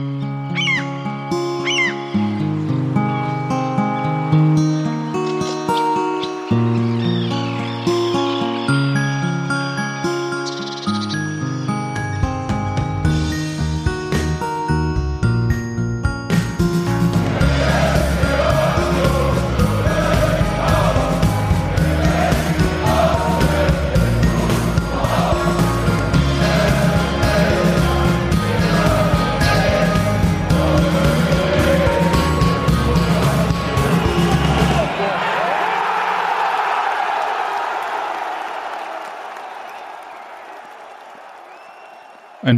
[0.00, 0.29] Mm-hmm.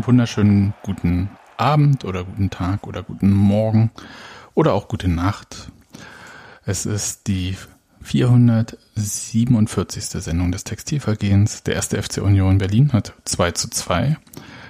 [0.02, 3.92] Einen wunderschönen guten Abend oder guten Tag oder guten Morgen
[4.52, 5.70] oder auch gute Nacht.
[6.64, 7.56] Es ist die
[8.00, 10.20] 447.
[10.20, 11.62] Sendung des Textilvergehens.
[11.62, 14.18] Der erste FC Union Berlin hat 2 zu 2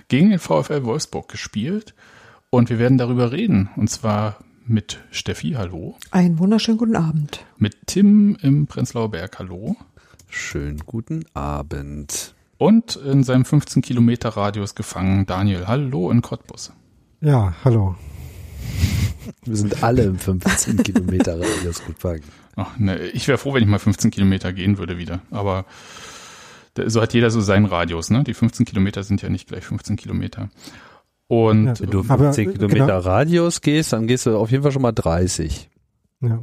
[0.08, 1.94] gegen den VfL Wolfsburg gespielt
[2.50, 5.96] und wir werden darüber reden und zwar mit Steffi, hallo.
[6.10, 7.46] Einen wunderschönen guten Abend.
[7.56, 9.76] Mit Tim im Prenzlauer Berg, hallo.
[10.28, 12.31] Schönen guten Abend.
[12.62, 15.66] Und in seinem 15 Kilometer Radius gefangen Daniel.
[15.66, 16.72] Hallo in Cottbus.
[17.20, 17.96] Ja, hallo.
[19.44, 22.22] Wir sind alle im 15 Kilometer Radius gefangen.
[22.54, 25.22] Ach, ne, ich wäre froh, wenn ich mal 15 Kilometer gehen würde wieder.
[25.32, 25.64] Aber
[26.86, 28.10] so hat jeder so seinen Radius.
[28.10, 28.22] Ne?
[28.22, 30.48] Die 15 Kilometer sind ja nicht gleich 15 Kilometer.
[31.26, 32.98] Und ja, wenn du 15 aber, Kilometer genau.
[33.00, 35.68] Radius gehst, dann gehst du auf jeden Fall schon mal 30.
[36.20, 36.40] Ja.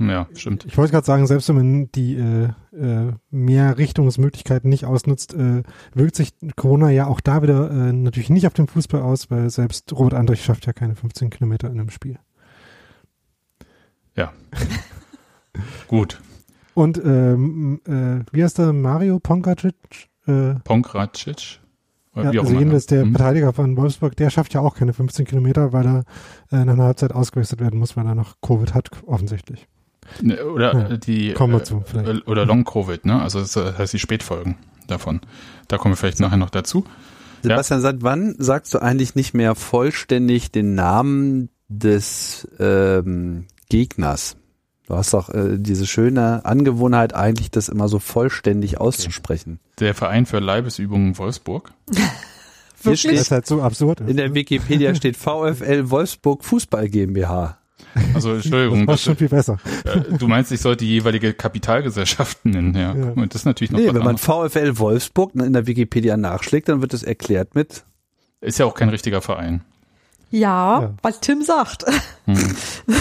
[0.00, 0.64] Ja, stimmt.
[0.64, 5.62] Ich wollte gerade sagen, selbst wenn man die äh, äh, mehr Richtungsmöglichkeiten nicht ausnutzt, äh,
[5.92, 9.50] wirkt sich Corona ja auch da wieder äh, natürlich nicht auf den Fußball aus, weil
[9.50, 12.18] selbst Robert Andrich schafft ja keine 15 Kilometer in einem Spiel.
[14.16, 14.32] Ja.
[15.88, 16.22] Gut.
[16.72, 19.74] Und ähm, äh, wie heißt der Mario Pongracic?
[20.26, 21.60] Äh, Pongracic?
[22.16, 23.14] Ja, also jedenfalls der hm.
[23.14, 26.04] Verteidiger von Wolfsburg, der schafft ja auch keine 15 Kilometer, weil er
[26.50, 29.68] äh, nach einer Halbzeit ausgewechselt werden muss, weil er noch Covid hat, offensichtlich.
[30.22, 32.26] Ne, oder ja, die kommen wir zu, vielleicht.
[32.26, 33.20] oder Long Covid, ne?
[33.20, 34.56] Also das heißt die Spätfolgen
[34.86, 35.20] davon.
[35.68, 36.84] Da kommen wir vielleicht nachher noch dazu.
[37.42, 37.82] Sebastian, ja.
[37.82, 44.36] seit wann sagst du eigentlich nicht mehr vollständig den Namen des ähm, Gegners?
[44.86, 49.60] Du hast doch äh, diese schöne Angewohnheit eigentlich, das immer so vollständig auszusprechen.
[49.78, 51.72] Der Verein für Leibesübungen Wolfsburg.
[52.82, 54.00] Hier steht, das ist halt so absurd.
[54.00, 57.59] In der Wikipedia steht VfL Wolfsburg Fußball GmbH.
[58.14, 58.86] Also Entschuldigung.
[58.86, 59.58] Das ist schon viel besser.
[59.84, 62.94] Äh, du meinst, ich sollte die jeweilige Kapitalgesellschaft nennen, ja.
[62.94, 63.10] ja.
[63.12, 66.80] Und das ist natürlich noch Nee, wenn man VfL Wolfsburg in der Wikipedia nachschlägt, dann
[66.82, 67.84] wird das erklärt mit.
[68.40, 69.62] Ist ja auch kein richtiger Verein.
[70.30, 70.94] Ja, ja.
[71.02, 71.84] was Tim sagt.
[72.26, 72.36] Hm.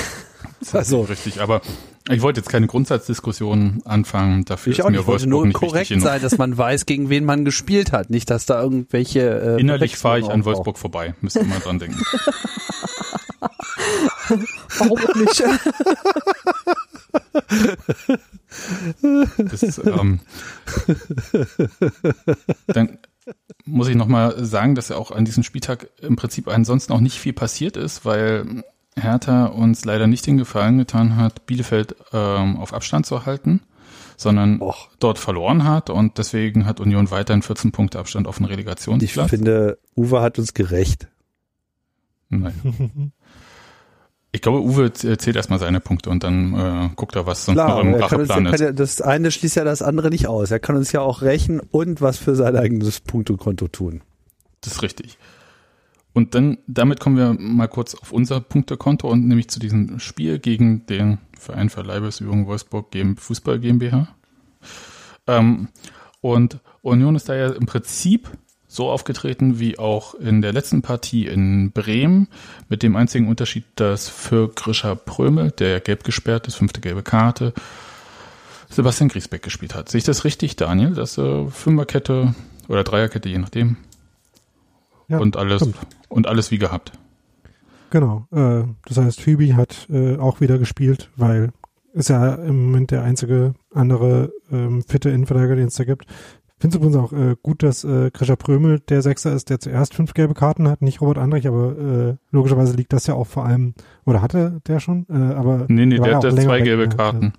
[0.74, 1.62] Also richtig, aber
[2.10, 4.46] ich wollte jetzt keine Grundsatzdiskussion anfangen.
[4.46, 7.46] Dafür ich ist auch mir wollte nur korrekt sein, dass man weiß, gegen wen man
[7.46, 8.10] gespielt hat.
[8.10, 9.58] Nicht, dass da irgendwelche.
[9.58, 10.80] Äh, Innerlich fahre ich an Wolfsburg auch.
[10.80, 11.14] vorbei.
[11.22, 12.02] Müsst ihr mal dran denken.
[14.78, 15.44] Warum nicht?
[19.38, 20.20] Das, ähm,
[22.68, 23.00] dann
[23.66, 27.20] muss ich nochmal sagen, dass ja auch an diesem Spieltag im Prinzip ansonsten auch nicht
[27.20, 28.64] viel passiert ist, weil
[28.96, 33.62] Hertha uns leider nicht den Gefallen getan hat, Bielefeld ähm, auf Abstand zu halten,
[34.18, 34.90] sondern Och.
[35.00, 39.26] dort verloren hat und deswegen hat Union weiterhin 14 Punkte Abstand auf den Relegationsplatz.
[39.26, 41.08] Ich finde, Uwe hat uns gerecht.
[42.30, 43.12] Nein.
[44.32, 47.70] Ich glaube, Uwe zählt erstmal seine Punkte und dann äh, guckt er, was sonst Klar,
[47.70, 48.60] noch im Racheplan ja, ist.
[48.60, 50.52] Ja, das eine schließt ja das andere nicht aus.
[50.52, 54.02] Er kann uns ja auch rächen und was für sein eigenes Punktekonto tun.
[54.62, 55.18] Das ist richtig.
[56.14, 60.38] Und dann, damit kommen wir mal kurz auf unser Punktekonto und nämlich zu diesem Spiel
[60.38, 64.10] gegen den Verein für Leibesübung Wolfsburg Fußball GmbH.
[65.26, 65.70] Ähm,
[66.22, 68.30] und Union ist da ja im Prinzip
[68.72, 72.28] so aufgetreten wie auch in der letzten Partie in Bremen,
[72.70, 77.54] mit dem einzigen Unterschied, dass für Grisha Prömel, der gelb gesperrt ist, fünfte gelbe Karte,
[78.70, 79.90] Sebastian Griesbeck gespielt hat.
[79.90, 80.94] Sehe ich das richtig, Daniel?
[80.94, 82.36] Das äh, Fünferkette
[82.68, 83.78] oder Dreierkette, je nachdem.
[85.08, 85.78] Ja, und alles stimmt.
[86.08, 86.92] und alles wie gehabt.
[87.90, 88.28] Genau.
[88.32, 91.52] Äh, das heißt, Phoebe hat äh, auch wieder gespielt, weil
[91.94, 96.06] ist ja im Moment der einzige andere ähm, fitte Innenverteidiger, den es da gibt
[96.60, 99.94] finde es übrigens auch äh, gut, dass äh, Krischer Prömel der Sechser ist, der zuerst
[99.94, 103.46] fünf gelbe Karten hat, nicht Robert Andrich, aber äh, logischerweise liegt das ja auch vor
[103.46, 103.74] allem,
[104.06, 105.06] oder hatte der schon?
[105.10, 106.90] Äh, aber nee, nee, der, der hat ja zwei weg, gelbe?
[106.90, 107.34] Karten.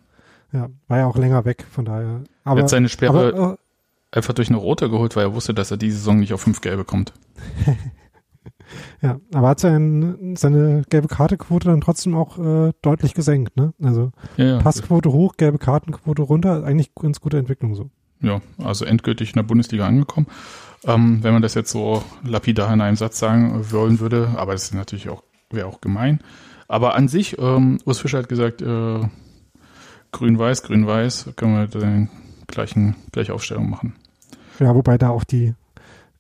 [0.53, 2.23] Ja, ja, war ja auch länger weg, von daher.
[2.45, 5.53] Aber, er hat seine Sperre aber, äh, einfach durch eine rote geholt, weil er wusste,
[5.55, 7.13] dass er diese Saison nicht auf fünf gelbe kommt.
[9.03, 13.75] ja, aber hat sein, seine gelbe Kartequote dann trotzdem auch äh, deutlich gesenkt, ne?
[13.83, 14.59] Also ja, ja.
[14.59, 17.91] Passquote hoch, gelbe Kartenquote runter, eigentlich ganz gute Entwicklung so
[18.21, 20.27] ja, also endgültig in der Bundesliga angekommen.
[20.85, 24.31] ähm, wenn man das jetzt so lapidar in einem Satz sagen wollen würde.
[24.37, 26.21] Aber das ist natürlich auch, wäre auch gemein.
[26.69, 29.01] Aber an sich, ähm, Urs Fischer hat gesagt, äh,
[30.13, 32.09] grün-weiß, grün-weiß, können wir den
[32.47, 33.95] gleichen, gleiche Aufstellung machen.
[34.59, 35.55] Ja, wobei da auch die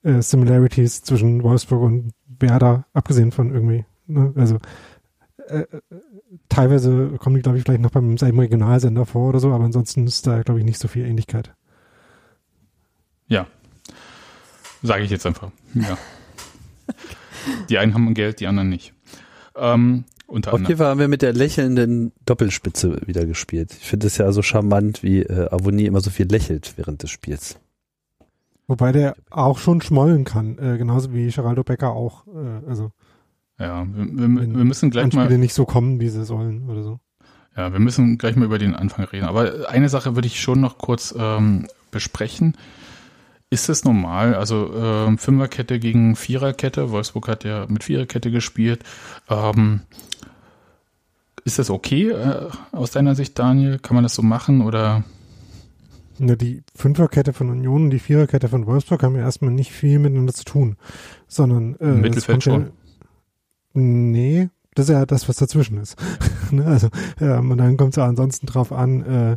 [0.02, 4.58] äh, Similarities zwischen Wolfsburg und Werder, abgesehen von irgendwie, ne, also
[5.48, 5.80] äh, äh
[6.48, 10.06] teilweise kommen die, glaube ich, vielleicht noch beim selben Regionalsender vor oder so, aber ansonsten
[10.06, 11.52] ist da, glaube ich, nicht so viel Ähnlichkeit.
[13.30, 13.46] Ja.
[14.82, 15.50] Sage ich jetzt einfach.
[15.74, 15.96] Ja.
[17.70, 18.92] die einen haben Geld, die anderen nicht.
[19.56, 23.72] Ähm, unter Auf jeden Fall haben wir mit der lächelnden Doppelspitze wieder gespielt.
[23.80, 27.10] Ich finde es ja so charmant, wie äh, Avoni immer so viel lächelt während des
[27.10, 27.58] Spiels.
[28.68, 32.26] Wobei der auch schon schmollen kann, äh, genauso wie Geraldo Becker auch.
[32.28, 32.92] Äh, also
[33.58, 36.82] ja, wir, wir, wir müssen gleich Anspiele mal nicht so kommen, wie sie sollen oder
[36.82, 37.00] so.
[37.56, 39.26] Ja, wir müssen gleich mal über den Anfang reden.
[39.26, 42.56] Aber eine Sache würde ich schon noch kurz ähm, besprechen.
[43.52, 46.90] Ist es normal, also ähm, Fünferkette gegen Viererkette?
[46.90, 48.84] Wolfsburg hat ja mit Viererkette gespielt.
[49.28, 49.80] Ähm,
[51.44, 53.80] ist das okay äh, aus deiner Sicht, Daniel?
[53.80, 55.02] Kann man das so machen oder?
[56.18, 59.98] Na, die Fünferkette von Union und die Viererkette von Wolfsburg haben ja erstmal nicht viel
[59.98, 60.76] miteinander zu tun,
[61.26, 62.62] sondern äh, Mittelfeld schon.
[62.62, 62.70] Ja,
[63.72, 65.96] nee, das ist ja das, was dazwischen ist.
[66.52, 66.88] Ne, also
[67.20, 69.36] ja, und dann kommt es ja ansonsten drauf an, äh,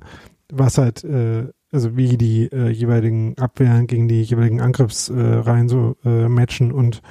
[0.52, 5.96] was halt, äh, also wie die äh, jeweiligen Abwehren gegen die jeweiligen Angriffsreihen äh, so
[6.06, 7.02] äh, matchen und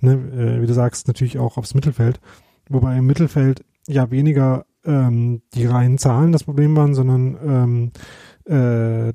[0.00, 2.20] ne, äh, wie du sagst, natürlich auch aufs Mittelfeld.
[2.68, 7.92] Wobei im Mittelfeld ja weniger ähm, die reinen Zahlen das Problem waren, sondern ähm,
[8.48, 9.12] äh,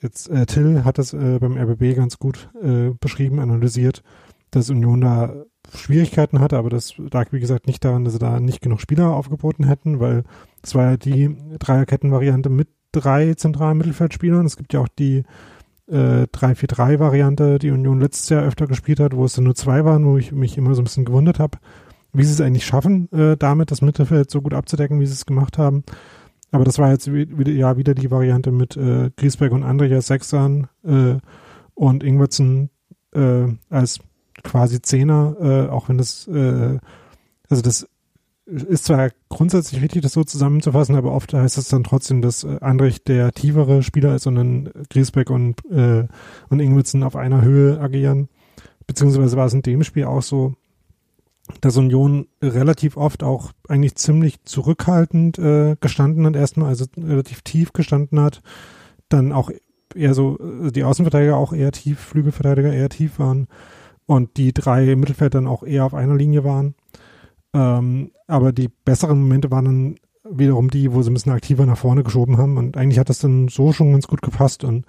[0.00, 4.02] jetzt äh, Till hat das äh, beim RBB ganz gut äh, beschrieben, analysiert,
[4.50, 5.44] dass Union da
[5.74, 9.14] Schwierigkeiten hatte, aber das lag wie gesagt nicht daran, dass sie da nicht genug Spieler
[9.14, 10.24] aufgeboten hätten, weil
[10.62, 14.46] es war ja die Dreierkettenvariante mit drei zentralen Mittelfeldspielern.
[14.46, 15.24] Es gibt ja auch die
[15.88, 20.06] äh, 3-4-3-Variante, die Union letztes Jahr öfter gespielt hat, wo es dann nur zwei waren,
[20.06, 21.58] wo ich mich immer so ein bisschen gewundert habe,
[22.12, 25.26] wie sie es eigentlich schaffen, äh, damit das Mittelfeld so gut abzudecken, wie sie es
[25.26, 25.84] gemacht haben.
[26.50, 30.68] Aber das war jetzt wieder, ja wieder die Variante mit äh, Griesbeck und Andrea Sechsern
[30.84, 31.16] äh,
[31.74, 32.70] und Ingwertsen
[33.12, 33.98] äh, als
[34.44, 36.78] quasi Zehner, äh, auch wenn das, äh,
[37.48, 37.88] also das
[38.46, 42.58] ist zwar grundsätzlich richtig, das so zusammenzufassen, aber oft heißt es dann trotzdem, dass äh,
[42.60, 46.06] Andrich der tiefere Spieler ist und dann Griesbeck und, äh,
[46.50, 48.28] und Ingwertsen auf einer Höhe agieren.
[48.86, 50.54] Beziehungsweise war es in dem Spiel auch so,
[51.60, 57.72] dass Union relativ oft auch eigentlich ziemlich zurückhaltend äh, gestanden hat, erstmal, also relativ tief
[57.72, 58.42] gestanden hat,
[59.08, 59.50] dann auch
[59.94, 63.48] eher so, äh, die Außenverteidiger auch eher tief, Flügelverteidiger eher tief waren
[64.06, 66.74] und die drei Mittelfeld dann auch eher auf einer Linie waren.
[67.54, 71.78] Ähm, aber die besseren Momente waren dann wiederum die, wo sie ein bisschen aktiver nach
[71.78, 74.86] vorne geschoben haben und eigentlich hat das dann so schon ganz gut gepasst und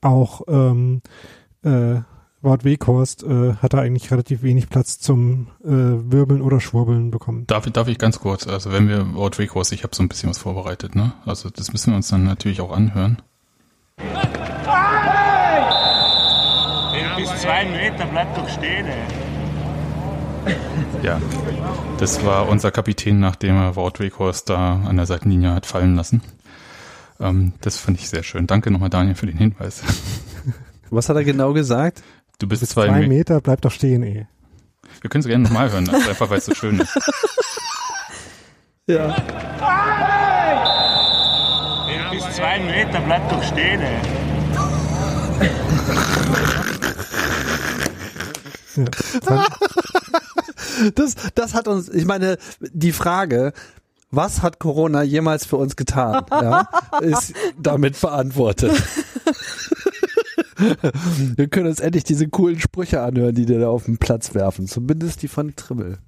[0.00, 1.00] auch ähm,
[1.62, 2.00] äh,
[2.42, 7.46] Wort Weghorst äh, hat er eigentlich relativ wenig Platz zum äh, Wirbeln oder Schwurbeln bekommen.
[7.46, 10.28] Darf, darf ich ganz kurz, also wenn wir Wort Weghorst, ich habe so ein bisschen
[10.28, 11.14] was vorbereitet, ne?
[11.24, 13.22] Also das müssen wir uns dann natürlich auch anhören.
[17.16, 19.23] Bis zwei Meter bleibt doch stehen, ey.
[21.02, 21.20] Ja,
[21.98, 26.22] das war unser Kapitän, nachdem er Wort Weghorst da an der Seitenlinie hat fallen lassen.
[27.20, 28.46] Ähm, das fand ich sehr schön.
[28.46, 29.82] Danke nochmal, Daniel, für den Hinweis.
[30.90, 32.02] Was hat er genau gesagt?
[32.38, 34.26] Du bist Bis zwei, zwei Meter, bleib doch stehen, eh.
[35.00, 36.94] Wir können es gerne nochmal hören, also einfach weil es so schön ist.
[38.86, 39.14] ja.
[42.10, 43.96] Bis zwei Meter, bleib doch stehen, ey.
[48.76, 49.46] Ja,
[50.94, 53.52] das, das hat uns, ich meine, die Frage,
[54.10, 56.68] was hat Corona jemals für uns getan, ja,
[57.00, 58.72] ist damit beantwortet.
[61.36, 64.66] Wir können uns endlich diese coolen Sprüche anhören, die dir da auf den Platz werfen.
[64.66, 65.98] Zumindest die von Trimmel.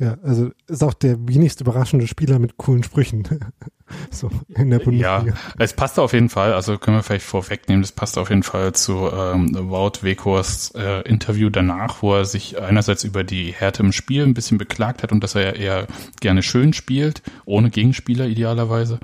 [0.00, 3.28] Ja, also ist auch der wenigst überraschende Spieler mit coolen Sprüchen.
[4.10, 5.24] so in der Bundesliga.
[5.24, 8.42] Ja, es passt auf jeden Fall, also können wir vielleicht vorwegnehmen, das passt auf jeden
[8.42, 13.84] Fall zu ähm, Wout Weghorsts äh, Interview danach, wo er sich einerseits über die Härte
[13.84, 15.86] im Spiel ein bisschen beklagt hat und dass er eher
[16.20, 18.98] gerne schön spielt, ohne Gegenspieler idealerweise.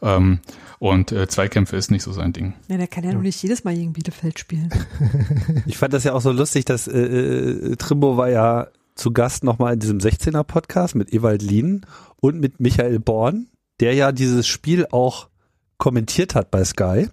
[0.00, 0.40] Ähm,
[0.78, 2.54] und äh, Zweikämpfe ist nicht so sein Ding.
[2.68, 3.14] Ja, der kann ja, ja.
[3.14, 4.70] nur nicht jedes Mal gegen Bielefeld spielen.
[5.66, 9.44] ich fand das ja auch so lustig, dass äh, äh Trimbo war ja zu Gast
[9.44, 13.48] nochmal in diesem 16er Podcast mit Ewald Lien und mit Michael Born,
[13.80, 15.28] der ja dieses Spiel auch
[15.78, 17.08] kommentiert hat bei Sky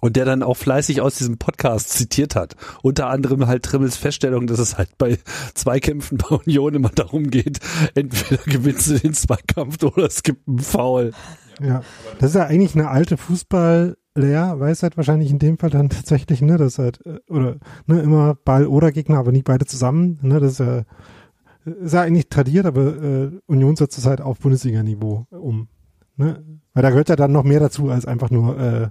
[0.00, 2.56] und der dann auch fleißig aus diesem Podcast zitiert hat.
[2.82, 5.18] Unter anderem halt Trimmels Feststellung, dass es halt bei
[5.54, 7.60] Zweikämpfen bei Union immer darum geht,
[7.94, 11.12] entweder gewinnst du den Zweikampf oder es gibt einen Foul.
[11.60, 11.82] Ja,
[12.20, 15.88] das ist ja eigentlich eine alte Fußball- leer, weiß halt wahrscheinlich in dem Fall dann
[15.88, 17.56] tatsächlich, ne, das halt, äh, oder
[17.86, 20.82] ne, immer Ball oder Gegner, aber nie beide zusammen, ne, das ist ja,
[21.64, 25.68] ist ja eigentlich tradiert, aber äh, Union setzt es halt auf Bundesliga-Niveau um.
[26.16, 26.42] Ne?
[26.74, 28.88] Weil da gehört ja dann noch mehr dazu als einfach nur, äh,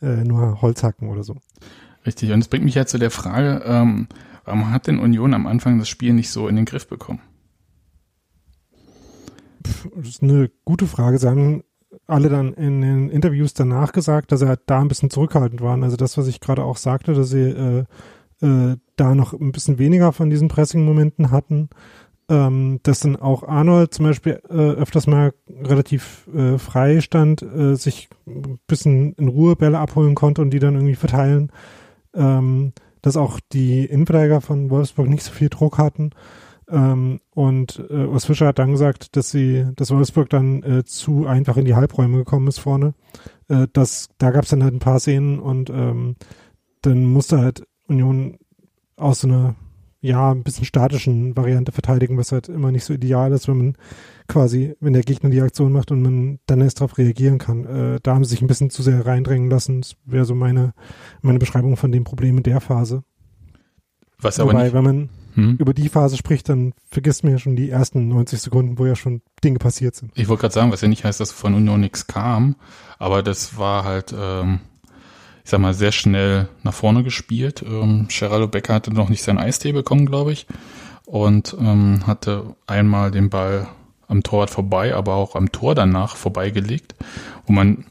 [0.00, 1.36] äh, nur Holzhacken oder so.
[2.06, 4.08] Richtig, und das bringt mich ja zu der Frage, ähm,
[4.44, 7.20] warum hat denn Union am Anfang das Spiel nicht so in den Griff bekommen?
[9.96, 11.18] Das ist eine gute Frage.
[11.18, 11.62] Sie haben
[12.08, 15.84] alle dann in den Interviews danach gesagt, dass halt da ein bisschen zurückhaltend waren.
[15.84, 17.84] Also das, was ich gerade auch sagte, dass sie äh,
[18.40, 21.68] äh, da noch ein bisschen weniger von diesen Pressing-Momenten hatten.
[22.30, 27.74] Ähm, dass dann auch Arnold zum Beispiel äh, öfters mal relativ äh, frei stand, äh,
[27.74, 31.50] sich ein bisschen in Ruhe Bälle abholen konnte und die dann irgendwie verteilen.
[32.14, 36.10] Ähm, dass auch die Innenverteidiger von Wolfsburg nicht so viel Druck hatten.
[36.70, 41.26] Ähm, und äh, Urs Fischer hat dann gesagt, dass sie, dass Wolfsburg dann äh, zu
[41.26, 42.94] einfach in die Halbräume gekommen ist vorne.
[43.48, 46.16] Äh, das, da gab es dann halt ein paar Szenen und ähm,
[46.82, 48.38] dann musste halt Union
[48.96, 49.54] aus so einer
[50.00, 53.76] ja, ein bisschen statischen Variante verteidigen, was halt immer nicht so ideal ist, wenn man
[54.28, 57.64] quasi, wenn der Gegner die Aktion macht und man dann erst darauf reagieren kann.
[57.64, 59.80] Äh, da haben sie sich ein bisschen zu sehr reindrängen lassen.
[59.80, 60.72] Das wäre so meine,
[61.20, 63.02] meine Beschreibung von dem Problem in der Phase.
[64.20, 65.56] Was aber Wobei, nicht, wenn man hm?
[65.58, 68.96] über die Phase spricht, dann vergisst man ja schon die ersten 90 Sekunden, wo ja
[68.96, 70.10] schon Dinge passiert sind.
[70.16, 72.56] Ich wollte gerade sagen, was ja nicht heißt, dass von Union nichts kam,
[72.98, 74.58] aber das war halt, ähm,
[75.44, 77.64] ich sag mal, sehr schnell nach vorne gespielt.
[77.64, 80.46] Ähm, Geraldo Becker hatte noch nicht sein Eistee bekommen, glaube ich,
[81.06, 83.68] und ähm, hatte einmal den Ball
[84.08, 86.96] am Torwart vorbei, aber auch am Tor danach vorbeigelegt,
[87.46, 87.84] wo man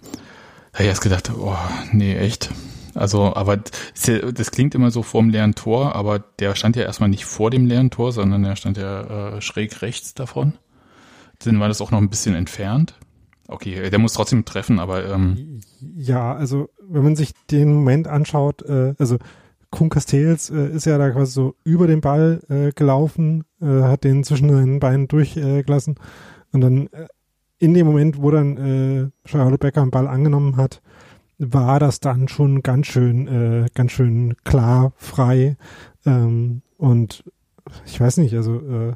[0.78, 1.56] ja erst gedacht, oh,
[1.94, 2.50] nee, echt.
[2.98, 7.26] Also, aber das, klingt immer so vorm leeren Tor, aber der stand ja erstmal nicht
[7.26, 10.54] vor dem leeren Tor, sondern der stand ja äh, schräg rechts davon.
[11.44, 12.96] Dann war das auch noch ein bisschen entfernt.
[13.48, 18.64] Okay, der muss trotzdem treffen, aber ähm, Ja, also wenn man sich den Moment anschaut,
[18.64, 19.18] äh, also
[19.70, 24.04] Kuhn Castells äh, ist ja da quasi so über den Ball äh, gelaufen, äh, hat
[24.04, 27.08] den zwischen seinen Beinen durchgelassen äh, und dann äh,
[27.60, 30.82] in dem Moment, wo dann äh, Charlotte Becker den Ball angenommen hat,
[31.40, 35.58] war das dann schon ganz schön, äh, ganz schön klar, frei
[36.06, 37.24] ähm, und
[37.86, 38.94] ich weiß nicht, also äh,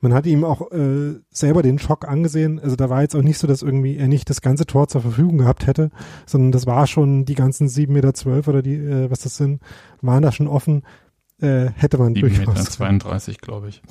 [0.00, 2.58] man hat ihm auch äh, selber den Schock angesehen.
[2.58, 5.02] Also da war jetzt auch nicht so, dass irgendwie er nicht das ganze Tor zur
[5.02, 5.90] Verfügung gehabt hätte,
[6.26, 9.60] sondern das war schon die ganzen 7,12 Meter zwölf oder die, äh, was das sind,
[10.00, 10.82] waren da schon offen.
[11.40, 12.70] Äh, hätte man 7 Meter durchaus.
[12.70, 13.82] 32, glaube ich.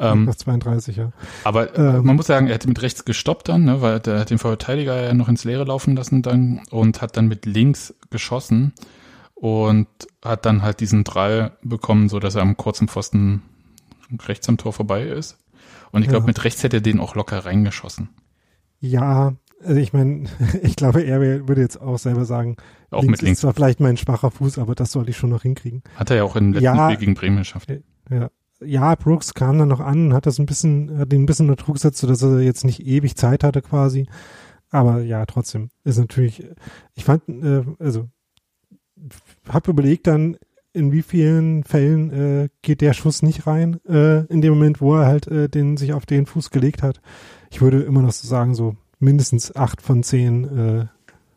[0.00, 1.12] Ähm, Nach 32, ja.
[1.44, 2.06] aber äh, Ähm.
[2.06, 5.00] man muss sagen, er hat mit rechts gestoppt dann, ne, weil der hat den Verteidiger
[5.02, 8.72] ja noch ins Leere laufen lassen dann und hat dann mit links geschossen
[9.34, 9.86] und
[10.24, 13.42] hat dann halt diesen Drall bekommen, so dass er am kurzen Pfosten
[14.26, 15.38] rechts am Tor vorbei ist.
[15.92, 16.28] Und ich glaube, Ja.
[16.28, 18.08] mit rechts hätte er den auch locker reingeschossen.
[18.80, 19.34] Ja,
[19.64, 20.24] also ich meine,
[20.62, 22.56] ich glaube, er würde jetzt auch selber sagen,
[22.90, 23.38] Auch links mit links.
[23.38, 25.82] ist zwar vielleicht mein schwacher Fuß, aber das sollte ich schon noch hinkriegen.
[25.96, 26.90] Hat er ja auch im letzten Ja.
[26.90, 27.72] Spiel gegen Bremen geschafft.
[28.10, 28.30] Ja.
[28.60, 31.62] Ja, Brooks kam dann noch an, hat das ein bisschen, hat ihn ein bisschen unter
[31.62, 34.08] Druck gesetzt, sodass er jetzt nicht ewig Zeit hatte quasi.
[34.70, 36.44] Aber ja, trotzdem ist natürlich,
[36.96, 38.08] ich fand, äh, also
[39.48, 40.36] habe überlegt dann,
[40.72, 44.96] in wie vielen Fällen äh, geht der Schuss nicht rein, äh, in dem Moment, wo
[44.96, 47.00] er halt äh, den sich auf den Fuß gelegt hat.
[47.50, 50.86] Ich würde immer noch so sagen, so mindestens acht von zehn äh,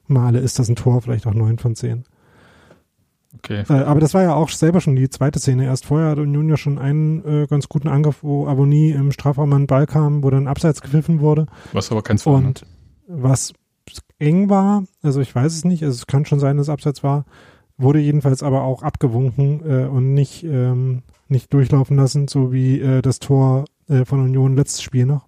[0.08, 2.04] Male ist das ein Tor, vielleicht auch neun von zehn.
[3.38, 3.64] Okay.
[3.70, 5.66] Äh, aber das war ja auch selber schon die zweite Szene.
[5.66, 9.54] Erst vorher hatte Union ja schon einen äh, ganz guten Angriff, wo Aboni im Strafraum
[9.54, 11.46] an den Ball kam, wo dann abseits gepfiffen wurde.
[11.72, 12.42] Was aber keins war.
[12.42, 12.48] ne?
[12.48, 12.66] Und
[13.08, 13.54] was
[14.20, 17.04] eng war, also ich weiß es nicht, also es kann schon sein, dass es abseits
[17.04, 17.26] war,
[17.78, 23.02] wurde jedenfalls aber auch abgewunken äh, und nicht, ähm, nicht durchlaufen lassen, so wie äh,
[23.02, 25.28] das Tor äh, von Union letztes Spiel noch,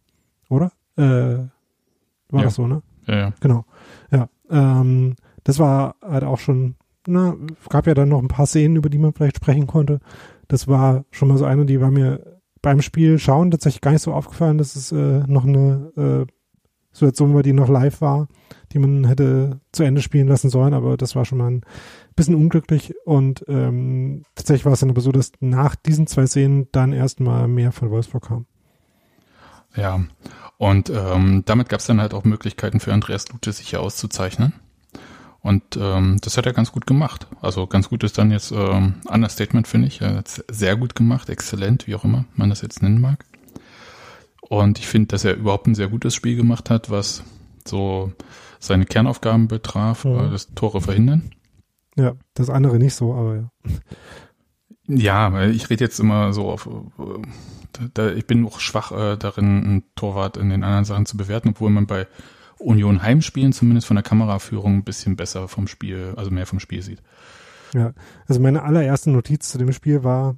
[0.50, 0.72] oder?
[2.34, 2.46] War Ja.
[2.48, 2.82] das so, ne?
[3.08, 3.34] Ja, ja.
[3.40, 3.64] Genau.
[4.12, 4.28] Ja.
[4.50, 6.76] Ähm, das war halt auch schon,
[7.08, 7.36] na,
[7.70, 10.00] gab ja dann noch ein paar Szenen, über die man vielleicht sprechen konnte.
[10.48, 14.02] Das war schon mal so eine, die war mir beim Spiel schauen tatsächlich gar nicht
[14.02, 16.32] so aufgefallen, dass es äh, noch eine äh,
[16.94, 18.28] Situation war, die noch live war,
[18.72, 21.62] die man hätte zu Ende spielen lassen sollen, aber das war schon mal ein
[22.16, 26.68] bisschen unglücklich und ähm, tatsächlich war es dann aber so, dass nach diesen zwei Szenen
[26.72, 28.46] dann erstmal mehr von Wolfsburg kam.
[29.76, 30.00] Ja,
[30.58, 34.54] und ähm, damit gab es dann halt auch Möglichkeiten für Andreas Lute, sich hier auszuzeichnen.
[35.42, 37.28] Und ähm, das hat er ganz gut gemacht.
[37.42, 40.00] Also ganz gut ist dann jetzt ähm, Understatement, finde ich.
[40.00, 43.26] Er hat sehr gut gemacht, exzellent, wie auch immer man das jetzt nennen mag.
[44.42, 47.24] Und ich finde, dass er überhaupt ein sehr gutes Spiel gemacht hat, was
[47.68, 48.14] so
[48.60, 50.20] seine Kernaufgaben betraf, Mhm.
[50.20, 51.32] äh, das Tore verhindern.
[51.98, 53.50] Ja, das andere nicht so, aber ja.
[54.88, 59.64] Ja, ich rede jetzt immer so auf, äh, da, ich bin auch schwach äh, darin,
[59.64, 62.08] einen Torwart in den anderen Sachen zu bewerten, obwohl man bei
[62.60, 66.82] Union Heimspielen zumindest von der Kameraführung ein bisschen besser vom Spiel, also mehr vom Spiel
[66.82, 67.02] sieht.
[67.74, 67.94] Ja,
[68.28, 70.38] also meine allererste Notiz zu dem Spiel war,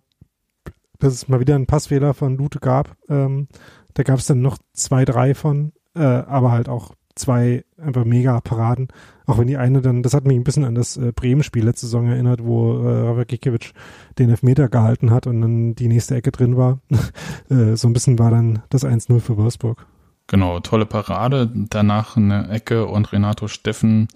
[1.00, 2.96] dass es mal wieder einen Passfehler von Lute gab.
[3.10, 3.48] Ähm,
[3.94, 8.40] da gab es dann noch zwei, drei von, äh, aber halt auch zwei einfach mega
[8.42, 8.90] Paraden.
[9.26, 11.88] Auch wenn die eine dann, das hat mich ein bisschen an das äh, Bremen-Spiel letzte
[11.88, 13.74] Saison erinnert, wo äh, Robert Gikiewicz
[14.20, 16.80] den Elfmeter gehalten hat und dann die nächste Ecke drin war.
[17.50, 19.88] äh, so ein bisschen war dann das 1-0 für Wolfsburg.
[20.28, 21.50] Genau, tolle Parade.
[21.54, 24.08] Danach eine Ecke und Renato Steffen,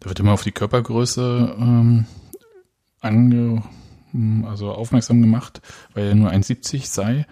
[0.00, 2.06] da wird immer auf die Körpergröße ähm,
[3.00, 3.62] ange,
[4.46, 5.60] also aufmerksam gemacht,
[5.94, 7.26] weil er nur 1,70 sei.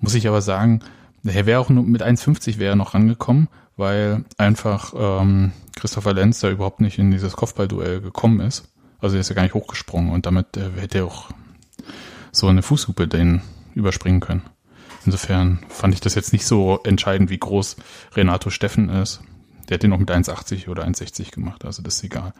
[0.00, 0.80] Muss ich aber sagen,
[1.24, 6.40] er wäre auch nur mit 1,50 wäre er noch rangekommen, weil einfach ähm, Christopher Lenz
[6.40, 8.72] da überhaupt nicht in dieses Kopfballduell gekommen ist.
[8.98, 11.30] Also er ist ja gar nicht hochgesprungen und damit äh, hätte er auch
[12.32, 13.42] so eine Fußhupe den
[13.74, 14.42] überspringen können.
[15.04, 17.76] Insofern fand ich das jetzt nicht so entscheidend, wie groß
[18.14, 19.20] Renato Steffen ist.
[19.68, 22.32] Der hat den noch mit 1,80 oder 1,60 gemacht, also das ist egal.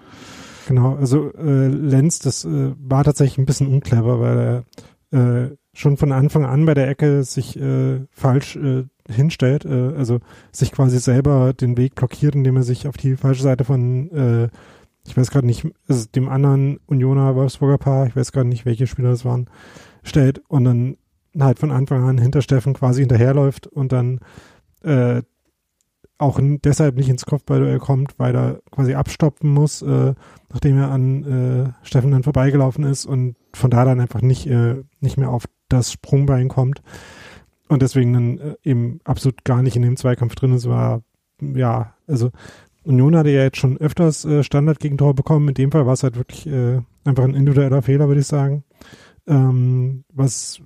[0.66, 4.64] Genau, also äh, Lenz, das äh, war tatsächlich ein bisschen unclever, weil
[5.12, 9.92] er äh, schon von Anfang an bei der Ecke sich äh, falsch äh, hinstellt, äh,
[9.96, 10.20] also
[10.52, 14.48] sich quasi selber den Weg blockiert, indem er sich auf die falsche Seite von, äh,
[15.06, 18.86] ich weiß gerade nicht, also dem anderen Unioner Wolfsburger Paar, ich weiß gerade nicht, welche
[18.86, 19.46] Spieler das waren,
[20.02, 20.96] stellt und dann
[21.38, 24.20] halt von Anfang an hinter Steffen quasi hinterherläuft und dann
[24.82, 25.22] äh,
[26.18, 30.14] auch deshalb nicht ins Kopfballduell kommt, weil er quasi abstoppen muss, äh,
[30.50, 34.76] nachdem er an äh, Steffen dann vorbeigelaufen ist und von da dann einfach nicht, äh,
[35.00, 36.80] nicht mehr auf das Sprungbein kommt
[37.68, 41.02] und deswegen dann äh, eben absolut gar nicht in dem Zweikampf drin ist, war,
[41.40, 42.30] ja, also
[42.84, 46.16] Union hatte ja jetzt schon öfters äh, Standard-Gegentor bekommen, in dem Fall war es halt
[46.16, 48.64] wirklich äh, einfach ein individueller Fehler, würde ich sagen.
[49.26, 50.62] Ähm, was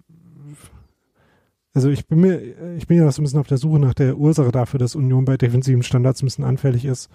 [1.73, 2.41] also ich bin mir,
[2.77, 5.25] ich bin ja so ein bisschen auf der Suche nach der Ursache dafür, dass Union
[5.25, 7.09] bei defensiven Standards ein bisschen anfällig ist.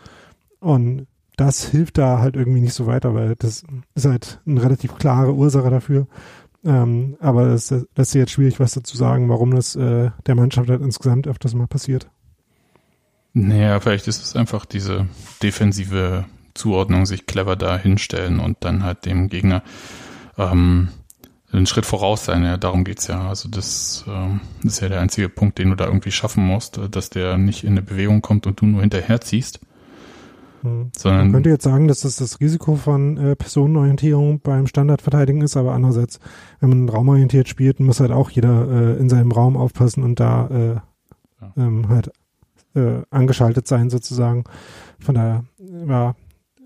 [0.59, 3.63] Und das hilft da halt irgendwie nicht so weiter, weil das
[3.95, 6.07] ist halt eine relativ klare Ursache dafür.
[6.65, 10.69] Ähm, aber das, das ist jetzt schwierig, was dazu sagen, warum das äh, der Mannschaft
[10.69, 12.09] halt insgesamt öfters mal passiert.
[13.33, 15.07] Naja, vielleicht ist es einfach diese
[15.43, 19.61] defensive Zuordnung, sich clever da hinstellen und dann halt dem Gegner
[20.37, 20.89] ähm,
[21.51, 22.43] einen Schritt voraus sein.
[22.43, 23.27] Ja, darum geht's ja.
[23.27, 27.09] Also das, ähm, ist ja der einzige Punkt, den du da irgendwie schaffen musst, dass
[27.09, 29.59] der nicht in eine Bewegung kommt und du nur hinterherziehst.
[30.65, 30.91] Hm.
[30.97, 35.55] Sondern Man könnte jetzt sagen, dass das das Risiko von äh, Personenorientierung beim Standardverteidigen ist,
[35.55, 36.19] aber andererseits,
[36.59, 40.47] wenn man raumorientiert spielt, muss halt auch jeder äh, in seinem Raum aufpassen und da
[40.47, 40.75] äh,
[41.41, 41.53] ja.
[41.55, 42.11] ähm, halt
[42.73, 44.43] äh, angeschaltet sein sozusagen.
[44.99, 45.45] Von daher,
[45.87, 46.15] ja,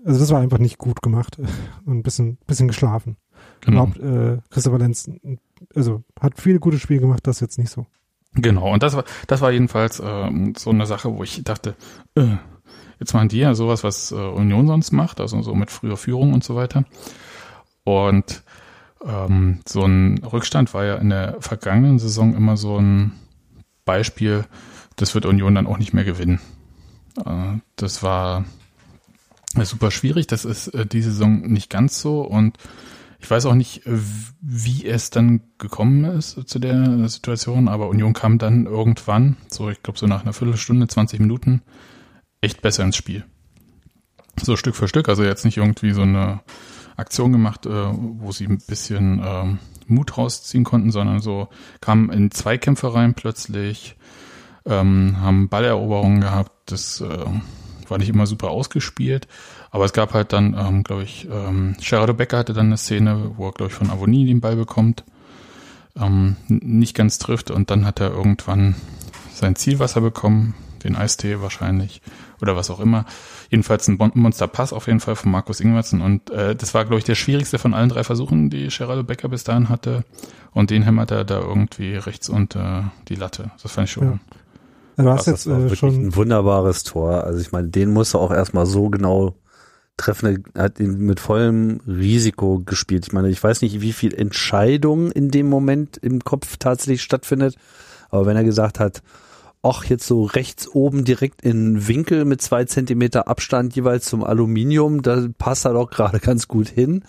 [0.04, 1.38] also das war einfach nicht gut gemacht
[1.84, 3.16] und ein bisschen, bisschen geschlafen.
[3.60, 3.86] Genau.
[3.86, 5.10] Überhaupt, äh, Christopher Lenz,
[5.74, 7.86] also hat viele gute Spiele gemacht, das jetzt nicht so.
[8.34, 11.74] Genau, und das war, das war jedenfalls ähm, so eine Sache, wo ich dachte,
[12.14, 12.36] äh,
[13.00, 16.32] jetzt machen die ja sowas, was äh, Union sonst macht, also so mit früher Führung
[16.32, 16.84] und so weiter.
[17.84, 18.42] Und
[19.04, 23.12] ähm, so ein Rückstand war ja in der vergangenen Saison immer so ein
[23.84, 24.44] Beispiel,
[24.96, 26.40] das wird Union dann auch nicht mehr gewinnen.
[27.24, 28.44] Äh, das war
[29.56, 32.58] super schwierig, das ist äh, die Saison nicht ganz so und
[33.22, 38.38] ich weiß auch nicht, wie es dann gekommen ist zu der Situation, aber Union kam
[38.38, 41.60] dann irgendwann, so ich glaube so nach einer Viertelstunde, 20 Minuten,
[42.40, 43.24] echt besser ins Spiel.
[44.42, 46.40] So Stück für Stück, also jetzt nicht irgendwie so eine
[46.96, 51.48] Aktion gemacht, äh, wo sie ein bisschen ähm, Mut rausziehen konnten, sondern so
[51.80, 53.96] kamen in Zweikämpfe rein plötzlich,
[54.64, 57.26] ähm, haben Balleroberungen gehabt, das äh,
[57.88, 59.26] war nicht immer super ausgespielt,
[59.70, 63.32] aber es gab halt dann, ähm, glaube ich, ähm, Gerardo Becker hatte dann eine Szene,
[63.36, 65.04] wo er, glaube ich, von Avoni den Ball bekommt,
[65.96, 68.76] ähm, nicht ganz trifft und dann hat er irgendwann
[69.32, 72.00] sein Zielwasser bekommen, den Eistee wahrscheinlich
[72.42, 73.04] oder was auch immer.
[73.50, 77.04] Jedenfalls ein Monsterpass auf jeden Fall von Markus Ingwertsen und äh, das war, glaube ich,
[77.04, 80.04] der schwierigste von allen drei Versuchen, die Gerardo Becker bis dahin hatte
[80.52, 83.50] und den hämmert er da irgendwie rechts unter die Latte.
[83.62, 84.04] Das fand ich schon.
[84.04, 84.18] Ja.
[84.96, 87.24] Du hast jetzt äh, schon ein wunderbares Tor.
[87.24, 89.34] Also ich meine, den musst du auch erstmal so genau
[89.96, 90.44] treffen.
[90.54, 93.06] Er hat ihn mit vollem Risiko gespielt.
[93.06, 97.56] Ich meine, ich weiß nicht, wie viel Entscheidung in dem Moment im Kopf tatsächlich stattfindet.
[98.10, 99.02] Aber wenn er gesagt hat,
[99.62, 105.02] ach, jetzt so rechts oben direkt in Winkel mit zwei Zentimeter Abstand jeweils zum Aluminium,
[105.02, 107.04] da passt er doch gerade ganz gut hin.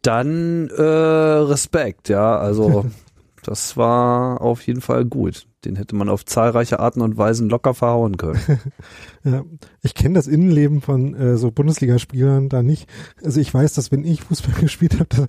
[0.00, 2.38] Dann äh, Respekt, ja.
[2.38, 2.86] Also
[3.42, 5.46] das war auf jeden Fall gut.
[5.64, 8.40] Den hätte man auf zahlreiche Arten und Weisen locker verhauen können.
[9.24, 9.44] ja,
[9.82, 12.88] ich kenne das Innenleben von äh, so Bundesligaspielern da nicht.
[13.22, 15.28] Also ich weiß, dass wenn ich Fußball gespielt habe,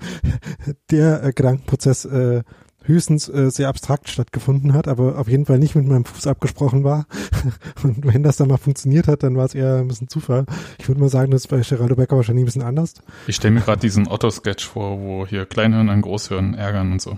[0.89, 2.43] der äh, Gedankenprozess äh,
[2.84, 6.84] höchstens äh, sehr abstrakt stattgefunden hat, aber auf jeden Fall nicht mit meinem Fuß abgesprochen
[6.84, 7.06] war.
[7.84, 10.46] Und wenn das dann mal funktioniert hat, dann war es eher ein bisschen Zufall.
[10.80, 12.96] Ich würde mal sagen, das ist bei Geraldo Becker wahrscheinlich ein bisschen anders.
[13.28, 17.17] Ich stelle mir gerade diesen Otto-Sketch vor, wo hier Kleinhirn an Großhirn ärgern und so.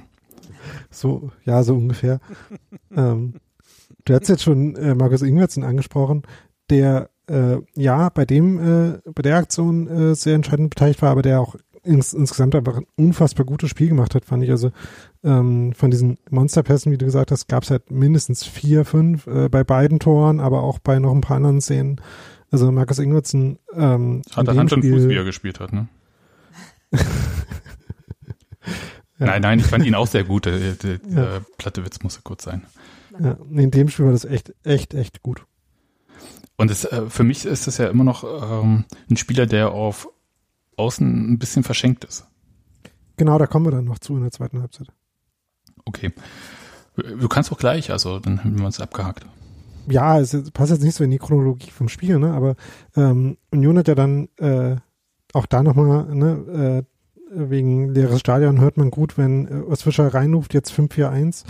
[0.90, 2.20] So, ja, so ungefähr.
[2.96, 3.36] ähm,
[4.06, 6.24] du hast jetzt schon äh, Markus Ingwertsen angesprochen,
[6.70, 11.22] der äh, ja bei dem, äh, bei der Aktion äh, sehr entscheidend beteiligt war, aber
[11.22, 14.52] der auch ins, insgesamt einfach ein unfassbar gutes Spiel gemacht hat, fand ich.
[14.52, 14.72] Also
[15.24, 19.50] ähm, von diesen Monsterpässen, wie du gesagt hast, gab es halt mindestens vier, fünf äh,
[19.50, 22.02] bei beiden Toren, aber auch bei noch ein paar anderen Szenen.
[22.52, 25.88] Also Markus Ingwertsen ähm, Hat er Hand und Fuß, wie er gespielt hat, ne?
[26.92, 27.00] ja.
[29.18, 30.46] Nein, nein, ich fand ihn auch sehr gut.
[30.46, 31.42] Der, der, der ja.
[31.58, 32.64] platte Witz musste kurz sein.
[33.20, 35.46] Ja, in dem Spiel war das echt, echt, echt gut.
[36.58, 40.08] Und es, äh, für mich ist es ja immer noch ähm, ein Spieler, der auf
[40.78, 42.26] Außen ein bisschen verschenkt ist.
[43.18, 44.88] Genau, da kommen wir dann noch zu in der zweiten Halbzeit.
[45.86, 46.12] Okay.
[46.96, 49.26] Du kannst auch gleich, also dann haben wir uns abgehakt.
[49.88, 52.34] Ja, es passt jetzt nicht so in die Chronologie vom Spiel, ne?
[52.34, 52.56] Aber
[52.96, 54.78] ähm, Union hat ja dann äh,
[55.34, 60.54] auch da nochmal, ne, äh, wegen leeres Stadion hört man gut, wenn äh, Ostfischer reinruft,
[60.54, 61.44] jetzt 5-4-1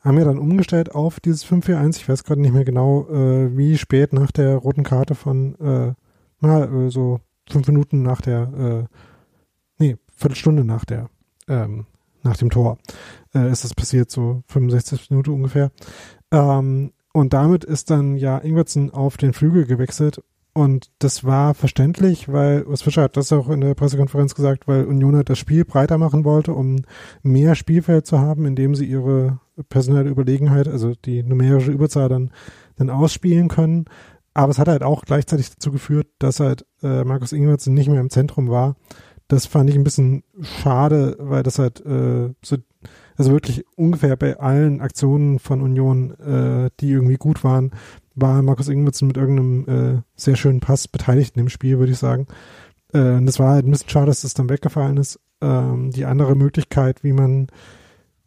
[0.00, 2.02] haben wir dann umgestellt auf dieses 541.
[2.02, 5.94] Ich weiß gerade nicht mehr genau, äh, wie spät nach der roten Karte von, äh,
[6.40, 7.20] na, äh, so
[7.52, 8.94] fünf Minuten nach der, äh,
[9.78, 11.08] nee, Viertelstunde nach der,
[11.48, 11.86] ähm,
[12.22, 12.78] nach dem Tor
[13.34, 15.70] äh, ist das passiert, so 65 Minuten ungefähr.
[16.30, 20.20] Ähm, und damit ist dann ja Ingwertsen auf den Flügel gewechselt
[20.58, 24.86] und das war verständlich, weil Urs Fischer hat das auch in der Pressekonferenz gesagt, weil
[24.86, 26.82] Union halt das Spiel breiter machen wollte, um
[27.22, 32.32] mehr Spielfeld zu haben, indem sie ihre personelle Überlegenheit, also die numerische Überzahl dann,
[32.74, 33.84] dann ausspielen können.
[34.34, 38.00] Aber es hat halt auch gleichzeitig dazu geführt, dass halt äh, Markus Ingwertsen nicht mehr
[38.00, 38.76] im Zentrum war.
[39.26, 42.56] Das fand ich ein bisschen schade, weil das halt äh, so,
[43.16, 47.72] also wirklich ungefähr bei allen Aktionen von Union, äh, die irgendwie gut waren,
[48.14, 51.98] war Markus Ingwertsen mit irgendeinem äh, sehr schönen Pass beteiligt in dem Spiel, würde ich
[51.98, 52.26] sagen.
[52.92, 55.20] Äh, und das war halt ein bisschen schade, dass das dann weggefallen ist.
[55.40, 57.48] Ähm, die andere Möglichkeit, wie man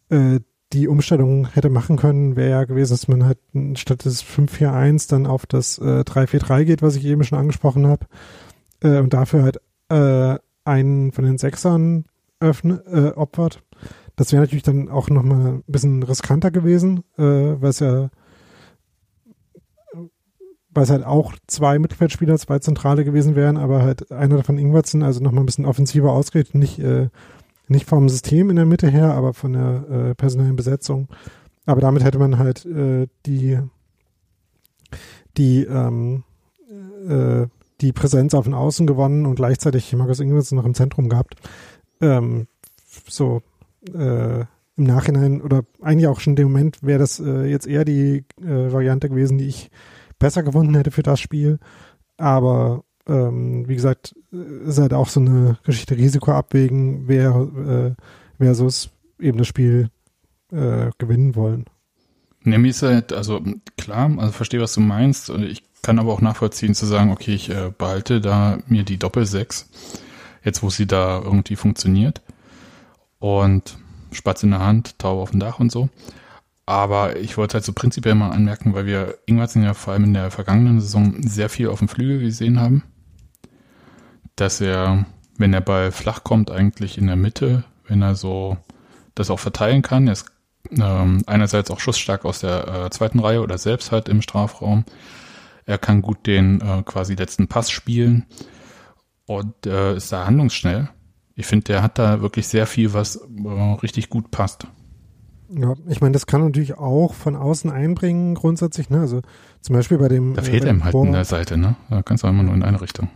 [0.09, 0.39] äh,
[0.73, 3.37] die Umstellung hätte machen können, wäre ja gewesen, dass man halt
[3.75, 8.05] statt des 5-4-1 dann auf das äh, 3-4-3 geht, was ich eben schon angesprochen habe.
[8.81, 12.05] Äh, und dafür halt äh, einen von den Sechsern
[12.39, 13.63] öffne, äh, opfert.
[14.15, 18.09] Das wäre natürlich dann auch nochmal ein bisschen riskanter gewesen, äh, weil es ja
[20.73, 25.03] weil es halt auch zwei Mittelfeldspieler, zwei Zentrale gewesen wären, aber halt einer davon Ingwertsen,
[25.03, 27.09] also nochmal ein bisschen offensiver ausgeht, nicht, äh,
[27.71, 31.07] nicht vom System in der Mitte her, aber von der äh, personellen Besetzung.
[31.65, 33.59] Aber damit hätte man halt äh, die,
[35.37, 36.23] die, ähm,
[37.07, 37.47] äh,
[37.79, 41.35] die Präsenz auf den Außen gewonnen und gleichzeitig Markus Ingwertsen noch im Zentrum gehabt.
[42.01, 42.47] Ähm,
[43.07, 43.41] so
[43.93, 47.85] äh, im Nachhinein oder eigentlich auch schon in dem Moment wäre das äh, jetzt eher
[47.85, 49.71] die äh, Variante gewesen, die ich
[50.19, 51.59] besser gefunden hätte für das Spiel.
[52.17, 57.95] Aber ähm, wie gesagt, ist halt auch so eine Geschichte Risiko abwägen, wer
[58.37, 59.89] äh, versus eben das Spiel
[60.51, 61.65] äh, gewinnen wollen.
[62.43, 63.41] Nämlich ist halt, also
[63.77, 65.29] klar, also verstehe, was du meinst.
[65.29, 69.65] Ich kann aber auch nachvollziehen zu sagen, okay, ich äh, behalte da mir die Doppel-6,
[70.43, 72.21] jetzt wo sie da irgendwie funktioniert.
[73.19, 73.77] Und
[74.11, 75.89] Spatz in der Hand, Taube auf dem Dach und so.
[76.65, 80.13] Aber ich wollte halt so prinzipiell mal anmerken, weil wir Ingwertsen ja vor allem in
[80.13, 82.83] der vergangenen Saison sehr viel auf dem Flügel gesehen haben,
[84.41, 85.05] dass er,
[85.37, 88.57] wenn der Ball flach kommt, eigentlich in der Mitte, wenn er so
[89.13, 90.25] das auch verteilen kann, er ist
[90.71, 94.85] ähm, einerseits auch schussstark aus der äh, zweiten Reihe oder selbst halt im Strafraum.
[95.65, 98.25] Er kann gut den äh, quasi letzten Pass spielen
[99.27, 100.89] und äh, ist da handlungsschnell.
[101.35, 103.49] Ich finde, der hat da wirklich sehr viel, was äh,
[103.81, 104.65] richtig gut passt.
[105.49, 109.01] Ja, ich meine, das kann natürlich auch von außen einbringen, grundsätzlich, ne?
[109.01, 109.21] Also
[109.59, 110.33] zum Beispiel bei dem.
[110.33, 111.75] Da fehlt äh, einem halt Tor, in der Seite, ne?
[111.89, 113.09] Da kannst du immer nur in eine Richtung.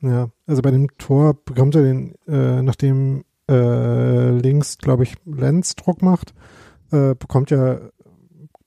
[0.00, 5.74] Ja, also bei dem Tor bekommt er den, äh, nachdem äh, links, glaube ich, Lenz
[5.74, 6.34] Druck macht,
[6.92, 7.80] äh, bekommt ja,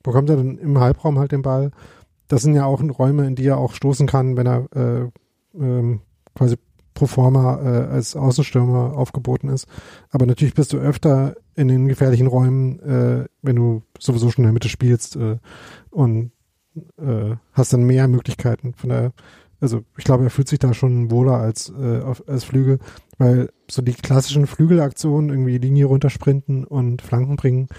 [0.04, 1.72] bekommt er dann im Halbraum halt den Ball.
[2.28, 5.10] Das sind ja auch Räume, in die er auch stoßen kann, wenn er äh,
[5.58, 6.02] ähm,
[6.36, 6.58] quasi
[6.94, 9.68] pro forma äh, als Außenstürmer aufgeboten ist.
[10.10, 14.48] Aber natürlich bist du öfter in den gefährlichen Räumen, äh, wenn du sowieso schon in
[14.48, 15.38] der Mitte spielst äh,
[15.90, 16.32] und
[16.98, 18.74] äh, hast dann mehr Möglichkeiten.
[18.74, 19.14] Von der,
[19.62, 22.80] also ich glaube, er fühlt sich da schon wohler als, äh, auf, als Flügel,
[23.18, 27.70] weil so die klassischen Flügelaktionen, irgendwie Linie runtersprinten und Flanken bringen,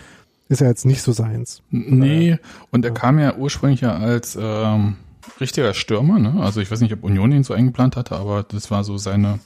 [0.49, 1.63] ist ja jetzt nicht so seins.
[1.71, 2.39] Nee,
[2.71, 2.95] und er ja.
[2.95, 4.97] kam ja ursprünglich ja als ähm,
[5.41, 6.41] richtiger Stürmer, ne?
[6.41, 9.41] Also ich weiß nicht, ob Union ihn so eingeplant hatte, aber das war so seine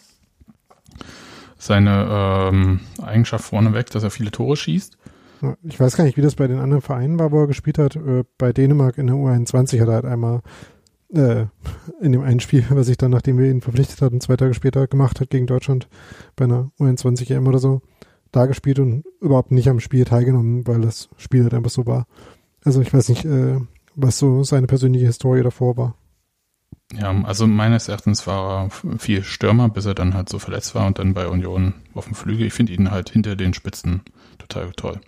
[1.58, 2.06] seine
[2.52, 4.98] ähm, Eigenschaft vorneweg, dass er viele Tore schießt.
[5.64, 7.96] Ich weiß gar nicht, wie das bei den anderen Vereinen war, wo er gespielt hat.
[7.96, 10.42] Äh, Bei Dänemark in der U21 hat er halt einmal
[11.12, 11.46] äh,
[12.00, 14.86] in dem einen Spiel, was ich dann, nachdem wir ihn verpflichtet hatten, zwei Tage später
[14.86, 15.88] gemacht hat gegen Deutschland
[16.34, 17.82] bei einer U21 EM oder so,
[18.32, 22.06] da gespielt und überhaupt nicht am Spiel teilgenommen, weil das Spiel halt einfach so war.
[22.64, 23.60] Also ich weiß nicht, äh,
[23.94, 25.94] was so seine persönliche Historie davor war.
[26.92, 30.86] Ja, also meines Erachtens war er viel Stürmer, bis er dann halt so verletzt war
[30.86, 32.46] und dann bei Union auf dem Flügel.
[32.46, 34.02] Ich finde ihn halt hinter den Spitzen
[34.38, 35.00] total toll.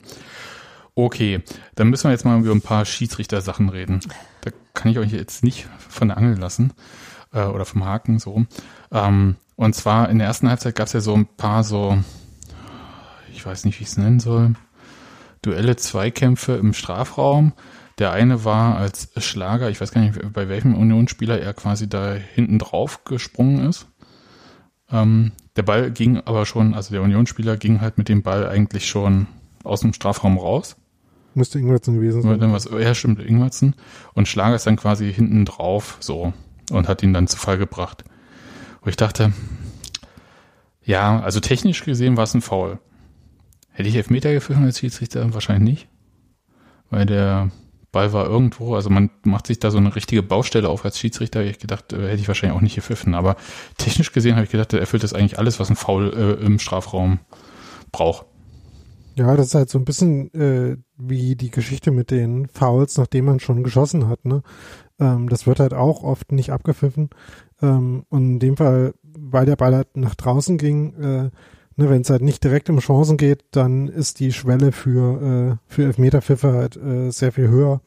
[0.99, 1.45] Okay,
[1.77, 4.01] dann müssen wir jetzt mal über ein paar Schiedsrichter-Sachen reden.
[4.41, 6.73] Da kann ich euch jetzt nicht von der Angel lassen
[7.33, 8.47] äh, oder vom Haken so.
[8.91, 11.97] Ähm, und zwar in der ersten Halbzeit gab es ja so ein paar so,
[13.33, 14.55] ich weiß nicht, wie ich es nennen soll,
[15.43, 17.53] Duelle, Zweikämpfe im Strafraum.
[18.01, 22.15] Der eine war als Schlager, ich weiß gar nicht, bei welchem Unionsspieler er quasi da
[22.15, 23.87] hinten drauf gesprungen ist.
[24.91, 28.89] Ähm, der Ball ging aber schon, also der Unionsspieler ging halt mit dem Ball eigentlich
[28.89, 29.29] schon
[29.63, 30.75] aus dem Strafraum raus.
[31.39, 32.41] Müsste Ingwertsen gewesen sein.
[32.41, 33.77] dann was, ja, stimmt, Ingwertsen.
[34.13, 36.33] Und Schlager ist dann quasi hinten drauf, so,
[36.73, 38.05] und hat ihn dann zu Fall gebracht.
[38.83, 39.33] Wo ich dachte,
[40.83, 42.81] ja, also technisch gesehen war es ein Foul.
[43.71, 45.33] Hätte ich Elfmeter gepfiffen als Schiedsrichter?
[45.33, 45.89] Wahrscheinlich nicht.
[46.91, 47.53] Weil der
[47.93, 51.45] Ball war irgendwo, also man macht sich da so eine richtige Baustelle auf als Schiedsrichter.
[51.45, 53.15] Ich gedacht, äh, hätte ich wahrscheinlich auch nicht gepfiffen.
[53.15, 53.37] Aber
[53.77, 56.59] technisch gesehen habe ich gedacht, er erfüllt das eigentlich alles, was ein Foul äh, im
[56.59, 57.21] Strafraum
[57.93, 58.27] braucht.
[59.19, 63.25] Ja, das ist halt so ein bisschen äh, wie die Geschichte mit den Fouls, nachdem
[63.25, 64.25] man schon geschossen hat.
[64.25, 64.43] Ne?
[65.01, 67.11] Ähm, das wird halt auch oft nicht abgepfiffen.
[67.61, 71.31] Ähm, und in dem Fall, weil der Ball halt nach draußen ging, äh, ne,
[71.91, 75.85] wenn es halt nicht direkt um Chancen geht, dann ist die Schwelle für, äh, für
[75.85, 77.81] Elfmeterpfiffe halt äh, sehr viel höher,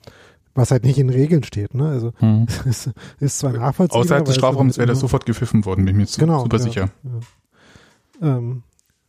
[0.53, 1.73] was halt nicht in Regeln steht.
[1.73, 1.87] Ne?
[1.87, 2.45] Also Hm.
[2.65, 2.89] es
[3.21, 4.01] ist zwar nachvollziehbar.
[4.01, 6.63] Außerhalb des Strafraums wäre das sofort gepfiffen worden, bin ich mir zu, Genau, super ja,
[6.63, 6.89] sicher.
[8.21, 8.37] Ja.
[8.37, 8.63] Ähm,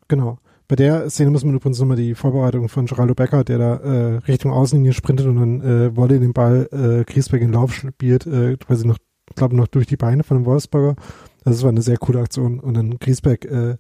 [0.07, 0.39] genau.
[0.69, 4.17] Bei der Szene muss man übrigens nochmal die Vorbereitung von Geraldo Becker, der da äh,
[4.29, 8.57] Richtung Außenlinie sprintet und dann äh, Wolle den Ball äh, Griesbeck in Lauf spielt, äh,
[8.57, 8.99] quasi noch,
[9.35, 10.97] glaube noch durch die Beine von dem Wolfsburger.
[11.45, 12.61] Das war eine sehr coole Aktion.
[12.61, 13.77] Und dann Griesbeck äh,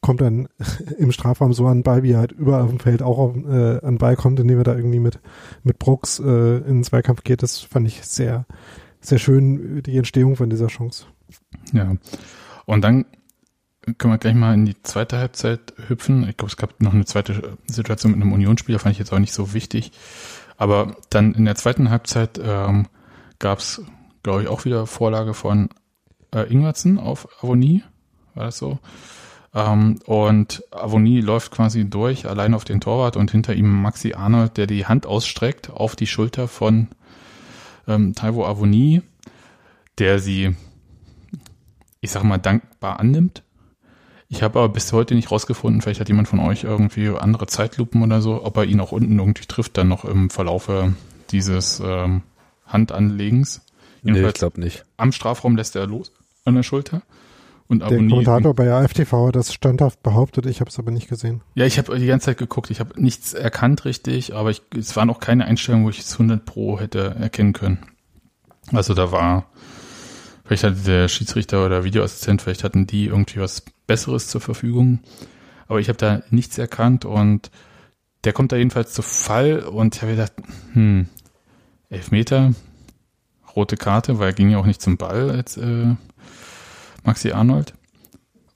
[0.00, 0.48] kommt dann
[0.98, 3.36] im Strafraum so an den Ball, wie er halt überall auf dem Feld auch auf,
[3.36, 5.20] äh, an den Ball kommt, indem er da irgendwie mit,
[5.62, 7.42] mit Brooks äh, in den Zweikampf geht.
[7.42, 8.46] Das fand ich sehr,
[9.00, 11.06] sehr schön, die Entstehung von dieser Chance.
[11.72, 11.94] Ja.
[12.66, 13.06] Und dann
[13.98, 16.28] können wir gleich mal in die zweite Halbzeit hüpfen.
[16.28, 19.18] Ich glaube, es gab noch eine zweite Situation mit einem Unionsspieler, fand ich jetzt auch
[19.18, 19.92] nicht so wichtig.
[20.56, 22.86] Aber dann in der zweiten Halbzeit ähm,
[23.38, 23.82] gab es,
[24.22, 25.68] glaube ich, auch wieder Vorlage von
[26.34, 27.82] äh, Ingwertsen auf Avonie.
[28.34, 28.78] War das so?
[29.54, 34.56] Ähm, und Avonie läuft quasi durch, allein auf den Torwart und hinter ihm Maxi Arnold,
[34.56, 36.88] der die Hand ausstreckt auf die Schulter von
[37.86, 39.02] ähm, Taiwo Avonie,
[39.98, 40.56] der sie,
[42.00, 43.43] ich sag mal, dankbar annimmt.
[44.28, 48.02] Ich habe aber bis heute nicht rausgefunden, vielleicht hat jemand von euch irgendwie andere Zeitlupen
[48.02, 50.94] oder so, ob er ihn auch unten irgendwie trifft, dann noch im Verlaufe
[51.30, 52.22] dieses ähm,
[52.66, 53.62] Handanlegens.
[54.02, 54.84] Nee, ich glaube nicht.
[54.96, 56.12] am Strafraum lässt er los
[56.44, 57.02] an der Schulter.
[57.68, 61.08] Und Der Abonnier- Kommentator bei AFTV hat das standhaft behauptet, ich habe es aber nicht
[61.08, 61.40] gesehen.
[61.54, 62.70] Ja, ich habe die ganze Zeit geguckt.
[62.70, 66.12] Ich habe nichts erkannt richtig, aber ich, es waren auch keine Einstellungen, wo ich es
[66.12, 67.78] 100 Pro hätte erkennen können.
[68.72, 69.46] Also da war,
[70.44, 75.00] vielleicht hatte der Schiedsrichter oder Videoassistent, vielleicht hatten die irgendwie was Besseres zur Verfügung.
[75.66, 77.50] Aber ich habe da nichts erkannt und
[78.24, 80.32] der kommt da jedenfalls zu Fall und ich habe gedacht,
[80.72, 81.08] hm,
[81.90, 82.52] Elfmeter,
[83.54, 85.94] rote Karte, weil er ging ja auch nicht zum Ball als äh,
[87.04, 87.74] Maxi Arnold.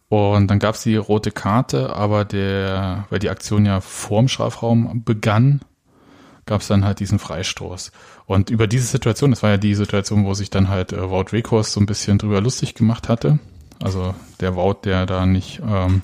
[0.09, 5.05] Und dann gab es die rote Karte, aber der, weil die Aktion ja vorm Strafraum
[5.05, 5.61] begann,
[6.47, 7.93] gab es dann halt diesen Freistoß.
[8.25, 11.33] Und über diese Situation, das war ja die Situation, wo sich dann halt äh, Wout
[11.33, 13.39] Weghorst so ein bisschen drüber lustig gemacht hatte.
[13.83, 16.03] Also der Wout, der da nicht, ähm,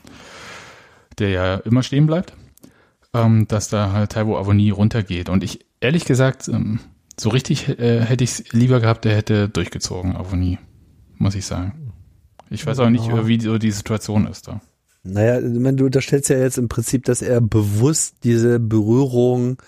[1.18, 2.34] der ja immer stehen bleibt,
[3.12, 5.28] ähm, dass da halt Taiwo Avonie runtergeht.
[5.28, 6.80] Und ich, ehrlich gesagt, ähm,
[7.18, 10.58] so richtig äh, hätte ich es lieber gehabt, der hätte durchgezogen, Avonie,
[11.18, 11.92] muss ich sagen.
[12.50, 14.60] Ich weiß auch nicht, wie so die Situation ist da.
[15.02, 19.58] Naja, ich meine, du unterstellst ja jetzt im Prinzip, dass er bewusst diese Berührung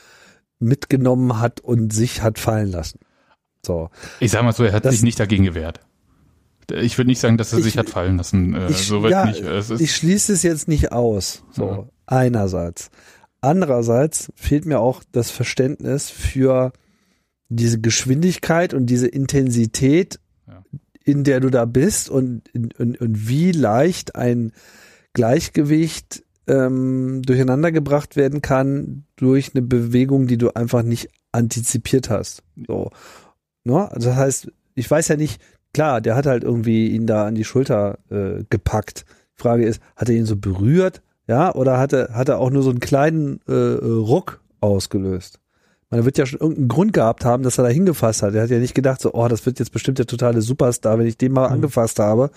[0.58, 3.00] mitgenommen hat und sich hat fallen lassen.
[3.64, 3.90] So.
[4.20, 5.80] Ich sag mal so, er hat Das- sich nicht dagegen gewehrt.
[6.72, 8.54] Ich würde nicht sagen, dass er Ich- sich hat fallen lassen.
[8.54, 9.40] Äh, Ich, so ja, nicht.
[9.42, 11.44] Es ist, ich schließe es jetzt nicht aus.
[11.52, 12.90] So, einerseits.
[13.40, 16.72] Andererseits fehlt mir auch das Verständnis für
[17.48, 20.64] diese Geschwindigkeit und diese Intensität, Ja.
[21.04, 24.52] in der du da bist und, und, und wie leicht ein
[25.12, 32.42] Gleichgewicht ähm, durcheinander gebracht werden kann durch eine Bewegung, die du einfach nicht antizipiert hast.
[32.66, 32.90] So.
[33.64, 33.90] Ne?
[33.90, 35.40] Also Das heißt, ich weiß ja nicht,
[35.74, 39.04] klar, der hat halt irgendwie ihn da an die Schulter äh, gepackt.
[39.34, 42.62] Frage ist, hat er ihn so berührt, ja, oder hat er, hat er auch nur
[42.62, 45.40] so einen kleinen äh, Ruck ausgelöst.
[45.90, 48.34] Man wird ja schon irgendeinen Grund gehabt haben, dass er da hingefasst hat.
[48.34, 51.06] Er hat ja nicht gedacht, so, oh, das wird jetzt bestimmt der totale Superstar, wenn
[51.06, 51.54] ich den mal Mhm.
[51.54, 52.30] angefasst habe.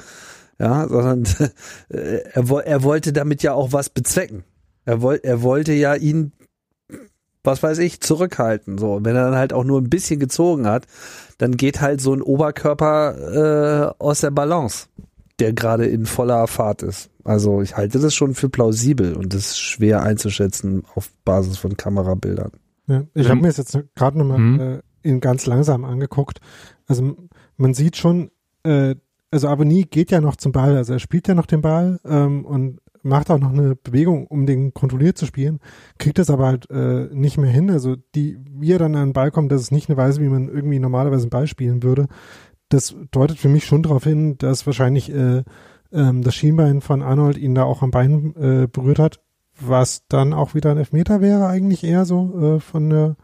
[0.59, 1.23] Ja, sondern
[1.89, 4.43] äh, er, er wollte damit ja auch was bezwecken.
[4.85, 6.31] Er, woll, er wollte ja ihn,
[7.43, 8.77] was weiß ich, zurückhalten.
[8.77, 10.85] So, und wenn er dann halt auch nur ein bisschen gezogen hat,
[11.37, 14.87] dann geht halt so ein Oberkörper äh, aus der Balance,
[15.39, 17.09] der gerade in voller Fahrt ist.
[17.23, 21.77] Also ich halte das schon für plausibel und das ist schwer einzuschätzen auf Basis von
[21.77, 22.51] Kamerabildern.
[22.87, 24.59] Ja, ich Ähm, habe mir das jetzt gerade nochmal mhm.
[24.59, 26.39] äh, in ganz langsam angeguckt.
[26.87, 27.15] Also
[27.55, 28.31] man sieht schon,
[28.63, 28.95] äh,
[29.31, 32.45] also Avoni geht ja noch zum Ball, also er spielt ja noch den Ball ähm,
[32.45, 35.59] und macht auch noch eine Bewegung, um den kontrolliert zu spielen,
[35.97, 37.69] kriegt das aber halt äh, nicht mehr hin.
[37.69, 40.29] Also die, wie er dann an den Ball kommt, das ist nicht eine Weise, wie
[40.29, 42.07] man irgendwie normalerweise einen Ball spielen würde.
[42.69, 45.43] Das deutet für mich schon darauf hin, dass wahrscheinlich äh,
[45.91, 49.19] ähm, das Schienbein von Arnold ihn da auch am Bein äh, berührt hat,
[49.59, 53.15] was dann auch wieder ein Elfmeter wäre eigentlich eher so äh, von der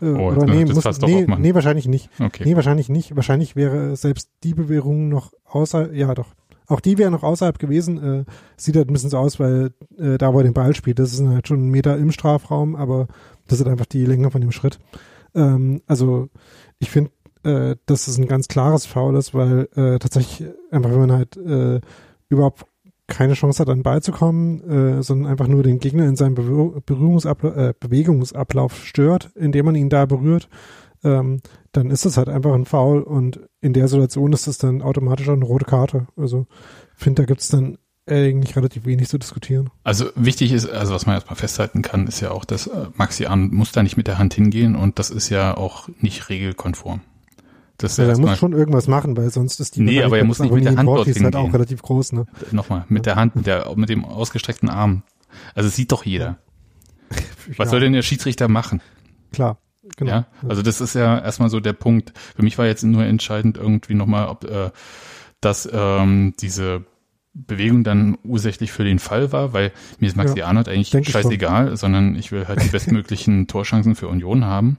[0.00, 2.10] äh, Oh, oder nee, muss, nee, nee, wahrscheinlich nicht.
[2.20, 2.42] Okay.
[2.44, 3.14] Nee, wahrscheinlich nicht.
[3.16, 6.34] Wahrscheinlich wäre selbst die Bewegung noch außer, ja doch.
[6.66, 8.02] Auch die wäre noch außerhalb gewesen.
[8.02, 8.24] Äh,
[8.56, 11.12] sieht halt ein bisschen so aus, weil äh, da, wo er den Ball spielt, das
[11.12, 13.06] ist halt schon ein Meter im Strafraum, aber
[13.46, 14.78] das ist einfach die Länge von dem Schritt.
[15.34, 16.28] Ähm, also
[16.78, 17.10] ich finde,
[17.44, 21.36] äh, dass es ein ganz klares Foul ist, weil äh, tatsächlich einfach, wenn man halt
[21.36, 21.80] äh,
[22.28, 22.66] überhaupt
[23.06, 26.16] keine Chance hat, an den Ball zu kommen, äh, sondern einfach nur den Gegner in
[26.16, 30.48] seinem Berühr Berührungsabla äh, Bewegungsablauf stört, indem man ihn da berührt,
[31.04, 31.40] ähm,
[31.72, 35.28] dann ist das halt einfach ein Foul und in der Situation ist es dann automatisch
[35.28, 36.06] auch eine rote Karte.
[36.16, 36.46] Also
[36.94, 39.70] finde, da gibt es dann eigentlich relativ wenig zu diskutieren.
[39.82, 43.26] Also wichtig ist, also was man erstmal festhalten kann, ist ja auch, dass äh, Maxi
[43.26, 47.00] Arndt muss da nicht mit der Hand hingehen und das ist ja auch nicht regelkonform.
[47.78, 50.24] Das ist Ja, er muss schon irgendwas machen, weil sonst ist die Nee, aber er
[50.24, 52.26] muss nicht mit der Hand dorthin vorschießt, halt auch relativ groß, ne?
[52.52, 55.02] nochmal, mit der Hand, mit, der, mit dem ausgestreckten Arm.
[55.54, 56.38] Also es sieht doch jeder.
[57.56, 58.80] Was ja, soll denn der Schiedsrichter machen?
[59.32, 59.58] Klar,
[59.96, 60.10] genau.
[60.10, 62.12] Ja, also das ist ja erstmal so der Punkt.
[62.36, 64.70] Für mich war jetzt nur entscheidend irgendwie nochmal, ob äh,
[65.40, 66.84] dass ähm, diese
[67.34, 71.76] Bewegung dann ursächlich für den Fall war, weil mir ist Maxi Ja, Arnold eigentlich scheißegal,
[71.76, 74.78] sondern ich will halt die bestmöglichen Torchancen für Union haben.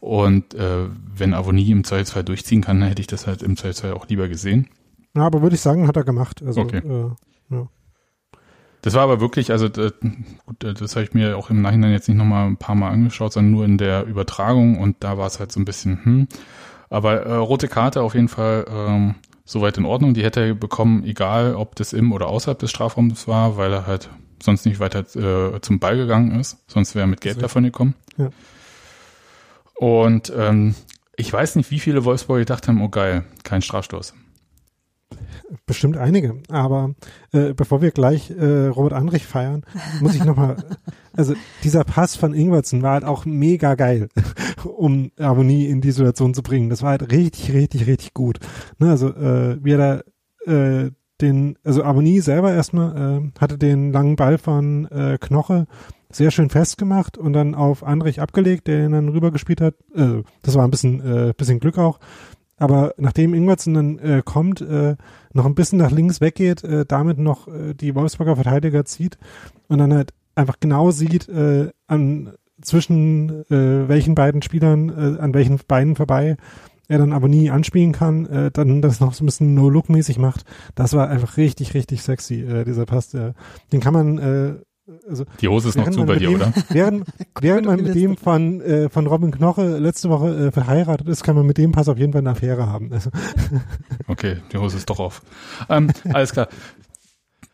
[0.00, 3.92] Und äh, wenn Avonie im Zweifelsfall durchziehen kann, dann hätte ich das halt im Zweifelsfall
[3.92, 4.68] auch lieber gesehen.
[5.16, 6.42] Ja, aber würde ich sagen, hat er gemacht.
[6.44, 6.78] Also, Okay.
[6.78, 7.56] äh,
[8.86, 9.94] Das war aber wirklich, also das,
[10.46, 13.32] gut, das habe ich mir auch im Nachhinein jetzt nicht nochmal ein paar Mal angeschaut,
[13.32, 16.28] sondern nur in der Übertragung und da war es halt so ein bisschen, hm.
[16.88, 20.14] Aber äh, rote Karte auf jeden Fall ähm, soweit in Ordnung.
[20.14, 23.88] Die hätte er bekommen, egal ob das im oder außerhalb des Strafraums war, weil er
[23.88, 24.08] halt
[24.40, 26.58] sonst nicht weiter äh, zum Ball gegangen ist.
[26.68, 27.96] Sonst wäre er mit Gelb davon gekommen.
[28.18, 28.30] Ja.
[29.74, 30.76] Und ähm,
[31.16, 34.14] ich weiß nicht, wie viele Wolfsburger gedacht haben, oh geil, kein Strafstoß.
[35.64, 36.42] Bestimmt einige.
[36.48, 36.94] Aber
[37.32, 39.62] äh, bevor wir gleich äh, Robert Andrich feiern,
[40.00, 40.56] muss ich nochmal,
[41.16, 44.08] also dieser Pass von Ingwertsen war halt auch mega geil,
[44.64, 46.70] um Harmonie in die Situation zu bringen.
[46.70, 48.38] Das war halt richtig, richtig, richtig gut.
[48.78, 50.02] Ne, also äh, wie er
[50.46, 50.90] da äh,
[51.20, 55.66] den, also Harmonie selber erstmal äh, hatte den langen Ball von äh, Knoche
[56.10, 59.74] sehr schön festgemacht und dann auf Andrich abgelegt, der ihn dann rübergespielt hat.
[59.94, 61.98] Äh, das war ein bisschen, äh, bisschen Glück auch.
[62.58, 64.96] Aber nachdem Ingwertsen dann äh, kommt, äh,
[65.32, 69.18] noch ein bisschen nach links weggeht, äh, damit noch äh, die Wolfsburger Verteidiger zieht
[69.68, 75.34] und dann halt einfach genau sieht, äh, an zwischen äh, welchen beiden Spielern, äh, an
[75.34, 76.36] welchen Beinen vorbei
[76.88, 80.44] er dann aber nie anspielen kann, äh, dann das noch so ein bisschen No-Look-mäßig macht.
[80.74, 83.10] Das war einfach richtig, richtig sexy, äh, dieser Pass.
[83.10, 83.34] Der,
[83.72, 84.54] den kann man, äh,
[85.08, 86.52] also Die Hose ist noch zu bei dir, dem- oder?
[86.68, 87.04] Während,
[87.40, 91.34] während man mit dem von, äh, von Robin Knoche letzte Woche äh, verheiratet ist, kann
[91.36, 92.92] man mit dem Pass auf jeden Fall eine Affäre haben.
[92.92, 93.10] Also,
[94.08, 95.22] Okay, die Hose ist doch auf.
[95.68, 96.48] Ähm, alles klar.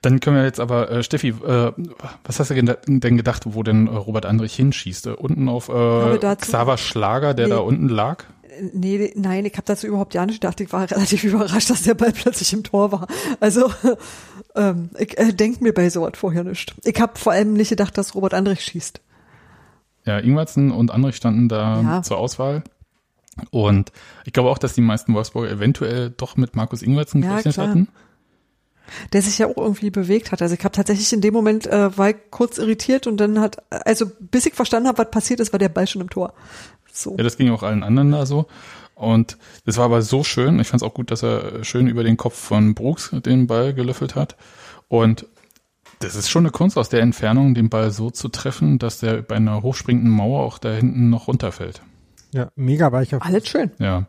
[0.02, 1.72] Dann können wir jetzt aber, äh, Steffi, äh,
[2.24, 2.54] was hast du
[2.86, 5.06] denn gedacht, wo denn äh, Robert Andrich hinschießt?
[5.06, 7.52] Äh, unten auf äh, Xaver Schlager, der Nee.
[7.54, 8.24] da unten lag?
[8.72, 10.60] Nee, nein, ich habe dazu überhaupt ja nicht gedacht.
[10.60, 13.06] Ich war relativ überrascht, dass der Ball plötzlich im Tor war.
[13.40, 13.72] Also
[14.54, 16.74] ähm, ich äh, denk mir bei sowas vorher nicht.
[16.84, 19.00] Ich habe vor allem nicht gedacht, dass Robert Andrich schießt.
[20.04, 22.02] Ja, Ingwertsen und Andrich standen da Ja.
[22.02, 22.62] zur Auswahl.
[23.50, 23.92] Und
[24.26, 27.68] ich glaube auch, dass die meisten Wolfsburger eventuell doch mit Markus Ingwertsen Ja, gerechnet klar.
[27.68, 27.88] hatten.
[29.12, 30.42] Der sich ja auch irgendwie bewegt hat.
[30.42, 33.62] Also ich habe tatsächlich in dem Moment äh, war ich kurz irritiert und dann hat,
[33.70, 36.34] also bis ich verstanden habe, was passiert ist, war der Ball schon im Tor.
[36.92, 37.16] So.
[37.16, 38.46] Ja, das ging auch allen anderen da so.
[38.94, 40.60] Und das war aber so schön.
[40.60, 43.74] Ich fand es auch gut, dass er schön über den Kopf von Brooks den Ball
[43.74, 44.36] gelöffelt hat.
[44.88, 45.26] Und
[46.00, 49.22] das ist schon eine Kunst, aus der Entfernung den Ball so zu treffen, dass der
[49.22, 51.80] bei einer hochspringenden Mauer auch da hinten noch runterfällt.
[52.32, 53.18] ja, mega weicher.
[53.22, 53.70] Alles schön.
[53.78, 54.06] Ja.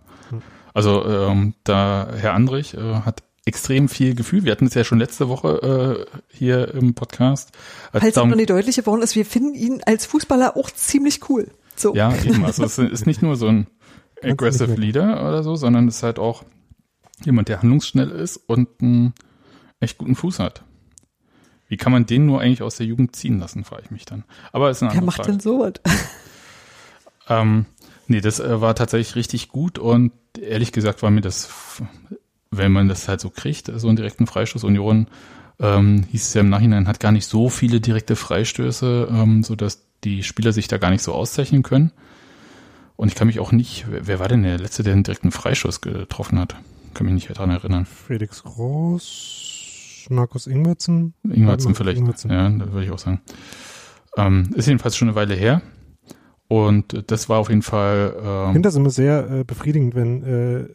[0.74, 4.44] Also ähm, da Herr Andrich äh, hat extrem viel Gefühl.
[4.44, 7.52] Wir hatten es ja schon letzte Woche äh, hier im Podcast.
[7.92, 11.30] als Halt darum- noch die deutliche Worte ist, wir finden ihn als Fußballer auch ziemlich
[11.30, 11.52] cool.
[11.76, 11.96] So.
[11.96, 12.46] Ja, eben.
[12.46, 13.68] Also es ist nicht nur so ein
[14.22, 16.44] aggressive Leader oder so, sondern es ist halt auch
[17.26, 19.14] jemand, der handlungsschnell ist und einen
[19.80, 20.64] echt guten Fuß hat.
[21.68, 24.24] Wie kann man den nur eigentlich aus der Jugend ziehen lassen, frage ich mich dann.
[24.52, 25.32] Aber es ist eine Wer andere macht Frage.
[25.32, 25.74] denn sowas?
[27.30, 27.66] Ähm,
[28.08, 31.82] nee, das äh, war tatsächlich richtig gut und ehrlich gesagt war mir das,
[32.52, 35.08] wenn man das halt so kriegt, so einen direkten Freistoß Union,
[35.60, 39.56] ähm, hieß es ja im Nachhinein, hat gar nicht so viele direkte Freistöße, ähm, so
[39.56, 41.92] dass die Spieler sich da gar nicht so auszeichnen können.
[42.96, 45.82] Und ich kann mich auch nicht, wer, war denn der Letzte, der einen direkten Freistoß
[45.82, 46.56] getroffen hat?
[46.94, 47.86] Kann mich nicht daran erinnern.
[47.86, 51.14] Felix Groß, Markus Ingwertsen.
[51.24, 51.98] Ingwertsen vielleicht.
[51.98, 52.32] Ingwertsen.
[52.32, 53.22] Ja, würde ich auch sagen.
[54.16, 55.62] Ähm, ist jedenfalls schon eine Weile her.
[56.48, 58.14] Und das war auf jeden Fall.
[58.16, 60.70] Ich Ähm, finde das immer sehr äh, befriedigend, wenn äh,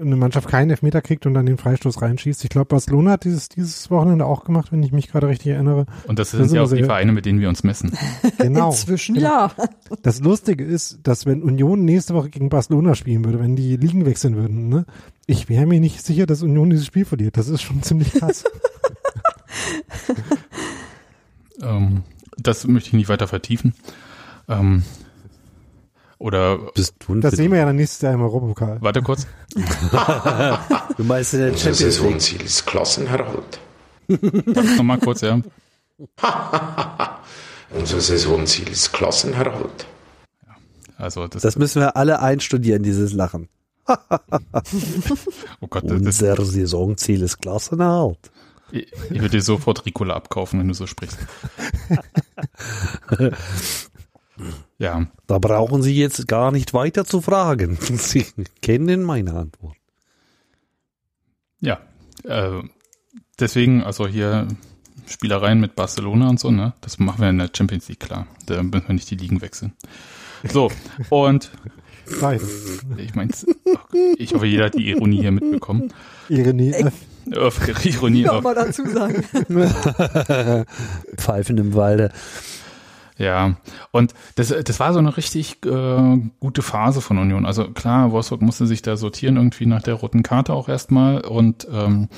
[0.00, 2.42] eine Mannschaft keinen Elfmeter kriegt und dann den Freistoß reinschießt.
[2.44, 5.86] Ich glaube, Barcelona hat dieses, dieses Wochenende auch gemacht, wenn ich mich gerade richtig erinnere.
[6.08, 7.92] und das sind ist ja auch die Vereine, mit denen wir uns messen.
[8.38, 8.70] Genau.
[8.70, 9.46] Inzwischen genau.
[9.46, 9.54] ja.
[10.02, 14.04] Das Lustige ist, dass wenn Union nächste Woche gegen Barcelona spielen würde, wenn die Ligen
[14.04, 14.84] wechseln würden, ne,
[15.26, 17.36] ich wäre mir nicht sicher, dass Union dieses Spiel verliert.
[17.36, 18.44] Das ist schon ziemlich krass.
[21.62, 22.02] Ähm,
[22.36, 23.74] das möchte ich nicht weiter vertiefen.
[24.48, 24.82] Ähm,
[26.18, 28.78] oder Bist du ein Das sehen wir ja dann nächstes Jahr im Europapokal.
[28.80, 29.26] warte kurz.
[30.96, 31.92] Du meinst in der Unser Champions League.
[31.92, 33.60] Saisonziel ist Klassenerhalt.
[34.08, 35.40] Warte nochmal kurz, ja.
[37.70, 39.86] Unser Saisonziel ist Klassenerhalt.
[40.96, 43.48] Also das, Das müssen wir alle einstudieren, dieses Lachen.
[45.60, 46.12] oh Gott, Unser
[46.44, 48.30] Saisonziel ist Klassenerhalt.
[48.70, 51.18] ich, ich würde dir sofort Ricola abkaufen, wenn du so sprichst.
[54.78, 57.76] Ja, Da brauchen Sie jetzt gar nicht weiter zu fragen.
[57.80, 58.26] Sie
[58.62, 59.76] kennen meine Antwort.
[61.60, 61.80] ja.
[62.24, 62.62] Äh,
[63.38, 64.48] deswegen, also hier
[65.06, 66.72] Spielereien mit Barcelona und so, ne?
[66.80, 68.26] Das machen wir in der Champions League klar.
[68.46, 69.74] Da müssen wir nicht die Ligen wechseln.
[70.50, 70.70] So,
[71.10, 71.50] und
[72.20, 72.40] Nein.
[72.96, 73.30] ich meine,
[74.16, 75.92] ich hoffe, jeder hat die Ironie hier mitbekommen.
[76.30, 76.94] Ironie F.
[77.36, 78.22] Auf Ironie.
[78.22, 79.24] Nochmal dazu sagen.
[81.16, 82.10] Pfeifen im Walde.
[83.16, 83.56] Ja,
[83.92, 87.46] und das, das war so eine richtig äh, gute Phase von Union.
[87.46, 91.66] Also klar, Wolfsburg musste sich da sortieren irgendwie nach der roten Karte auch erstmal und
[91.70, 92.08] ähm,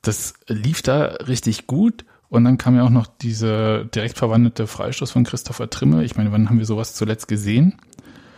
[0.00, 2.04] das lief da richtig gut.
[2.28, 6.02] Und dann kam ja auch noch diese direkt verwandelte Freistoß von Christopher Trimme.
[6.02, 7.74] Ich meine, wann haben wir sowas zuletzt gesehen?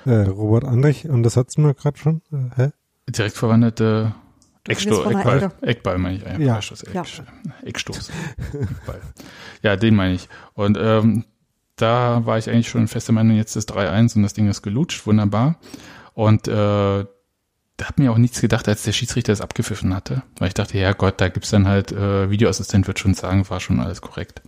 [0.05, 2.21] Äh, Robert Andrich, und das hat's mir gerade schon.
[2.33, 2.71] Äh, hä?
[3.09, 4.15] Direkt verwandelte
[4.67, 5.53] Ecksto von der Eckball.
[5.61, 6.23] Eckball meine ich.
[6.25, 6.55] Ja, Ja.
[6.55, 7.05] Freistoß, Eck, Ja.
[7.63, 8.11] Eckstoß.
[8.55, 9.01] Eckball.
[9.63, 10.29] Ja, den meine ich.
[10.55, 11.25] Und ähm,
[11.77, 14.63] da war ich eigentlich schon fest der Meinung, jetzt ist 3-1 und das Ding ist
[14.63, 15.59] gelutscht, wunderbar.
[16.15, 16.53] Und äh,
[17.77, 20.23] da hat mir auch nichts gedacht, als der Schiedsrichter es abgepfiffen hatte.
[20.39, 23.61] Weil ich dachte, ja Gott, da gibt's dann halt, äh, Videoassistent wird schon sagen, war
[23.61, 24.43] schon alles korrekt.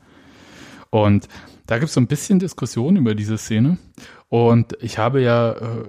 [0.90, 1.28] Und
[1.66, 3.78] da gibt's so ein bisschen Diskussion über diese Szene.
[4.28, 5.84] Und ich habe ja äh,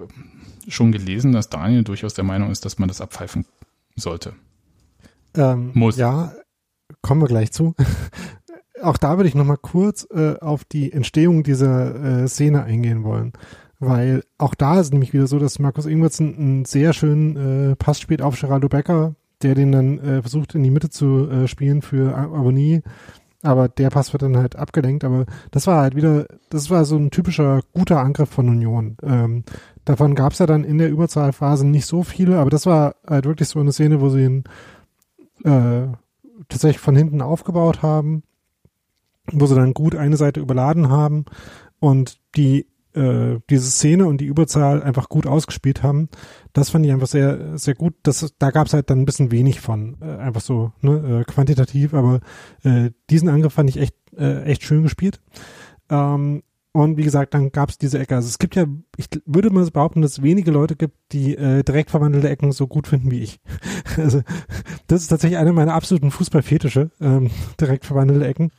[0.66, 3.46] schon gelesen, dass Daniel durchaus der Meinung ist, dass man das abpfeifen
[3.94, 4.34] sollte.
[5.34, 5.96] Ähm, Muss.
[5.96, 6.32] Ja,
[7.02, 7.74] kommen wir gleich zu.
[8.82, 13.04] Auch da würde ich noch mal kurz äh, auf die Entstehung dieser äh, Szene eingehen
[13.04, 13.32] wollen.
[13.80, 18.00] Weil auch da ist nämlich wieder so, dass Markus Ingwertsen einen sehr schönen äh, Pass
[18.00, 21.82] spielt auf Geraldo Becker, der den dann äh, versucht in die Mitte zu äh, spielen
[21.82, 22.82] für Abonnie.
[23.42, 25.04] Aber der Pass wird dann halt abgelenkt.
[25.04, 28.96] Aber das war halt wieder, das war so ein typischer guter Angriff von Union.
[29.02, 29.44] Ähm,
[29.84, 33.26] davon gab es ja dann in der Überzahlphase nicht so viele, aber das war halt
[33.26, 34.44] wirklich so eine Szene, wo sie ihn
[35.44, 35.86] äh,
[36.48, 38.24] tatsächlich von hinten aufgebaut haben,
[39.32, 41.24] wo sie dann gut eine Seite überladen haben
[41.80, 46.08] und die äh, diese Szene und die Überzahl einfach gut ausgespielt haben.
[46.52, 47.94] Das fand ich einfach sehr, sehr gut.
[48.02, 51.24] Das, da gab es halt dann ein bisschen wenig von, äh, einfach so ne, äh,
[51.24, 52.20] quantitativ, aber
[52.64, 55.20] äh, diesen Angriff fand ich echt, äh, echt schön gespielt.
[55.90, 56.42] Ähm,
[56.72, 58.14] und wie gesagt, dann gab es diese Ecke.
[58.14, 58.66] Also es gibt ja,
[58.96, 62.66] ich würde mal behaupten, dass es wenige Leute gibt, die äh, direkt verwandelte Ecken so
[62.66, 63.40] gut finden wie ich.
[63.96, 64.22] Also
[64.86, 68.52] das ist tatsächlich eine meiner absoluten Fußballfetische, ähm, direkt verwandelte Ecken.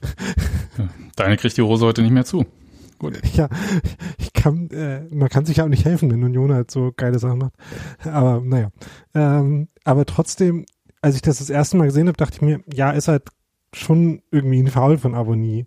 [1.16, 2.46] Deine kriegt die Hose heute nicht mehr zu.
[2.98, 3.22] Gut.
[3.34, 3.48] Ja,
[4.18, 7.20] ich kann, äh, man kann sich ja auch nicht helfen, wenn Union halt so geile
[7.20, 7.54] Sachen macht.
[8.04, 8.70] Aber naja.
[9.14, 10.66] Ähm, aber trotzdem,
[11.02, 13.30] als ich das das erste Mal gesehen habe, dachte ich mir, ja, ist halt
[13.74, 15.66] schon irgendwie ein Foul von Abonnie.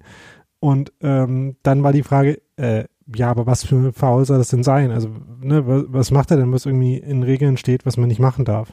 [0.63, 4.47] Und ähm, dann war die Frage, äh, ja, aber was für ein Foul soll das
[4.47, 4.93] denn sein?
[4.93, 5.11] Also,
[5.41, 8.73] ne, was, macht er denn, was irgendwie in Regeln steht, was man nicht machen darf?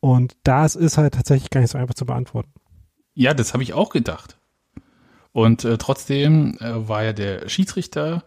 [0.00, 2.50] Und das ist halt tatsächlich gar nicht so einfach zu beantworten.
[3.14, 4.36] Ja, das habe ich auch gedacht.
[5.32, 8.22] Und äh, trotzdem äh, war ja der Schiedsrichter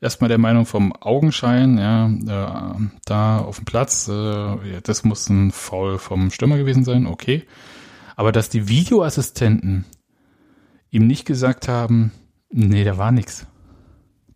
[0.00, 5.28] erstmal der Meinung vom Augenschein, ja, äh, da auf dem Platz, äh, ja, das muss
[5.28, 7.44] ein Foul vom Stürmer gewesen sein, okay.
[8.16, 9.84] Aber dass die Videoassistenten
[10.90, 12.10] ihm nicht gesagt haben,
[12.52, 13.46] nee, da war nichts.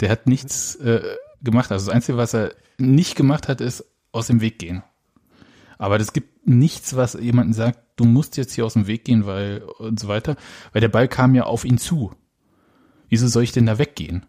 [0.01, 1.03] Der hat nichts äh,
[1.43, 1.71] gemacht.
[1.73, 4.83] Also das Einzige, was er nicht gemacht hat, ist aus dem Weg gehen.
[5.79, 9.27] Aber es gibt nichts, was jemanden sagt, du musst jetzt hier aus dem Weg gehen,
[9.27, 10.37] weil und so weiter.
[10.73, 12.13] Weil der Ball kam ja auf ihn zu.
[13.09, 14.27] Wieso soll ich denn da weggehen?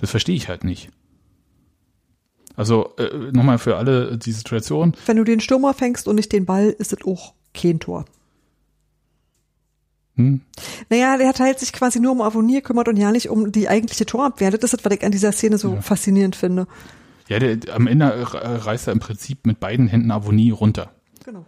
[0.00, 0.90] Das verstehe ich halt nicht.
[2.56, 4.94] Also äh, nochmal für alle die Situation.
[5.06, 8.04] Wenn du den Stürmer fängst und nicht den Ball, ist es auch kein Tor.
[10.20, 10.40] Hm?
[10.88, 14.06] Naja, der teilt sich quasi nur um Avonier, kümmert und ja nicht um die eigentliche
[14.06, 14.50] Torabwehr.
[14.50, 15.80] Das ist, was ich an dieser Szene so Ja.
[15.82, 16.66] faszinierend finde.
[17.28, 20.90] Ja, der, am Ende reißt er im Prinzip mit beiden Händen Avonie runter.
[21.24, 21.44] Genau.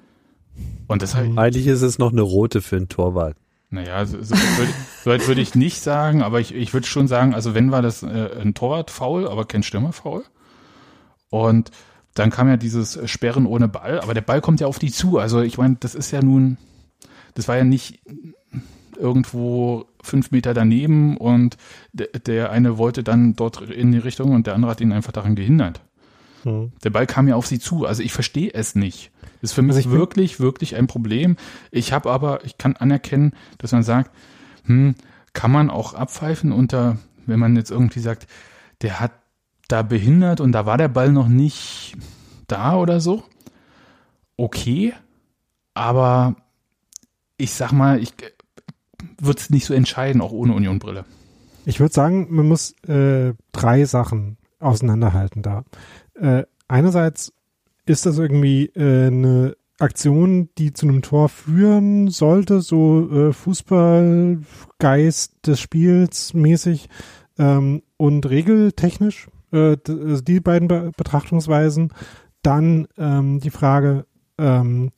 [0.87, 3.37] Und deshalb, Eigentlich ist es noch eine rote für einen Torwart.
[3.70, 6.73] naja, so, so, weit würde ich- so weit würde ich nicht sagen, aber ich, ich
[6.75, 10.25] würde schon sagen, also wenn war das äh, ein Torwart-Foul, aber kein Stürmer-Foul.
[11.31, 11.70] Und
[12.14, 15.18] dann kam ja dieses Sperren ohne Ball, aber der Ball kommt ja auf die zu.
[15.18, 16.59] Also ich meine, das ist ja nun,
[17.35, 18.01] das war ja nicht
[19.03, 21.57] irgendwo fünf Meter daneben und
[21.92, 25.12] der, der eine wollte dann dort in die Richtung und der andere hat ihn einfach
[25.12, 25.80] daran gehindert.
[26.44, 26.72] Hm.
[26.82, 27.84] Der Ball kam ja auf sie zu.
[27.84, 29.11] Also ich verstehe es nicht.
[29.42, 31.36] Ist für mich Also wirklich, wirklich ein Problem.
[31.70, 34.11] Ich habe aber, ich kann anerkennen, dass man sagt,
[34.64, 34.94] hm,
[35.32, 38.26] kann man auch abpfeifen unter, wenn man jetzt irgendwie sagt,
[38.82, 39.12] der hat
[39.68, 41.96] da behindert und da war der Ball noch nicht
[42.46, 43.24] da oder so.
[44.36, 44.94] Okay,
[45.74, 46.36] aber
[47.36, 48.12] ich sag mal, ich
[49.20, 51.05] würde es nicht so entscheiden, auch ohne Unionbrille.
[51.64, 55.64] Ich würde sagen, man muss äh, drei Sachen auseinanderhalten da.
[56.14, 57.32] Äh, einerseits
[57.86, 65.46] ist das irgendwie äh, eine Aktion, die zu einem Tor führen sollte, so äh, Fußballgeist
[65.46, 66.88] des Spiels mäßig
[67.38, 71.92] ähm, und regeltechnisch, äh, also die beiden Be Betrachtungsweisen.
[72.42, 74.07] Dann ähm, die Frage,
[74.38, 74.90] ähm,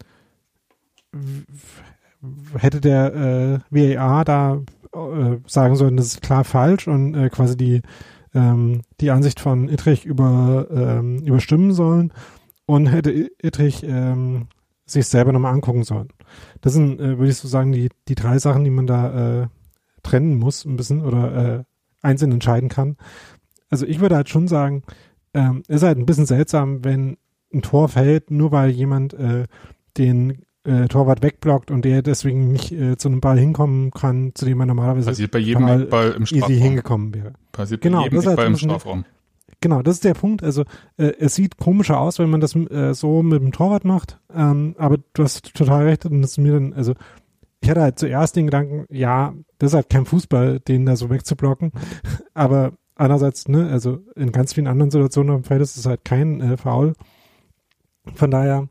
[2.59, 4.61] hätte der äh, VAR da
[4.95, 7.83] äh, sagen sollen, das ist klar falsch und äh, quasi die
[8.35, 12.13] ähm, die Ansicht von Ittrich über ähm, überstimmen sollen
[12.67, 14.49] und hätte Ittrich ähm,
[14.87, 16.09] sich selber nochmal angucken sollen.
[16.61, 19.47] Das sind, äh, würde ich so sagen, die die drei Sachen, die man da äh,
[20.03, 21.65] trennen muss ein bisschen oder äh,
[22.03, 22.97] einzeln entscheiden kann.
[23.71, 24.83] Also ich würde halt schon sagen,
[25.33, 27.17] ähm, ist halt ein bisschen seltsam, wenn
[27.53, 29.45] ein Tor fällt, nur weil jemand äh,
[29.97, 34.45] den äh, Torwart wegblockt und der deswegen nicht äh, zu einem Ball hinkommen kann, zu
[34.45, 36.57] dem er normalerweise Passiert bei jedem total Eckball im easy Strafraum.
[36.57, 37.33] hingekommen wäre.
[37.53, 39.05] Passiert Genau, bei jedem das ist halt Eckball im Strafraum.
[39.61, 40.43] Genau, das ist der Punkt.
[40.43, 40.63] Also
[40.97, 44.19] äh, es sieht komischer aus, wenn man das äh, so mit dem Torwart macht.
[44.35, 46.95] Ähm, aber du hast total recht und das ist mir dann, also
[47.61, 51.09] ich hatte halt zuerst den Gedanken, ja, das ist halt kein Fußball, den da so
[51.09, 51.73] wegzublocken.
[52.35, 56.05] aber andererseits, ne, also in ganz vielen anderen Situationen auf dem Feld ist es halt
[56.05, 56.93] kein äh, Foul.
[58.15, 58.69] Von daher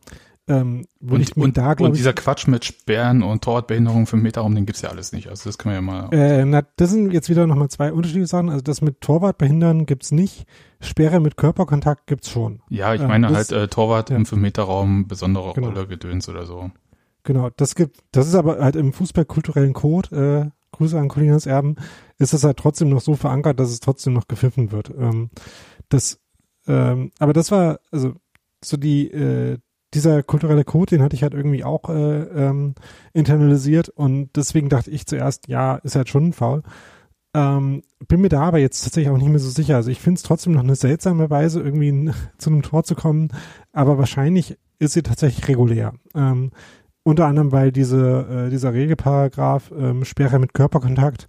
[0.48, 4.66] ähm, Und, und, da, und ich, dieser Quatsch mit Sperren und Torwartbehinderung für Meterraum, den
[4.66, 5.30] gibt's ja alles nicht.
[5.30, 6.14] Also das können wir ja mal.
[6.14, 8.50] Äh, na, das sind jetzt wieder nochmal zwei unterschiedliche Sachen.
[8.50, 10.46] Also das mit Torwart behindern gibt's nicht.
[10.82, 12.62] Sperre mit Körperkontakt gibt's schon.
[12.70, 14.18] ja, ich äh, meine das- halt äh, Torwart ja.
[14.18, 15.68] im 5-Meter-Raum, besondere Genau.
[15.70, 16.72] Rolle, Gedöns oder so.
[17.24, 21.78] Genau, das gibt, das ist aber halt im fußballkulturellen Code, äh, Grüße an Colinas Erben,
[22.18, 24.90] ist das halt trotzdem noch so verankert, dass es trotzdem noch gepfiffen wird.
[24.90, 25.30] Ähm,
[25.88, 26.20] das,
[26.68, 28.16] ähm, aber das war, also
[28.62, 29.58] so die, äh,
[29.94, 32.76] dieser kulturelle Code, den hatte ich halt irgendwie auch äh, ähm,
[33.14, 36.64] internalisiert und deswegen dachte ich zuerst, ja, ist halt schon Foul.
[37.36, 39.76] Ähm, bin mir da aber jetzt tatsächlich auch nicht mehr so sicher.
[39.76, 43.30] Also ich finde es trotzdem noch eine seltsame Weise, irgendwie zu einem Tor zu kommen,
[43.72, 45.94] aber wahrscheinlich ist sie tatsächlich regulär.
[46.16, 46.52] Ähm,
[47.04, 51.28] unter anderem, weil diese, äh, dieser Regelparagraph ähm, Sperre mit Körperkontakt,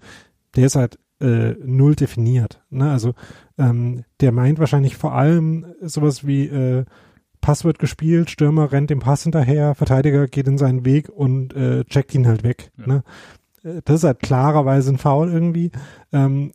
[0.54, 2.62] der ist halt äh, null definiert.
[2.70, 2.90] Ne?
[2.90, 3.14] Also
[3.58, 6.84] ähm, der meint wahrscheinlich vor allem sowas wie äh,
[7.44, 11.84] Pass wird gespielt, Stürmer rennt dem Pass hinterher, Verteidiger geht in seinen Weg und äh,
[11.84, 12.70] checkt ihn halt weg.
[12.78, 12.86] Ja.
[12.86, 13.04] Ne?
[13.62, 15.70] Äh, Das ist halt klarerweise ein Foul irgendwie.
[16.10, 16.52] Ähm,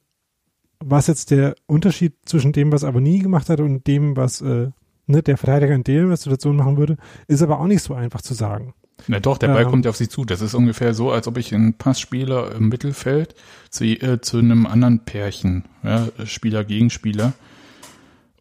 [0.80, 4.70] was jetzt der Unterschied zwischen dem, was Aboni gemacht hat und dem, was äh,
[5.06, 8.34] ne, der Verteidiger in der Situation machen würde, ist aber auch nicht so einfach zu
[8.34, 8.74] sagen.
[9.08, 9.70] Na doch, der Ball Ähm.
[9.70, 10.26] kommt ja auf sie zu.
[10.26, 13.36] Das ist ungefähr so, als ob ich einen Pass spiele im Mittelfeld
[13.70, 17.34] zu, äh, zu einem anderen Pärchen, ja, Spieler gegen Spieler.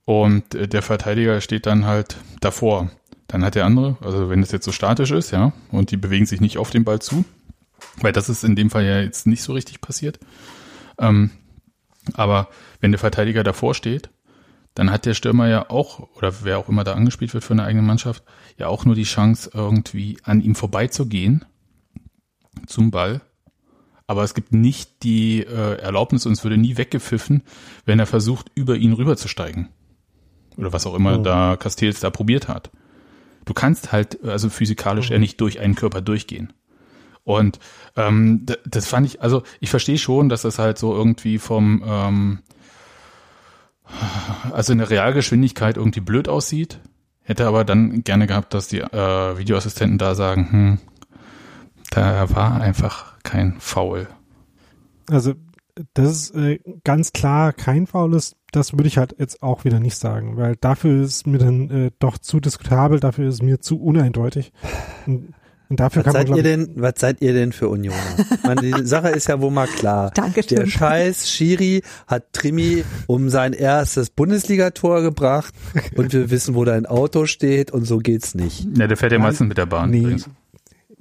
[0.08, 2.90] Und äh, der Verteidiger steht dann halt davor.
[3.26, 6.24] Dann hat der andere, also wenn es jetzt so statisch ist, ja, und die bewegen
[6.24, 7.26] sich nicht auf den Ball zu,
[8.00, 10.18] weil das ist in dem Fall ja jetzt nicht so richtig passiert.
[10.98, 11.28] Ähm,
[12.14, 12.48] aber
[12.80, 14.08] wenn der Verteidiger davor steht,
[14.72, 17.64] dann hat der Stürmer ja auch, oder wer auch immer da angespielt wird für eine
[17.64, 18.22] eigene Mannschaft,
[18.56, 21.44] ja auch nur die Chance, irgendwie an ihm vorbeizugehen
[22.66, 23.20] zum Ball.
[24.06, 27.42] Aber es gibt nicht die äh, Erlaubnis und es würde nie weggepfiffen,
[27.84, 29.68] wenn er versucht, über ihn rüberzusteigen.
[30.58, 31.22] Oder was auch immer Oh.
[31.22, 32.70] da Castells da probiert hat.
[33.46, 36.52] du kannst halt also physikalisch ja nicht durch einen Körper durchgehen.
[37.24, 37.58] Und
[37.96, 42.38] ähm, das fand ich, also ich verstehe schon, dass das halt so irgendwie vom, ähm,
[44.52, 46.80] also in der Realgeschwindigkeit irgendwie blöd aussieht.
[47.22, 50.78] Hätte aber dann gerne gehabt, dass die äh, Videoassistenten da sagen, hm,
[51.90, 54.08] da war einfach kein Foul.
[55.10, 55.34] Also
[55.94, 59.80] das ist äh, ganz klar kein Foul ist, das würde ich halt jetzt auch wieder
[59.80, 63.80] nicht sagen, weil dafür ist mir dann äh, doch zu diskutabel, dafür ist mir zu
[63.80, 64.52] uneindeutig.
[65.06, 65.34] Und,
[65.68, 67.98] und dafür Was kann man seid ihr glaub, denn, was seid ihr denn für Unioner?
[68.42, 70.10] Meine, die Sache ist ja wohl mal klar.
[70.14, 75.54] Danke, Der scheiß Schiri hat Trimi um sein erstes Bundesligator gebracht
[75.94, 78.66] und wir wissen, wo dein Auto steht und so geht's nicht.
[78.78, 79.90] Ja, der fährt ja meistens mit der Bahn.
[79.90, 80.00] Nee.
[80.00, 80.30] übrigens.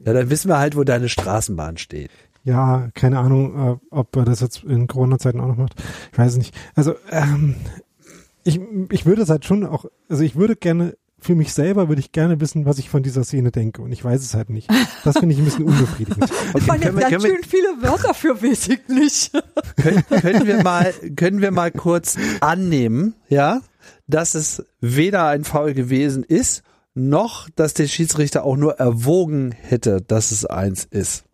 [0.05, 2.11] Ja, dann wissen wir halt, wo deine Straßenbahn steht.
[2.47, 5.75] Ja, keine Ahnung, äh, ob er das jetzt in Corona-Zeiten auch noch macht.
[6.13, 6.55] Ich weiß es nicht.
[6.75, 7.55] Also, ähm,
[8.45, 11.99] ich, ich würde es halt schon auch, also ich würde gerne, für mich selber würde
[11.99, 13.81] ich gerne wissen, was ich von dieser Szene denke.
[13.81, 14.69] Und ich weiß es halt nicht.
[15.03, 16.29] Das finde ich ein bisschen unbefriedigend.
[16.53, 19.31] Das waren können wir- ganz schön viele Wörter für weiß ich nicht.
[19.75, 23.59] Können, können wir mal, können wir mal kurz annehmen, ja,
[24.07, 30.01] dass es weder ein Foul gewesen ist, noch, dass der Schiedsrichter auch nur erwogen hätte,
[30.01, 31.25] dass es eins ist.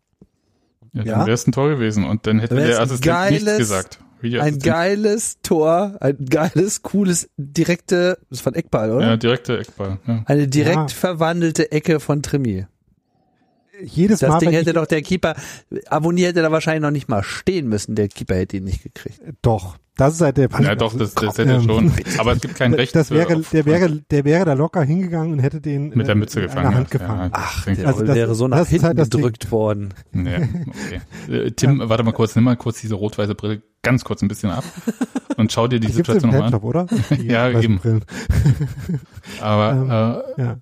[0.93, 3.57] Ja, dann wäre es ein Tor gewesen und dann hätte der ein Assistent nichts geiles-
[3.57, 3.99] gesagt.
[4.21, 9.05] Ein geiles Tor, ein geiles, cooles, direkte, das ist von Eckball, oder?
[9.05, 9.97] Ja, direkter Eckball.
[10.07, 10.23] Ja.
[10.27, 10.87] Eine direkt Ja.
[10.87, 12.65] verwandelte Ecke von Trimi.
[13.83, 15.35] Jedes Das Mal, Ding wenn hätte doch der Keeper,
[15.87, 17.95] Abonnier hätte da wahrscheinlich noch nicht mal stehen müssen.
[17.95, 19.19] Der Keeper hätte ihn nicht gekriegt.
[19.41, 21.91] doch, das ist halt der ja, doch, das, das hätte er Ähm, schon.
[22.17, 22.95] Aber es gibt kein Recht.
[22.95, 26.17] Das wäre, der wäre, der wäre da locker hingegangen und hätte den mit der äh,
[26.17, 26.73] Mütze gefangen.
[26.73, 26.99] Hand ja.
[26.99, 27.31] gefangen.
[27.31, 29.19] Ja, Ach, das der Also das- wäre so nach das hinten halt das Ding.
[29.21, 29.93] gedrückt worden.
[30.11, 30.35] Nee,
[31.27, 31.31] okay.
[31.31, 34.49] Äh, Tim, warte mal kurz, nimm mal kurz diese rot-weiße Brille ganz kurz ein bisschen
[34.49, 34.63] ab
[35.37, 36.59] und schau dir die Die Situation nochmal an.
[36.61, 36.85] Oder?
[37.11, 37.79] Die Ja, eben.
[39.41, 40.57] Aber Ja.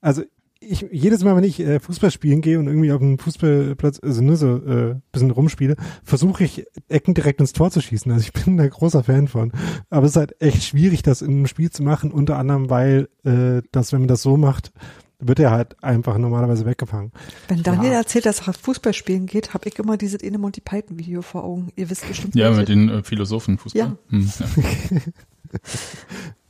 [0.00, 0.22] Also
[0.60, 4.22] ich jedes Mal, wenn ich äh, Fußball spielen gehe und irgendwie auf dem Fußballplatz, also
[4.22, 8.10] nur so äh, bisschen rumspiele, versuche ich Ecken direkt ins Tor zu schießen.
[8.10, 9.52] Also ich bin da großer Fan von.
[9.90, 13.08] Aber es ist halt echt schwierig, das in einem Spiel zu machen, unter anderem, weil
[13.24, 14.72] äh, das, wenn man das so macht,
[15.20, 17.10] wird er halt einfach normalerweise weggefangen.
[17.48, 17.98] Wenn Daniel Ja.
[17.98, 21.42] erzählt, dass er Fußball spielen geht, habe ich immer dieses eine Monty Python Video vor
[21.44, 21.72] Augen.
[21.76, 22.34] Ihr wisst bestimmt.
[22.36, 23.80] ja, mit den äh, Philosophen Fußball.
[23.80, 23.96] Ja.
[24.10, 24.98] Hm, ja.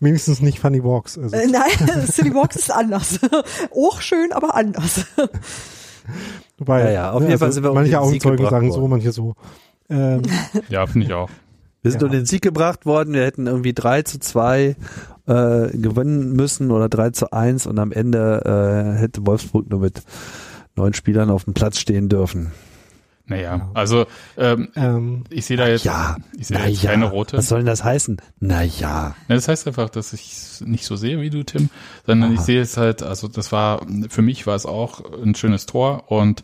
[0.01, 1.19] Wenigstens nicht Funny Walks.
[1.19, 3.19] Also, Äh, nein, City Walks ist anders.
[3.75, 5.07] Auch schön, aber anders.
[6.59, 8.81] wobei, Ja, ja, auf jeden Fall sind wir um manche den Sieg Augenzeugen sagen so,
[8.81, 8.91] worden.
[8.91, 9.35] manche so.
[9.91, 10.23] Ähm,
[10.69, 11.31] ja finde ich auch.
[11.83, 12.07] Wir sind Ja.
[12.07, 13.15] um den Sieg gebracht worden.
[13.15, 14.77] Wir hätten irgendwie 3 zu 2
[15.29, 18.43] äh, gewinnen müssen oder 3 zu 1 und am Ende
[18.97, 20.03] äh, hätte Wolfsburg nur mit
[20.75, 22.53] neun Spielern auf dem Platz stehen dürfen.
[23.29, 24.07] Naja, also
[24.39, 26.91] ähm, ähm, ich sehe da jetzt, Ja, ich sehe na da jetzt ja.
[26.91, 27.37] keine rote.
[27.37, 28.17] Was soll denn das heißen?
[28.41, 29.15] Na ja.
[29.29, 31.69] Ja, das heißt einfach, dass ich es nicht so sehe wie du, Tim,
[32.07, 32.45] sondern ich Aha.
[32.47, 36.43] sehe es halt, also das war, für mich war es auch ein schönes Tor und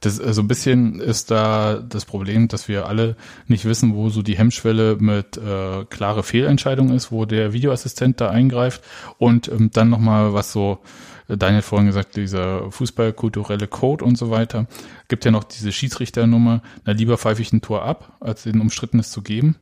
[0.00, 3.16] das, so ein bisschen ist da das Problem, dass wir alle
[3.46, 8.28] nicht wissen, wo so die Hemmschwelle mit äh, klare Fehlentscheidung ist, wo der Videoassistent da
[8.28, 8.82] eingreift
[9.16, 14.16] und ähm, dann nochmal was so, äh, Daniel hat vorhin gesagt, dieser fußballkulturelle Code und
[14.16, 14.66] so weiter,
[15.08, 19.10] gibt ja noch diese Schiedsrichternummer, na lieber pfeife ich ein Tor ab, als den umstrittenes
[19.10, 19.56] zu geben.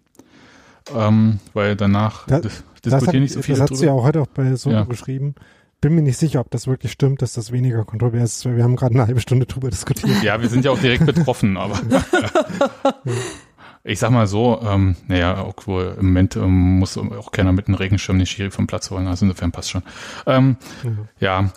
[0.94, 4.04] Ähm, weil danach Das- dis hat, diskutieren nicht so viele das hat sie ja auch
[4.04, 4.84] heute auch bei so Ja.
[4.84, 5.34] geschrieben.
[5.80, 8.64] Bin mir nicht sicher, ob das wirklich stimmt, dass das weniger kontrovers ist, weil wir
[8.64, 10.22] haben gerade eine halbe Stunde drüber diskutiert.
[10.22, 11.78] Ja, wir sind ja auch direkt betroffen, aber
[13.84, 17.76] ich sag mal so, ähm, naja, obwohl im Moment ähm, muss auch keiner mit einem
[17.76, 19.82] Regenschirm den Schiri vom Platz holen, also insofern passt schon.
[20.26, 20.56] Ähm,
[21.20, 21.50] ja,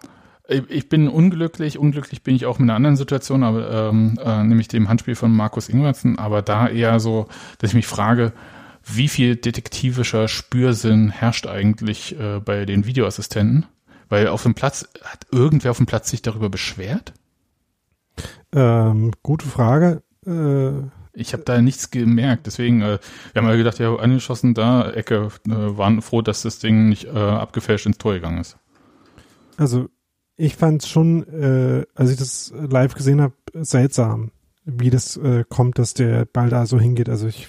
[0.50, 4.44] ich ich bin unglücklich, unglücklich bin ich auch mit einer anderen Situation, aber ähm, äh,
[4.44, 7.28] nämlich dem Handspiel von Markus Ingwertsen, aber da eher so,
[7.60, 8.34] dass ich mich frage,
[8.84, 13.66] wie viel detektivischer Spürsinn herrscht eigentlich äh, bei den Videoassistenten?
[14.10, 17.14] Weil auf dem Platz, hat irgendwer auf dem Platz sich darüber beschwert?
[18.54, 20.04] Ähm, gute Frage.
[20.26, 23.00] Äh, Ich habe da nichts gemerkt, deswegen, äh,
[23.34, 27.06] wir haben ja gedacht, ja, angeschossen, da, Ecke, äh, waren froh, dass das Ding nicht
[27.06, 28.58] äh, abgefälscht ins Tor gegangen ist.
[29.58, 29.90] also
[30.38, 34.32] ich fand es schon, äh, als ich das live gesehen habe, seltsam,
[34.66, 37.10] wie das äh, kommt, dass der Ball da so hingeht.
[37.10, 37.48] Also ich,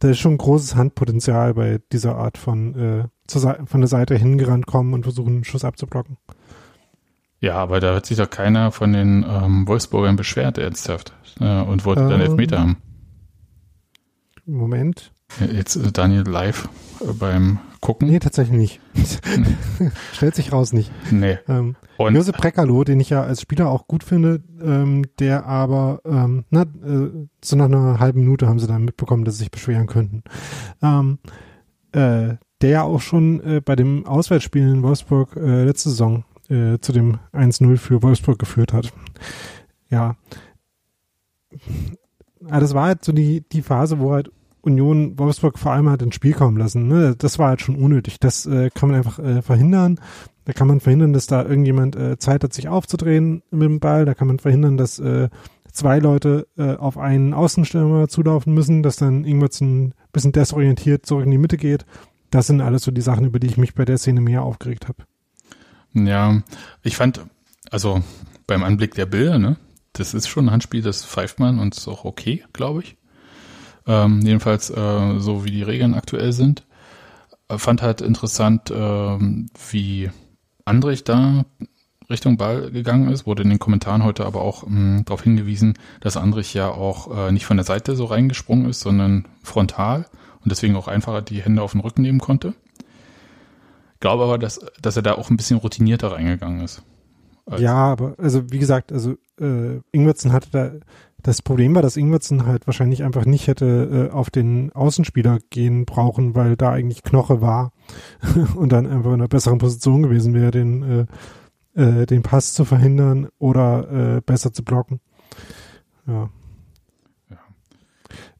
[0.00, 4.66] da ist schon großes Handpotenzial bei dieser Art von äh, zur von der Seite hingerannt
[4.66, 6.18] kommen und versuchen, einen Schuss abzublocken.
[7.40, 11.86] Ja, aber da hat sich doch keiner von den ähm, Wolfsburgern beschwert, ernsthaft, äh, und
[11.86, 12.26] wollte dann Ähm.
[12.32, 12.76] Elfmeter haben.
[14.52, 15.12] Moment.
[15.52, 16.68] Jetzt äh, Daniel live
[17.00, 18.08] äh, beim Gucken.
[18.08, 18.80] Nee, tatsächlich nicht.
[20.12, 20.90] Stellt sich raus nicht.
[21.10, 21.38] Nee.
[21.48, 26.00] Ähm, Und Josep Brekalo, den ich ja als Spieler auch gut finde, ähm, der aber,
[26.04, 27.10] ähm, na, äh,
[27.42, 30.22] so nach einer halben Minute haben sie dann mitbekommen, dass sie sich beschweren könnten.
[30.82, 31.18] Ähm,
[31.92, 36.78] äh, der ja auch schon äh, bei dem Auswärtsspiel in Wolfsburg äh, letzte Saison äh,
[36.80, 38.92] zu dem 1-0 für Wolfsburg geführt hat.
[39.88, 40.16] Ja.
[42.46, 44.30] Aber das war halt so die, die Phase, wo halt
[44.62, 46.86] Union Wolfsburg vor allem halt ins Spiel kommen lassen.
[46.86, 47.14] Ne?
[47.16, 48.20] Das war halt schon unnötig.
[48.20, 49.98] Das äh, kann man einfach äh, verhindern.
[50.44, 54.04] Da kann man verhindern, dass da irgendjemand äh, Zeit hat, sich aufzudrehen mit dem Ball.
[54.04, 55.28] Da kann man verhindern, dass äh,
[55.72, 61.24] zwei Leute äh, auf einen Außenstürmer zulaufen müssen, dass dann irgendwas ein bisschen desorientiert zurück
[61.24, 61.86] in die Mitte geht.
[62.30, 64.88] Das sind alles so die Sachen, über die ich mich bei der Szene mehr aufgeregt
[64.88, 65.04] habe.
[65.92, 66.42] Ja,
[66.82, 67.24] ich fand,
[67.70, 68.02] also
[68.46, 69.56] beim Anblick der Bilder, ne,
[69.92, 72.96] das ist schon ein Handspiel, das pfeift man und ist auch okay, glaube ich.
[73.90, 76.64] Ähm, jedenfalls äh, so wie die Regeln aktuell sind.
[77.48, 80.10] Äh, fand halt interessant, ähm, wie
[80.64, 81.44] Andrich da
[82.08, 83.26] Richtung Ball gegangen ist.
[83.26, 87.32] Wurde in den Kommentaren heute aber auch ähm, darauf hingewiesen, dass Andrich ja auch äh,
[87.32, 90.06] nicht von der Seite so reingesprungen ist, sondern frontal
[90.44, 92.54] und deswegen auch einfacher die Hände auf den Rücken nehmen konnte.
[93.98, 96.84] Glaube aber, dass, dass er da auch ein bisschen routinierter reingegangen ist.
[97.58, 100.70] Ja, aber also wie gesagt, also äh, Ingwertsen hatte da
[101.22, 105.84] das Problem war, dass Ingwertsen halt wahrscheinlich einfach nicht hätte äh, auf den Außenspieler gehen
[105.84, 107.72] brauchen, weil da eigentlich Knoche war
[108.54, 111.06] und dann einfach in einer besseren Position gewesen wäre, den,
[111.74, 115.00] äh, äh, den Pass zu verhindern oder äh, besser zu blocken.
[116.06, 116.30] Ja.
[117.30, 117.38] ja.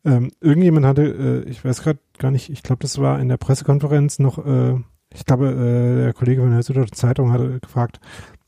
[0.04, 1.02] Ähm, irgendjemand hatte,
[1.46, 4.76] äh, ich weiß gerade gar nicht, ich glaube, das war in der Pressekonferenz noch, äh,
[5.12, 8.00] ich glaube, äh, der Kollege von der Süddeutschen Zeitung hatte gefragt,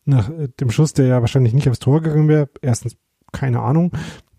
[0.05, 2.49] nach äh, dem Schuss, der ja wahrscheinlich nicht aufs Tor gegangen wäre.
[2.61, 2.97] Erstens,
[3.33, 3.93] keine Ahnung.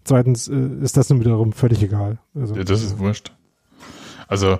[0.03, 2.19] Zweitens äh, ist das dann wiederum völlig egal.
[2.35, 3.31] Also, ja, das ist wurscht.
[4.27, 4.59] Also,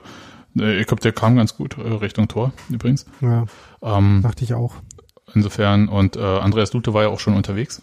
[0.55, 3.05] ich glaube, der kam ganz gut äh, Richtung Tor übrigens.
[3.21, 3.45] Ja,
[3.81, 4.75] ähm, dachte ich auch.
[5.34, 7.81] Insofern, und äh, Andreas Lute war ja auch schon unterwegs.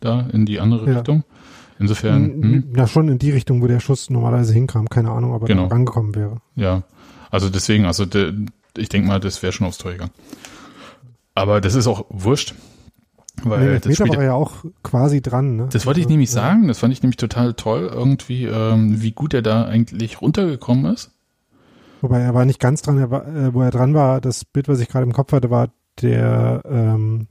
[0.00, 0.96] Da, in die andere ja.
[0.96, 1.24] Richtung.
[1.78, 2.42] Insofern.
[2.42, 2.72] Hm.
[2.76, 4.88] Ja, schon in die Richtung, wo der Schuss normalerweise hinkam.
[4.88, 5.66] Keine Ahnung, aber genau.
[5.66, 6.40] rangekommen wäre.
[6.54, 6.82] Ja,
[7.30, 8.34] also deswegen, also de,
[8.76, 10.12] ich denke mal, das wäre schon aufs Tor gegangen.
[11.34, 12.54] Aber das ist auch wurscht.
[13.50, 15.56] Weil nee, das Meter war ja auch quasi dran.
[15.56, 15.68] Ne?
[15.72, 16.42] Das wollte ich nämlich ja.
[16.42, 16.68] sagen.
[16.68, 21.10] Das fand ich nämlich total toll, irgendwie, ähm, wie gut er da eigentlich runtergekommen ist.
[22.00, 22.98] Wobei er war nicht ganz dran.
[22.98, 25.50] Er war, äh, wo er dran war, das Bild, was ich gerade im Kopf hatte,
[25.50, 25.68] war
[26.00, 27.28] der ähm,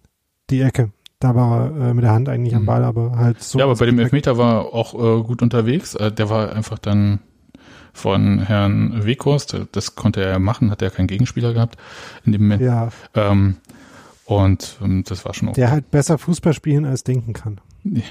[0.49, 0.91] die Ecke.
[1.20, 2.68] Da war er äh, mit der Hand eigentlich am mhm.
[2.68, 3.59] Ball, aber halt so.
[3.59, 5.93] Ja, aber bei dem Elfmeter war er auch äh, gut unterwegs.
[5.95, 7.20] Äh, der war einfach dann
[7.93, 9.55] von Herrn Weghorst.
[9.72, 11.78] Das konnte er machen, hat er keinen Gegenspieler gehabt
[12.26, 12.62] in dem Moment.
[12.62, 12.89] Ja.
[13.14, 13.57] Ähm,
[14.40, 15.62] und ähm, das war schon okay.
[15.62, 17.60] Der halt besser Fußball spielen als denken kann.
[17.84, 18.04] Nee.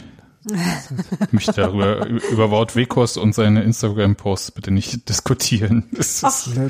[0.47, 5.85] Ich möchte darüber über Wort Wekos und seine Instagram-Posts bitte nicht diskutieren.
[5.93, 6.21] Das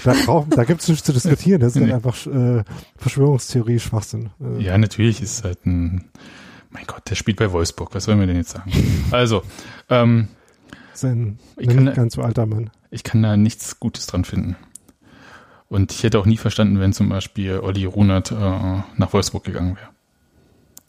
[0.03, 1.61] da brauch, da gibt es nichts zu diskutieren.
[1.61, 1.93] Das ist nee.
[1.93, 2.65] halt einfach äh,
[2.97, 4.31] Verschwörungstheorie, Schwachsinn.
[4.41, 4.63] Äh.
[4.63, 6.05] Ja, natürlich ist halt ein,
[6.71, 7.95] mein Gott, der spielt bei Wolfsburg.
[7.95, 8.73] Was sollen wir denn jetzt sagen?
[9.13, 9.43] Also,
[9.89, 10.29] ähm,
[10.93, 11.39] sein
[11.95, 12.71] ganz so alter Mann.
[12.91, 14.57] Ich kann da nichts Gutes dran finden.
[15.71, 19.77] Und ich hätte auch nie verstanden, wenn zum Beispiel Olli Runert äh, nach Wolfsburg gegangen
[19.77, 19.89] wäre.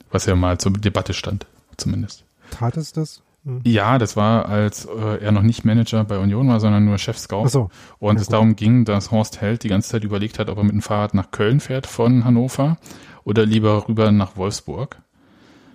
[0.10, 1.46] Was ja mal zur Debatte stand,
[1.78, 2.26] zumindest.
[2.50, 3.22] Tat es das?
[3.46, 3.62] Hm.
[3.64, 7.48] Ja, das war, als äh, er noch nicht Manager bei Union war, sondern nur Chef-Scout.
[7.48, 7.70] So.
[8.00, 8.34] Und ja, es gut.
[8.34, 11.14] darum ging, dass Horst Held die ganze Zeit überlegt hat, ob er mit dem Fahrrad
[11.14, 12.78] nach Köln fährt von Hannover
[13.24, 14.98] oder lieber rüber nach Wolfsburg.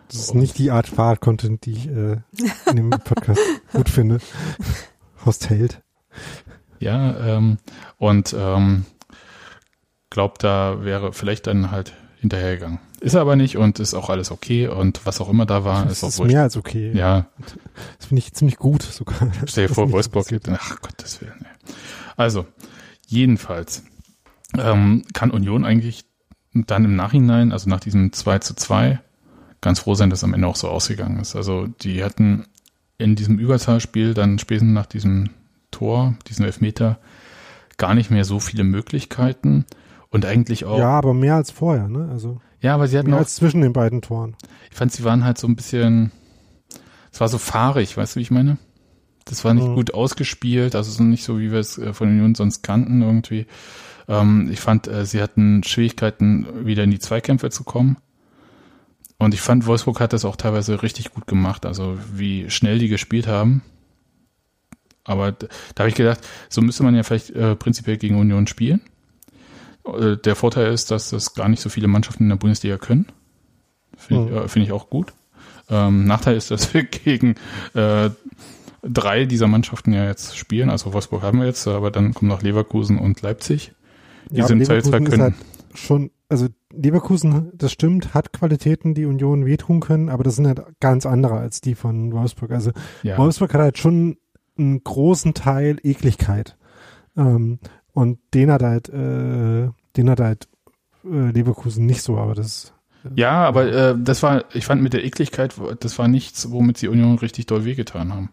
[0.08, 2.18] Das ist nicht die Art Fahrrad-Content, die ich äh,
[2.70, 3.40] in dem Podcast
[3.72, 4.18] gut finde.
[5.24, 5.80] Horst Held.
[6.80, 7.58] Ja, ähm,
[7.98, 8.84] und ähm,
[10.16, 12.78] glaubt, da wäre vielleicht dann halt hinterhergegangen.
[13.00, 15.84] Ist er aber nicht und ist auch alles okay und was auch immer da war,
[15.84, 16.32] das ist auch ist wurscht.
[16.32, 16.90] mehr als okay.
[16.94, 17.26] Ja.
[17.98, 19.30] Das finde ich ziemlich gut sogar.
[19.46, 21.44] Stell dir vor, Wolfsburg geht, ach Gottes Willen.
[22.16, 22.46] Also,
[23.06, 23.84] jedenfalls
[24.58, 26.06] ähm, kann Union eigentlich
[26.54, 28.98] dann im Nachhinein, also nach diesem 2 zu 2,
[29.60, 31.36] ganz froh sein, dass es am Ende auch so ausgegangen ist.
[31.36, 32.46] Also die hatten
[32.96, 35.28] in diesem Überzahlspiel dann spätestens nach diesem
[35.70, 36.98] Tor, diesem Elfmeter,
[37.76, 39.66] gar nicht mehr so viele Möglichkeiten.
[40.10, 40.78] Und eigentlich auch.
[40.78, 42.08] Ja, aber mehr als vorher, ne?
[42.10, 42.40] Also.
[42.60, 43.20] Ja, aber sie hatten mehr auch.
[43.20, 44.36] Als zwischen den beiden Toren.
[44.70, 46.12] Ich fand, sie waren halt so ein bisschen.
[47.12, 48.58] Es war so fahrig, weißt du, wie ich meine?
[49.24, 49.74] Das war nicht mhm.
[49.74, 53.46] gut ausgespielt, also nicht so, wie wir es äh, von Union sonst kannten irgendwie.
[54.06, 57.96] Ähm, ich fand, äh, sie hatten Schwierigkeiten, wieder in die Zweikämpfe zu kommen.
[59.18, 62.88] Und ich fand, Wolfsburg hat das auch teilweise richtig gut gemacht, also wie schnell die
[62.88, 63.62] gespielt haben.
[65.04, 65.48] Aber da
[65.78, 68.80] habe ich gedacht, so müsste man ja vielleicht äh, prinzipiell gegen Union spielen.
[69.86, 73.06] Äh, der Vorteil ist, dass das gar nicht so viele Mannschaften in der Bundesliga können.
[73.96, 74.36] Finde ich, mhm.
[74.36, 75.12] äh, find ich auch gut.
[75.68, 77.36] Ähm, Nachteil ist, dass wir gegen
[77.74, 78.10] äh,
[78.82, 80.70] drei dieser Mannschaften ja jetzt spielen.
[80.70, 83.72] Also Wolfsburg haben wir jetzt, aber dann kommen noch Leverkusen und Leipzig.
[84.30, 85.20] Die ja, sind zwar jetzt können.
[85.20, 85.34] Halt
[85.74, 90.62] schon, also Leverkusen, das stimmt, hat Qualitäten, die Union wehtun können, aber das sind halt
[90.80, 92.50] ganz andere als die von Wolfsburg.
[92.50, 92.72] Also
[93.02, 93.18] ja.
[93.18, 94.18] Wolfsburg hat halt schon
[94.58, 96.56] einen großen Teil Ekligkeit.
[97.16, 97.58] Ähm,
[97.96, 100.48] und den hat halt, äh, den hat halt
[101.02, 102.74] äh, Leverkusen nicht so, aber das
[103.14, 106.88] Ja, aber äh, das war, ich fand mit der Ekligkeit, das war nichts, womit sie
[106.88, 108.30] Union richtig doll wehgetan haben.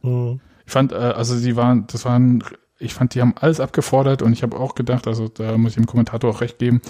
[0.00, 0.40] Mhm.
[0.64, 2.42] Ich fand, äh, also sie waren, das waren,
[2.78, 5.76] ich fand, die haben alles abgefordert und ich habe auch gedacht, also da muss ich
[5.76, 6.80] dem Kommentator auch recht geben,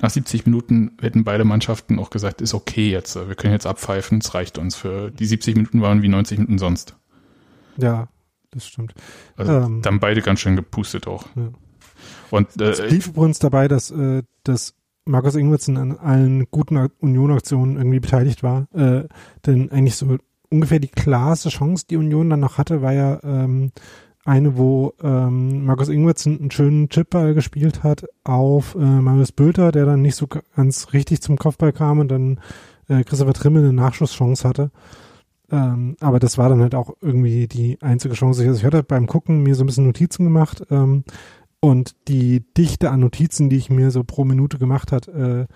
[0.00, 4.18] nach 70 Minuten hätten beide Mannschaften auch gesagt, ist okay jetzt, wir können jetzt abpfeifen,
[4.18, 4.76] es reicht uns.
[4.76, 6.94] Für die 70 Minuten waren wie 90 Minuten sonst.
[7.78, 8.06] Ja,
[8.52, 8.94] das stimmt.
[9.36, 9.82] Also Ähm.
[9.82, 11.24] da haben beide ganz schön gepustet auch.
[11.34, 11.48] Ja.
[12.30, 14.74] Und Es äh, blieb übrigens dabei, dass, äh, dass
[15.04, 18.68] Markus Ingwertsen an allen guten Ak- Union-Aktionen irgendwie beteiligt war.
[18.72, 19.08] Äh,
[19.44, 20.16] denn eigentlich so
[20.48, 23.72] ungefähr die klarste Chance, die Union dann noch hatte, war ja ähm,
[24.24, 29.84] eine, wo ähm, Markus Ingwertsen einen schönen Chipball gespielt hat auf äh, Marius Bülter, der
[29.86, 32.40] dann nicht so ganz richtig zum Kopfball kam und dann
[32.88, 34.70] äh, Christopher Trimmel eine Nachschusschance hatte.
[35.52, 38.42] Ähm, aber das war dann halt auch irgendwie die einzige Chance.
[38.42, 41.04] Also ich hatte beim Gucken mir so ein bisschen Notizen gemacht ähm,
[41.60, 45.46] und die Dichte an Notizen, die ich mir so pro Minute gemacht hat, äh,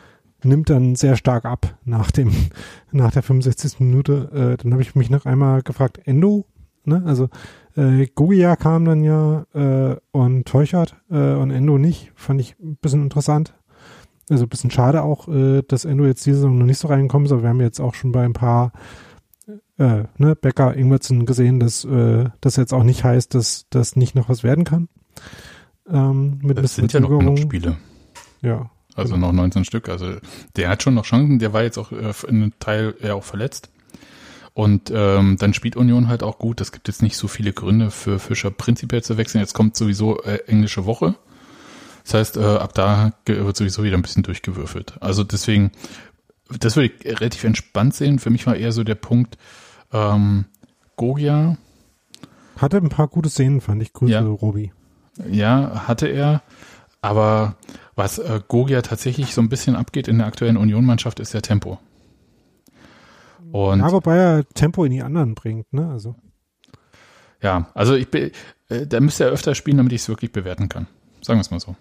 [0.45, 2.31] nimmt dann sehr stark ab nach dem
[2.93, 3.81] nach der 65.
[3.81, 4.31] Minute.
[4.33, 6.45] Äh, dann habe ich mich noch einmal gefragt, Endo,
[6.85, 7.03] ne?
[7.07, 7.31] Also
[7.75, 12.13] äh, Gogia kam dann ja äh, und Teuchert äh, und Endo nicht.
[12.15, 13.55] Fand ich ein bisschen interessant.
[14.29, 17.33] Also ein bisschen schade auch, äh, dass Endo jetzt diese Saison noch nicht so reinkommt,
[17.33, 18.73] aber wir haben jetzt auch schon bei ein paar
[19.79, 24.15] äh, ne, Becker, Ingwertsen gesehen, dass äh, das jetzt auch nicht heißt, dass das nicht
[24.15, 24.89] noch was werden kann.
[25.89, 27.37] Ähm, mit das sind ja noch Verzögerung.
[27.37, 27.77] Spiele.
[28.43, 29.29] Ja, Also Genau.
[29.29, 29.89] noch 19 Stück.
[29.89, 30.15] Also
[30.57, 31.39] der hat schon noch Chancen.
[31.39, 33.71] Der war jetzt auch äh, in einem Teil ja auch verletzt.
[34.55, 36.61] Und ähm, dann spielt Union halt auch gut.
[36.63, 39.41] Es gibt jetzt nicht so viele Gründe für Fischer prinzipiell zu wechseln.
[39.43, 41.15] Jetzt kommt sowieso äh, englische Woche.
[42.05, 44.95] Das heißt, äh, ab da wird sowieso wieder ein bisschen durchgewürfelt.
[45.01, 45.73] Also deswegen,
[46.49, 48.19] das würde ich relativ entspannt sehen.
[48.19, 49.37] Für mich war eher so der Punkt,
[49.93, 50.47] ähm,
[50.97, 51.57] Gogia,
[52.57, 53.93] hatte ein paar gute Szenen, fand ich.
[53.93, 54.21] Grüße, Ja.
[54.23, 54.73] Robi.
[55.31, 56.43] Ja, hatte er.
[57.03, 57.57] Aber
[57.95, 61.79] was äh, Gogia tatsächlich so ein bisschen abgeht in der aktuellen Union-Mannschaft, ist der Tempo.
[63.53, 65.89] Und ja, ja, wobei er Tempo in die anderen bringt, ne?
[65.91, 66.17] Also,
[67.75, 68.33] also ich bin,
[68.69, 70.89] äh, da müsste er öfter spielen, damit ich es wirklich bewerten kann.
[71.23, 71.77] Sagen wir es mal so.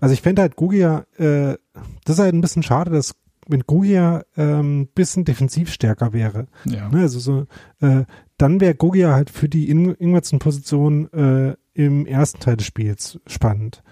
[0.00, 1.56] also ich fände halt Gugia, äh,
[2.04, 3.14] das ist halt ein bisschen schade, dass
[3.50, 6.88] wenn Gugia ähm, bisschen defensiv stärker wäre, Ja.
[6.88, 7.02] ne?
[7.02, 7.46] Also so,
[7.80, 8.04] äh,
[8.38, 13.82] dann wäre Gugia halt für die In- Ingwertsen-Position äh, im ersten Teil des Spiels spannend.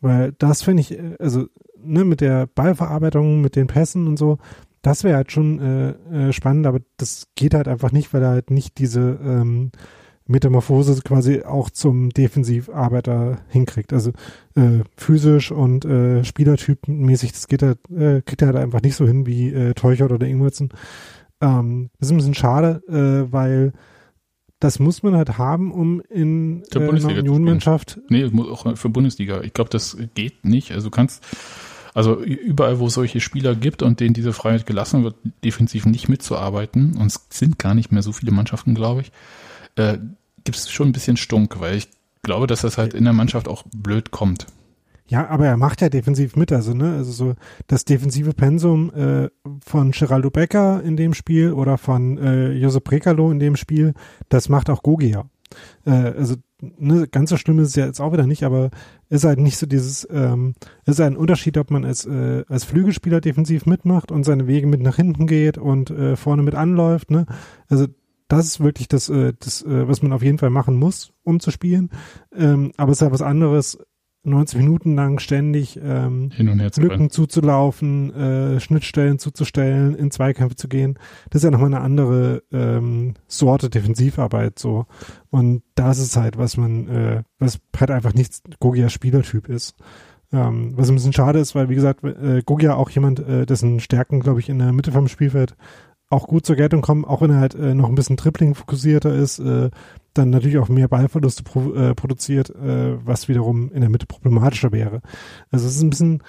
[0.00, 1.46] Weil das finde ich, äh, also
[1.82, 4.38] ne, mit der Ballverarbeitung, mit den Pässen und so,
[4.82, 8.30] das wäre halt schon äh, äh, spannend, aber das geht halt einfach nicht, weil er
[8.30, 9.72] halt nicht diese ähm,
[10.28, 13.92] Metamorphose quasi auch zum Defensivarbeiter hinkriegt.
[13.92, 14.10] Also
[14.54, 19.06] äh, physisch und äh, Spielertypenmäßig, das geht halt, äh, kriegt er halt einfach nicht so
[19.06, 20.68] hin wie äh, Teuchert oder Ingwertsen.
[21.40, 23.72] Ähm, das ist ein bisschen schade, äh, weil
[24.60, 29.40] das muss man halt haben, um in äh, einer Union-Mannschaft Nee, auch für Bundesliga.
[29.42, 30.72] Ich glaube, das geht nicht.
[30.72, 31.24] Also du kannst,
[31.94, 36.08] also überall, wo es solche Spieler gibt und denen diese Freiheit gelassen wird, defensiv nicht
[36.08, 39.12] mitzuarbeiten, und es sind gar nicht mehr so viele Mannschaften, glaube ich,
[39.78, 39.98] äh,
[40.44, 41.88] gibt es schon ein bisschen Stunk, weil ich
[42.22, 44.46] glaube, dass das halt in der Mannschaft auch blöd kommt.
[45.06, 47.34] Ja, aber er macht ja defensiv mit, also ne, also so
[47.66, 49.30] das defensive Pensum äh,
[49.64, 53.94] von Geraldo Becker in dem Spiel oder von äh, Josep Brekalo in dem Spiel,
[54.28, 55.24] das macht auch Gogia.
[55.86, 58.70] Äh, also ne, ganz so schlimm ist es ja jetzt auch wieder nicht, aber
[59.08, 60.54] ist halt nicht so dieses, ähm,
[60.84, 64.66] ist halt ein Unterschied, ob man als äh, als Flügelspieler defensiv mitmacht und seine Wege
[64.66, 67.24] mit nach hinten geht und äh, vorne mit anläuft, ne?
[67.68, 67.86] Also
[68.28, 71.40] das ist wirklich das, äh, das äh, was man auf jeden Fall machen muss, um
[71.40, 71.90] zu spielen.
[72.34, 73.78] Ähm, aber es ist ja was anderes,
[74.24, 76.80] 90 Minuten lang ständig ähm, Hin und her zu.
[76.80, 80.98] Lücken zuzulaufen, äh, Schnittstellen zuzustellen, in Zweikämpfe zu gehen.
[81.30, 84.86] Das ist ja nochmal eine andere ähm, Sorte Defensivarbeit so.
[85.30, 89.76] Und das ist halt, was man, äh, was halt einfach nicht Gogia Spielertyp ist.
[90.30, 93.80] Ähm, was ein bisschen schade ist, weil wie gesagt, äh, Gogia auch jemand, äh, dessen
[93.80, 95.56] Stärken, glaube ich, in der Mitte vom Spielfeld
[96.10, 99.14] auch gut zur Geltung kommen, auch wenn er halt äh, noch ein bisschen Tripling fokussierter
[99.14, 99.70] ist, äh,
[100.14, 104.72] dann natürlich auch mehr Ballverluste pro, äh, produziert, äh, was wiederum in der Mitte problematischer
[104.72, 105.00] wäre.
[105.50, 106.22] Also es ist ein bisschen,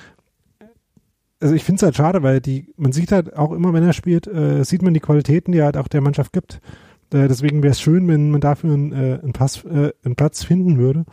[1.39, 3.93] also ich finde es halt schade, weil die, man sieht halt auch immer, wenn er
[3.93, 6.59] spielt, äh, sieht man die Qualitäten, die er halt auch der Mannschaft gibt.
[7.13, 11.05] Äh, deswegen wäre es schön, wenn man dafür einen, einen, Pass, einen Platz finden würde.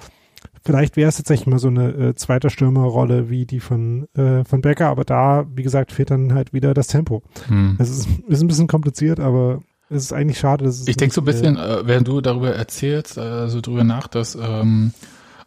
[0.67, 4.63] Vielleicht wäre es tatsächlich mal so eine äh, zweite Stürmerrolle wie die von, äh, von
[4.63, 7.23] Becker, aber da, wie gesagt, fehlt dann halt wieder das Tempo.
[7.47, 7.77] Hm.
[7.79, 11.15] Es ist, ist ein bisschen kompliziert, aber es ist eigentlich schade, dass es Ich denke
[11.15, 14.93] so ein bisschen, äh, während du darüber erzählst, äh, so drüber nach, dass ähm,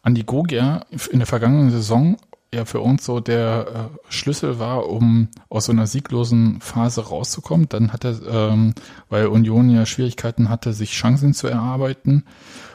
[0.02, 2.16] Andi Gogia in der vergangenen Saison
[2.54, 7.68] ja für uns so der äh, Schlüssel war, um aus so einer sieglosen Phase rauszukommen.
[7.68, 8.74] Dann hat er, ähm,
[9.10, 12.24] weil Union ja Schwierigkeiten hatte, sich Chancen zu erarbeiten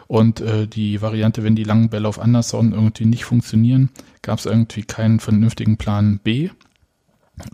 [0.06, 3.90] und äh, die Variante, wenn die langen Bälle auf Anderson irgendwie nicht funktionieren,
[4.22, 6.50] gab es irgendwie keinen vernünftigen Plan B.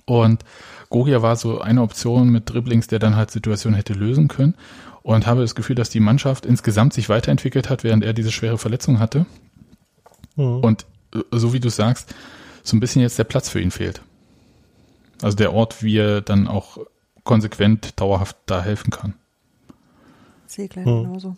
[0.04, 0.44] Und
[0.90, 4.54] Gogia war so eine Option mit Dribblings, der dann halt Situationen hätte lösen können.
[5.02, 8.58] Und habe das Gefühl, dass die Mannschaft insgesamt sich weiterentwickelt hat, während er diese schwere
[8.58, 9.24] Verletzung hatte.
[10.36, 10.60] Mhm.
[10.60, 12.14] Und äh, so wie du sagst,
[12.62, 14.02] so ein bisschen jetzt der Platz für ihn fehlt.
[15.22, 16.78] Also der Ort, wie er dann auch
[17.24, 19.14] konsequent, dauerhaft da helfen kann.
[20.46, 21.04] Sehe gleich Hm.
[21.04, 21.36] genauso.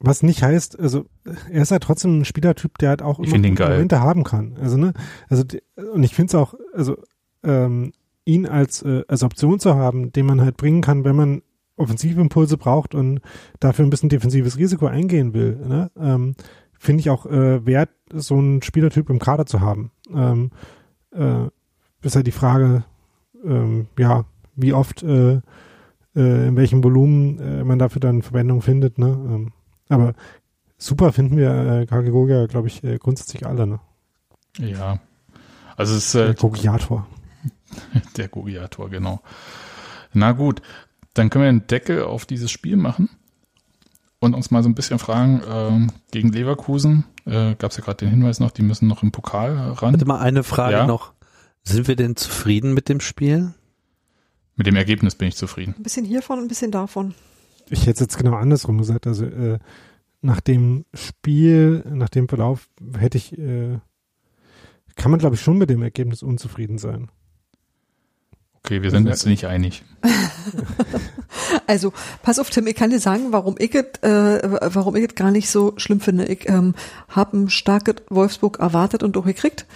[0.00, 1.06] Was nicht heißt, also
[1.50, 3.70] er ist ja trotzdem ein Spielertyp, der halt auch geil.
[3.70, 4.56] Momente haben kann.
[4.60, 4.92] Also ne,
[5.28, 5.44] also
[5.92, 6.98] und ich finde es auch, also
[7.42, 7.92] ähm,
[8.24, 11.42] ihn als äh, als Option zu haben, den man halt bringen kann, wenn man
[11.76, 13.20] offensive Impulse braucht und
[13.60, 15.56] dafür ein bisschen defensives Risiko eingehen will.
[15.66, 15.90] Ne?
[15.98, 16.34] Ähm,
[16.78, 19.90] finde ich auch äh, wert, so einen Spielertyp im Kader zu haben.
[20.14, 20.50] Ähm,
[21.12, 21.48] äh,
[22.02, 22.84] ist halt die Frage,
[23.44, 24.24] ähm, ja,
[24.56, 25.40] wie oft, äh,
[26.14, 28.98] äh, in welchem Volumen äh, man dafür dann Verwendung findet.
[28.98, 29.06] Ne?
[29.06, 29.52] Ähm,
[29.88, 30.14] aber
[30.78, 33.66] super finden wir äh, Kagegoga, glaube ich, äh, grundsätzlich alle.
[33.66, 33.80] Ne?
[34.58, 34.98] Ja.
[35.76, 37.06] Also es ist Der äh, Gogiator.
[38.16, 39.20] der Gogiator, genau.
[40.12, 40.62] Na gut,
[41.14, 43.08] dann können wir einen Deckel auf dieses Spiel machen
[44.20, 47.98] und uns mal so ein bisschen fragen, ähm, gegen Leverkusen äh, gab es ja gerade
[47.98, 49.92] den Hinweis noch, die müssen noch im Pokal ran.
[49.92, 50.86] Bitte mal eine Frage Ja.
[50.86, 51.12] noch.
[51.64, 53.54] Sind wir denn zufrieden mit dem Spiel?
[54.56, 55.74] Mit dem Ergebnis bin ich zufrieden.
[55.76, 57.14] Ein bisschen hiervon, ein bisschen davon.
[57.70, 59.06] Ich hätte es jetzt genau andersrum gesagt.
[59.06, 59.58] Also äh,
[60.22, 63.78] nach dem Spiel, nach dem Verlauf hätte ich, äh,
[64.96, 67.10] kann man glaube ich schon mit dem Ergebnis unzufrieden sein.
[68.54, 69.84] Okay, wir sind Also- uns nicht einig.
[71.66, 71.92] Also,
[72.22, 74.40] pass auf, Tim, ich kann dir sagen, warum ich es, äh,
[74.74, 76.26] warum ich es gar nicht so schlimm finde.
[76.26, 76.74] Ich ähm,
[77.08, 79.66] habe ein starkes Wolfsburg erwartet und auch gekriegt.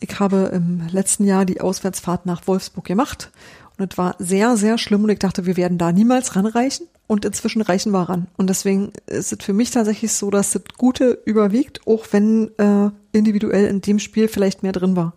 [0.00, 3.30] Ich habe im letzten Jahr die Auswärtsfahrt nach Wolfsburg gemacht
[3.78, 7.24] und es war sehr, sehr schlimm und ich dachte, wir werden da niemals ranreichen und
[7.24, 8.26] inzwischen reichen wir ran.
[8.36, 12.90] Und deswegen ist es für mich tatsächlich so, dass das Gute überwiegt, auch wenn äh,
[13.12, 15.14] individuell in dem Spiel vielleicht mehr drin war.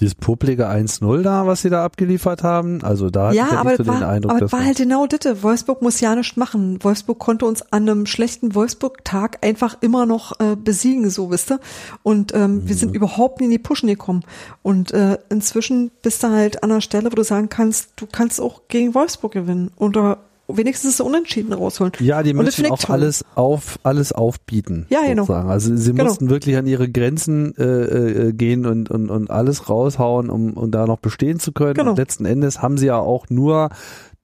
[0.00, 3.70] Dieses publige 1-0 da, was sie da abgeliefert haben, also da hatte Ja, ich aber
[3.70, 5.42] nicht so das den war, Eindruck, aber das war halt genau das.
[5.42, 6.78] Wolfsburg muss ja nichts machen.
[6.84, 11.60] Wolfsburg konnte uns an einem schlechten Wolfsburg-Tag einfach immer noch äh, besiegen, so wisst ihr.
[12.02, 12.78] Und ähm, wir Mhm.
[12.78, 14.22] sind überhaupt nie in die Pushen gekommen.
[14.62, 18.40] Und äh, inzwischen bist du halt an der Stelle, wo du sagen kannst, du kannst
[18.40, 19.70] auch gegen Wolfsburg gewinnen.
[19.76, 20.18] Oder
[20.48, 21.92] wenigstens so Unentschieden rausholen.
[22.00, 24.86] Ja, die das müssen auch alles auf alles aufbieten.
[24.88, 25.22] Ja, genau.
[25.22, 25.50] sozusagen.
[25.50, 26.04] Also sie Genau.
[26.04, 30.70] mussten wirklich an ihre Grenzen äh, äh, gehen und, und, und alles raushauen, um, um
[30.70, 31.74] da noch bestehen zu können.
[31.74, 31.90] Genau.
[31.90, 33.68] Und letzten Endes haben sie ja auch nur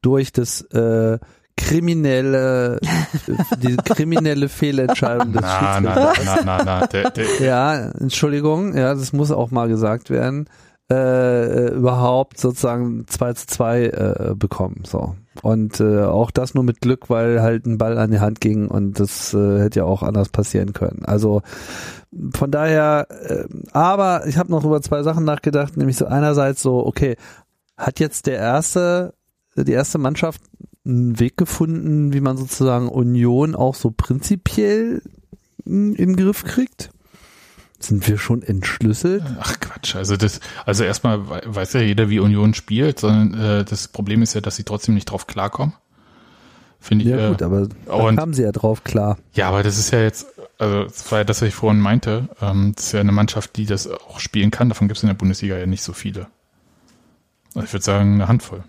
[0.02, 1.18] durch das äh,
[1.56, 2.80] kriminelle
[3.62, 6.24] die kriminelle Fehlentscheidung des Na, na, Schiedsrichters.
[6.24, 6.86] na, na, na, na.
[6.86, 10.46] Der, der, Ja, Entschuldigung, ja, das muss auch mal gesagt werden.
[10.90, 14.82] Äh, überhaupt sozusagen 2 zu 2 äh, bekommen.
[14.86, 15.14] So.
[15.42, 18.68] Und äh, auch das nur mit Glück, weil halt ein Ball an die Hand ging
[18.68, 21.04] und das äh, hätte ja auch anders passieren können.
[21.04, 21.42] Also
[22.34, 26.86] von daher, äh, aber ich habe noch über zwei Sachen nachgedacht, nämlich so einerseits so,
[26.86, 27.16] okay,
[27.76, 29.14] hat jetzt der erste,
[29.56, 30.40] die erste Mannschaft
[30.86, 35.02] einen Weg gefunden, wie man sozusagen Union auch so prinzipiell
[35.64, 36.90] in in den Griff kriegt?
[37.88, 39.22] Sind wir schon entschlüsselt?
[39.40, 43.64] ach Quatsch, also das, also erstmal wei- weiß ja jeder, wie Union spielt, sondern äh,
[43.64, 45.74] das Problem ist ja, dass sie trotzdem nicht drauf klarkommen.
[46.80, 47.10] Finde ich.
[47.10, 49.16] Ja äh, gut, aber da und- kamen sie ja drauf klar.
[49.32, 50.26] Ja, aber das ist ja jetzt,
[50.58, 52.28] also das war ja das, was ich vorhin meinte.
[52.42, 54.68] Ähm, das ist ja eine Mannschaft, die das auch spielen kann.
[54.68, 56.26] Davon gibt es in der Bundesliga ja nicht so viele.
[57.54, 58.64] Also ich würde sagen, eine Handvoll.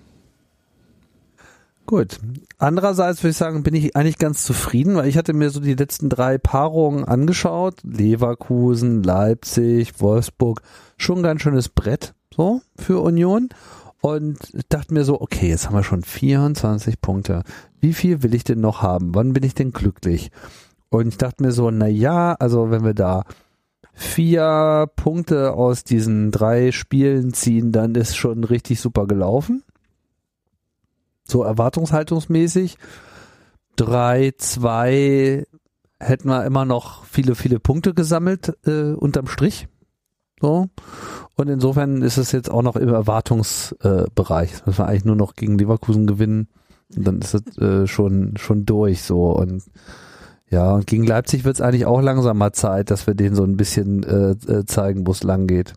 [1.85, 2.19] Gut.
[2.57, 5.75] Andererseits würde ich sagen, bin ich eigentlich ganz zufrieden, weil ich hatte mir so die
[5.75, 7.75] letzten drei Paarungen angeschaut.
[7.83, 10.61] Leverkusen, Leipzig, Wolfsburg.
[10.97, 13.49] Schon ein ganz schönes Brett, so, für Union.
[14.01, 14.37] Und
[14.69, 17.43] dachte mir so, okay, jetzt haben wir schon 24 Punkte.
[17.81, 19.13] Wie viel will ich denn noch haben?
[19.13, 20.31] Wann bin ich denn glücklich?
[20.89, 23.23] Und ich dachte mir so, na ja, also wenn wir da
[23.93, 29.63] vier Punkte aus diesen drei Spielen ziehen, dann ist schon richtig super gelaufen.
[31.27, 32.77] So erwartungshaltungsmäßig.
[33.75, 35.45] Drei, zwei
[35.99, 39.67] hätten wir immer noch viele, viele Punkte gesammelt äh, unterm Strich.
[40.41, 40.67] So.
[41.35, 44.03] Und insofern ist es jetzt auch noch im Erwartungsbereich.
[44.03, 44.61] Äh, Bereich.
[44.63, 46.47] Dass wir eigentlich nur noch gegen Leverkusen gewinnen.
[46.95, 49.31] Und dann ist es äh, schon, schon durch so.
[49.31, 49.63] Und
[50.49, 53.43] ja, und gegen Leipzig wird es eigentlich auch langsam mal Zeit, dass wir denen so
[53.43, 55.73] ein bisschen äh, äh, zeigen, wo es lang geht.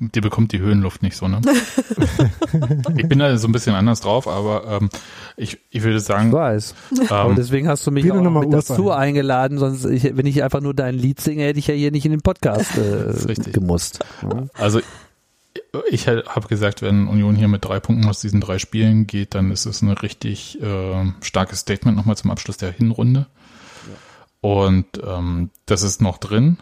[0.00, 1.40] Die bekommt die Höhenluft nicht so, ne?
[2.96, 4.90] ich bin da so ein bisschen anders drauf, aber ähm,
[5.36, 6.74] ich, ich würde Ich sagen, weiß.
[7.08, 10.26] Aber ähm, deswegen hast du mich auch noch mal mit dazu eingeladen, sonst ich, wenn
[10.26, 13.34] ich einfach nur dein Lied singe, hätte ich ja hier nicht in den Podcast äh,
[13.50, 14.04] gemusst.
[14.22, 14.46] Ja.
[14.54, 14.80] also
[15.90, 19.50] ich habe gesagt, wenn Union hier mit drei Punkten aus diesen drei Spielen geht, dann
[19.50, 23.26] ist es ein richtig äh, starkes Statement nochmal zum Abschluss der Hinrunde.
[24.40, 26.58] Und ähm, das ist noch drin.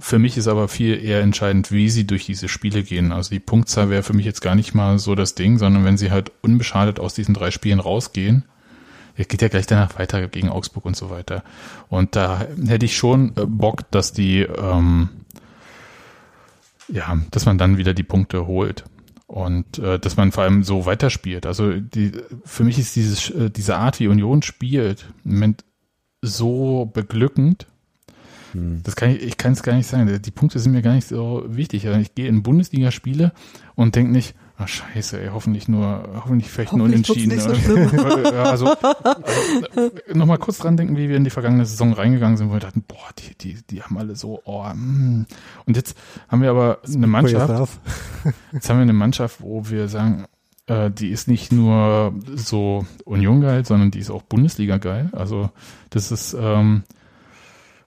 [0.00, 3.12] Für mich ist aber viel eher entscheidend, wie sie durch diese Spiele gehen.
[3.12, 5.96] Also die Punktzahl wäre für mich jetzt gar nicht mal so das Ding, sondern wenn
[5.96, 8.44] sie halt unbeschadet aus diesen drei Spielen rausgehen,
[9.16, 11.44] geht ja gleich danach weiter gegen Augsburg und so weiter.
[11.88, 15.08] Und da hätte ich schon äh, Bock, dass die, ähm,
[16.88, 18.84] ja, dass man dann wieder die Punkte holt
[19.26, 21.46] und äh, dass man vor allem so weiterspielt.
[21.46, 22.12] Also die,
[22.44, 25.64] für mich ist dieses, äh, diese Art, wie Union spielt, im Moment
[26.20, 27.66] so beglückend.
[28.54, 28.80] Hm.
[28.84, 30.20] Das kann ich, ich kann es gar nicht sagen.
[30.22, 31.86] Die Punkte sind mir gar nicht so wichtig.
[31.86, 33.32] Also ich gehe in Bundesligaspiele
[33.74, 37.34] und denke nicht, ah scheiße, ey, hoffentlich nur, hoffentlich vielleicht nur unentschieden.
[37.34, 37.50] nicht so
[38.38, 42.52] also, also nochmal kurz dran denken, wie wir in die vergangene Saison reingegangen sind, wo
[42.52, 45.26] wir dachten, boah, die, die, die haben alle so, oh, mm.
[45.66, 45.98] und jetzt
[46.28, 47.78] haben wir aber eine Mannschaft.
[48.52, 50.24] Jetzt haben wir eine Mannschaft, wo wir sagen,
[50.66, 55.10] äh, die ist nicht nur so Union geil, sondern die ist auch Bundesliga geil.
[55.12, 55.50] Also
[55.90, 56.84] das ist ähm,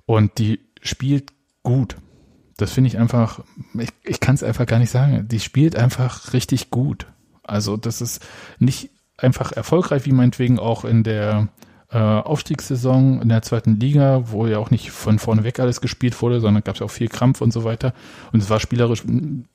[0.08, 1.98] und die spielt gut.
[2.56, 3.42] Das finde ich einfach,
[3.78, 5.28] ich, ich kann es einfach gar nicht sagen.
[5.28, 7.06] Die spielt einfach richtig gut.
[7.44, 8.26] Also das ist
[8.58, 11.50] nicht einfach erfolgreich, wie meinetwegen auch in der
[11.92, 16.20] äh, Aufstiegssaison in der zweiten Liga, wo ja auch nicht von vorne weg alles gespielt
[16.22, 17.94] wurde, sondern gab es auch viel Krampf und so weiter.
[18.32, 19.04] Und es war spielerisch,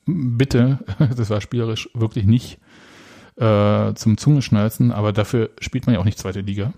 [0.07, 0.79] bitte,
[1.17, 2.59] das war spielerisch wirklich nicht
[3.37, 6.73] äh, zum Zungeschnalzen, aber dafür spielt man ja auch nicht zweite Liga.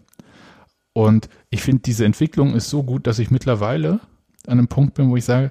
[0.95, 4.01] Und ich finde, diese Entwicklung ist so gut, dass ich mittlerweile
[4.47, 5.51] an einem Punkt bin, wo ich sage,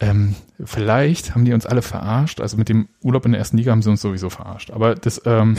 [0.00, 0.34] ähm,
[0.64, 2.40] vielleicht haben die uns alle verarscht.
[2.40, 4.72] Also mit dem Urlaub in der ersten Liga haben sie uns sowieso verarscht.
[4.72, 5.56] Aber das, ähm,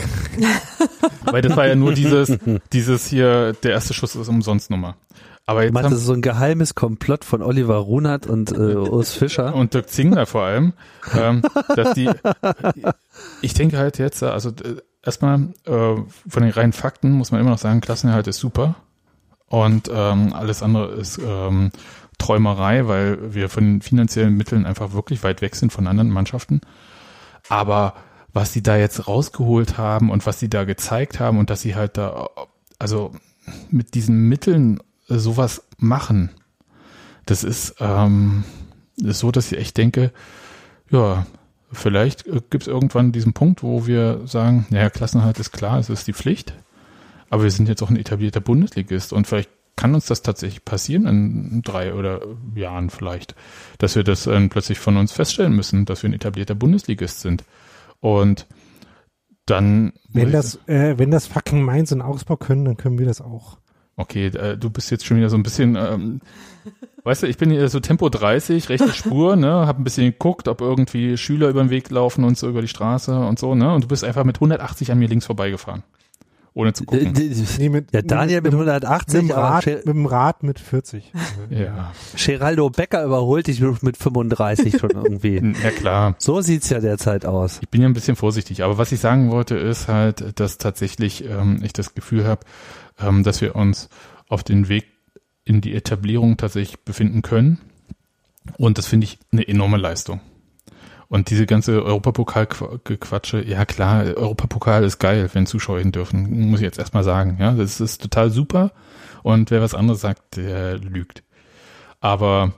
[1.26, 2.38] weil das war ja nur dieses,
[2.74, 4.98] dieses hier, der erste Schuss ist umsonst Nummer.
[5.46, 8.52] Aber Du jetzt meinst, haben, das ist so ein geheimes Komplott von Oliver Runert und
[8.52, 9.56] äh, Urs Fischer?
[9.56, 10.74] und Dirk Zingler vor allem,
[11.18, 11.44] ähm,
[11.76, 12.10] dass die,
[13.42, 14.52] ich denke halt jetzt, also
[15.04, 15.96] erstmal äh,
[16.30, 18.76] von den reinen Fakten muss man immer noch sagen, Klassenerhalt ist super
[19.48, 21.72] und ähm, alles andere ist ähm,
[22.18, 26.62] Träumerei, weil wir von den finanziellen Mitteln einfach wirklich weit weg sind von anderen Mannschaften.
[27.50, 27.96] Aber
[28.32, 31.76] was sie da jetzt rausgeholt haben und was sie da gezeigt haben und dass sie
[31.76, 32.30] halt da,
[32.80, 33.12] also
[33.70, 34.80] mit diesen Mitteln
[35.10, 36.30] äh, sowas machen,
[37.26, 38.44] das ist, ähm,
[38.98, 40.12] ist so, dass ich echt denke,
[40.90, 41.26] ja,
[41.72, 45.90] vielleicht äh, gibt es irgendwann diesen Punkt, wo wir sagen, naja, Klassenhalt ist klar, es
[45.90, 46.54] ist die Pflicht,
[47.30, 51.08] aber wir sind jetzt auch ein etablierter Bundesligist und vielleicht kann uns das tatsächlich passieren
[51.08, 52.22] in drei oder
[52.56, 53.36] Jahren vielleicht,
[53.80, 57.44] dass wir das dann plötzlich von uns feststellen müssen, dass wir ein etablierter Bundesligist sind.
[58.00, 58.48] Und
[59.46, 63.22] dann Wenn das, äh, wenn das fucking Mainz und Augsburg können, dann können wir das
[63.22, 63.58] auch.
[63.98, 66.22] Okay, äh, du bist jetzt schon wieder so ein bisschen, ähm,
[67.04, 70.48] weißt du, ich bin hier so Tempo 30, rechte Spur, ne, hab ein bisschen geguckt,
[70.48, 73.74] ob irgendwie Schüler über den Weg laufen und so über die Straße und so, ne,
[73.74, 75.84] und du bist einfach mit 180 an mir links vorbeigefahren.
[76.54, 77.14] Ohne zu Äh, gucken.
[77.60, 81.14] Nee, mit, Ja, Daniel mit mit 180, dem aber Rad, mit dem Rad mit 40.
[81.50, 85.36] Ja, Geraldo Becker überholt dich mit 35 schon irgendwie.
[85.64, 86.16] ja klar.
[86.18, 87.60] So sieht's ja derzeit aus.
[87.62, 91.24] Ich bin ja ein bisschen vorsichtig, aber was ich sagen wollte, ist halt, dass tatsächlich
[91.24, 92.42] ähm, ich das Gefühl habe,
[93.04, 93.90] ähm, dass wir uns
[94.28, 94.86] auf den Weg
[95.44, 97.60] in die Etablierung tatsächlich befinden können.
[98.58, 100.22] Und das finde ich eine enorme Leistung.
[101.08, 106.66] Und diese ganze Europapokal-Gequatsche, ja klar, Europapokal ist geil, wenn Zuschauer hin dürfen, muss ich
[106.66, 107.36] jetzt erstmal sagen.
[107.38, 108.72] Ja, das ist total super.
[109.22, 111.24] Und wer was anderes sagt, der lügt.
[112.00, 112.54] Aber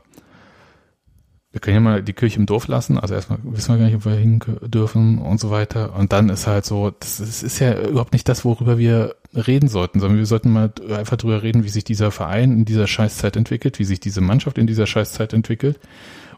[1.52, 3.00] wir können ja mal die Kirche im Dorf lassen.
[3.00, 5.96] Also erstmal wissen wir gar nicht, ob wir hin dürfen und so weiter.
[5.96, 9.68] Und dann ist halt so, das ist, ist ja überhaupt nicht das, worüber wir reden
[9.68, 13.36] sollten, sondern wir sollten mal einfach drüber reden, wie sich dieser Verein in dieser Scheißzeit
[13.36, 15.80] entwickelt, wie sich diese Mannschaft in dieser Scheißzeit entwickelt.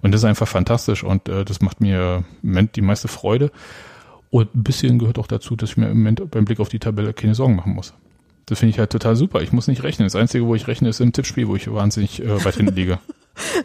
[0.02, 3.52] Und das ist einfach fantastisch und äh, das macht mir im Moment die meiste Freude.
[4.30, 6.80] Und ein bisschen gehört auch dazu, dass ich mir im Moment beim Blick auf die
[6.80, 7.94] Tabelle keine Sorgen machen muss.
[8.46, 9.42] Das finde ich halt total super.
[9.42, 10.06] Ich muss nicht rechnen.
[10.06, 13.00] Das Einzige, wo ich rechne, ist im Tippspiel, wo ich wahnsinnig äh, weit hinten liege.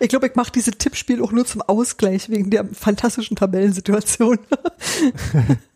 [0.01, 4.41] Ich glaube, ich mache diese Tippspiel auch nur zum Ausgleich wegen der fantastischen Tabellensituation.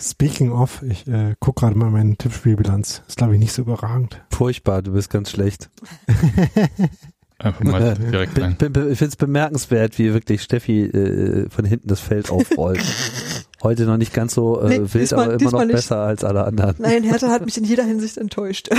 [0.00, 3.02] Speaking of, ich äh, guck gerade mal meine Tippspielbilanz.
[3.06, 4.22] Ist, glaube ich, nicht so überragend.
[4.30, 5.68] Furchtbar, du bist ganz schlecht.
[7.42, 8.52] Einfach mal direkt rein.
[8.60, 12.80] Ich finde es bemerkenswert, wie wirklich Steffi äh, von hinten das Feld aufrollt.
[13.62, 15.72] Heute noch nicht ganz so äh, Nee, wild, diesmal- aber immer noch nicht.
[15.72, 16.76] besser als alle anderen.
[16.78, 18.70] Nein, Hertha hat mich in jeder Hinsicht enttäuscht.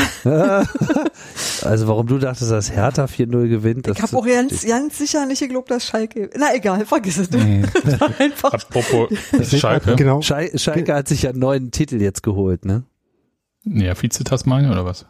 [1.63, 5.39] Also warum du dachtest, dass Hertha 4-0 gewinnt, Ich habe auch ganz, ganz sicher nicht
[5.39, 6.29] geglaubt, dass Schalke.
[6.37, 7.29] Na egal, vergiss es.
[7.31, 7.65] Mhm.
[8.17, 8.53] Einfach.
[8.53, 9.09] Apropos
[9.59, 9.95] Schalke.
[9.95, 10.21] Genau.
[10.21, 12.83] Schal Schalke hat sich ja einen neuen Titel jetzt geholt, ne?
[13.63, 15.05] Ja, Vize-Tasmania oder was?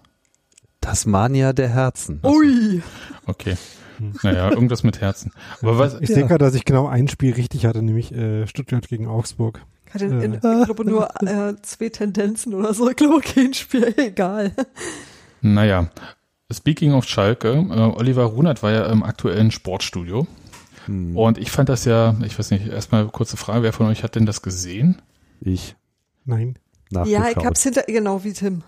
[0.82, 2.20] Tasmania der Herzen.
[2.24, 2.82] Ui.
[3.26, 3.56] Okay.
[4.24, 5.32] Naja, irgendwas mit Herzen.
[5.62, 8.88] Aber was, Ich sehe gerade, dass ich genau ein Spiel richtig hatte, nämlich äh, Stuttgart
[8.88, 9.62] gegen Augsburg.
[9.86, 12.90] Ich hatte in, in, ich glaube nur äh, zwei Tendenzen oder so.
[12.90, 13.94] Ich glaube kein Spiel.
[13.98, 14.54] Egal.
[15.42, 15.90] naja.
[16.52, 20.28] Speaking of Schalke, äh, Oliver Runert war ja im aktuellen Sportstudio
[20.86, 24.04] Hm, Und ich fand das ja, ich weiß nicht, erstmal kurze Frage, wer von euch
[24.04, 25.02] hat denn das gesehen?
[25.44, 25.76] ich
[26.26, 26.58] Nein,
[26.92, 27.12] nachgeschaut.
[27.12, 28.64] Ja, ich hab's hinter, genau wie Tim.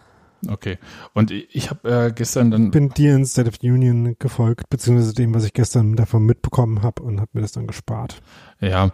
[0.48, 0.78] Okay.
[1.14, 5.14] Und ich, habe äh, gestern dann, bin dir in State of the Union gefolgt, beziehungsweise
[5.14, 8.22] dem, was ich gestern davon mitbekommen habe und habe mir das dann gespart.
[8.60, 8.92] ja,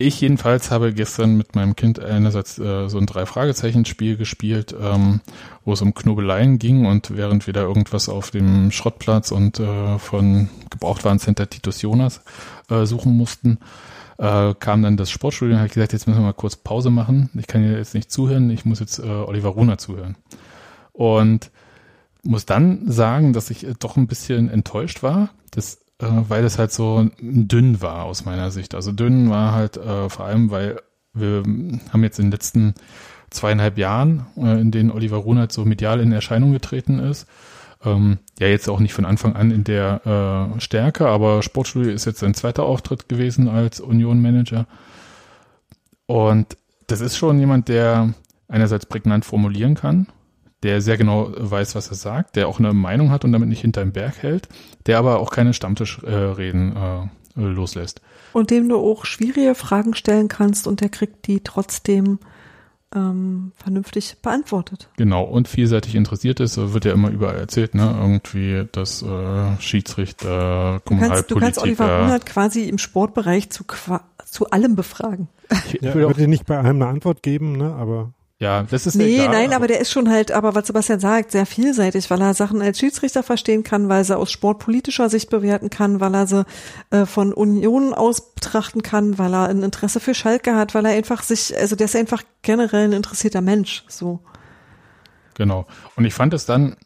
[0.00, 5.20] ich jedenfalls habe gestern mit meinem Kind einerseits äh, so ein Drei-Fragezeichen-Spiel gespielt, ähm,
[5.66, 9.98] wo es um Knobeleien ging und während wir da irgendwas auf dem Schrottplatz und äh,
[9.98, 12.22] von Gebrauchtwarencenter Titus Jonas
[12.70, 13.58] äh, suchen mussten,
[14.16, 17.28] äh, kam dann das Sportstudio und habe gesagt, jetzt müssen wir mal kurz Pause machen.
[17.34, 20.16] Ich kann jetzt nicht zuhören, ich muss jetzt äh, Oliver Runer zuhören.
[21.00, 21.50] Und
[22.22, 26.58] muss dann sagen, dass ich äh, doch ein bisschen enttäuscht war, das, äh, weil es
[26.58, 28.74] halt so dünn war aus meiner Sicht.
[28.74, 30.78] Also dünn war halt äh, vor allem, weil
[31.14, 31.42] wir
[31.90, 32.74] haben jetzt in den letzten
[33.30, 37.26] zweieinhalb Jahren, äh, in denen Oliver Runert so medial in Erscheinung getreten ist,
[37.82, 42.04] ähm, ja jetzt auch nicht von Anfang an in der äh, Stärke, aber Sportstudio ist
[42.04, 44.66] jetzt sein zweiter Auftritt gewesen als Union-Manager.
[46.04, 46.58] Und
[46.88, 48.12] das ist schon jemand, der
[48.48, 50.06] einerseits prägnant formulieren kann,
[50.62, 53.62] der sehr genau weiß, was er sagt, der auch eine Meinung hat und damit nicht
[53.62, 54.48] hinterm Berg hält,
[54.86, 58.00] der aber auch keine Stammtischreden äh, äh, loslässt.
[58.32, 62.18] Und dem du auch schwierige Fragen stellen kannst und der kriegt die trotzdem
[62.94, 64.88] ähm, vernünftig beantwortet.
[64.96, 67.96] Genau, und vielseitig interessiert ist, wird ja immer überall erzählt, ne?
[68.00, 72.02] Irgendwie, dass äh, Schiedsrichter, Du kannst, du kannst Oliver Kommunalpolitiker.
[72.02, 73.64] Runert quasi im Sportbereich zu,
[74.24, 75.28] zu allem befragen.
[75.66, 78.86] Ich, ich Ja, würde dir nicht bei allem eine Antwort geben, ne, aber ja, das
[78.86, 82.08] ist Nee, egal, nein, aber der ist schon halt, aber was Sebastian sagt, sehr vielseitig,
[82.08, 86.00] weil er Sachen als Schiedsrichter verstehen kann, weil er sie aus sportpolitischer Sicht bewerten kann,
[86.00, 86.46] weil er sie
[86.88, 90.92] äh, von Unionen aus betrachten kann, weil er ein Interesse für Schalke hat, weil er
[90.92, 94.20] einfach sich, also der ist einfach generell ein interessierter Mensch, so.
[95.34, 95.66] Genau.
[95.96, 96.76] Und ich fand es dann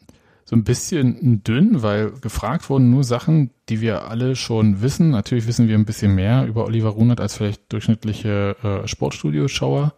[0.43, 5.09] so ein bisschen dünn, weil gefragt wurden nur Sachen, die wir alle schon wissen.
[5.09, 9.93] Natürlich wissen wir ein bisschen mehr über Oliver Runert als vielleicht durchschnittliche äh, Sportstudio-Schauer.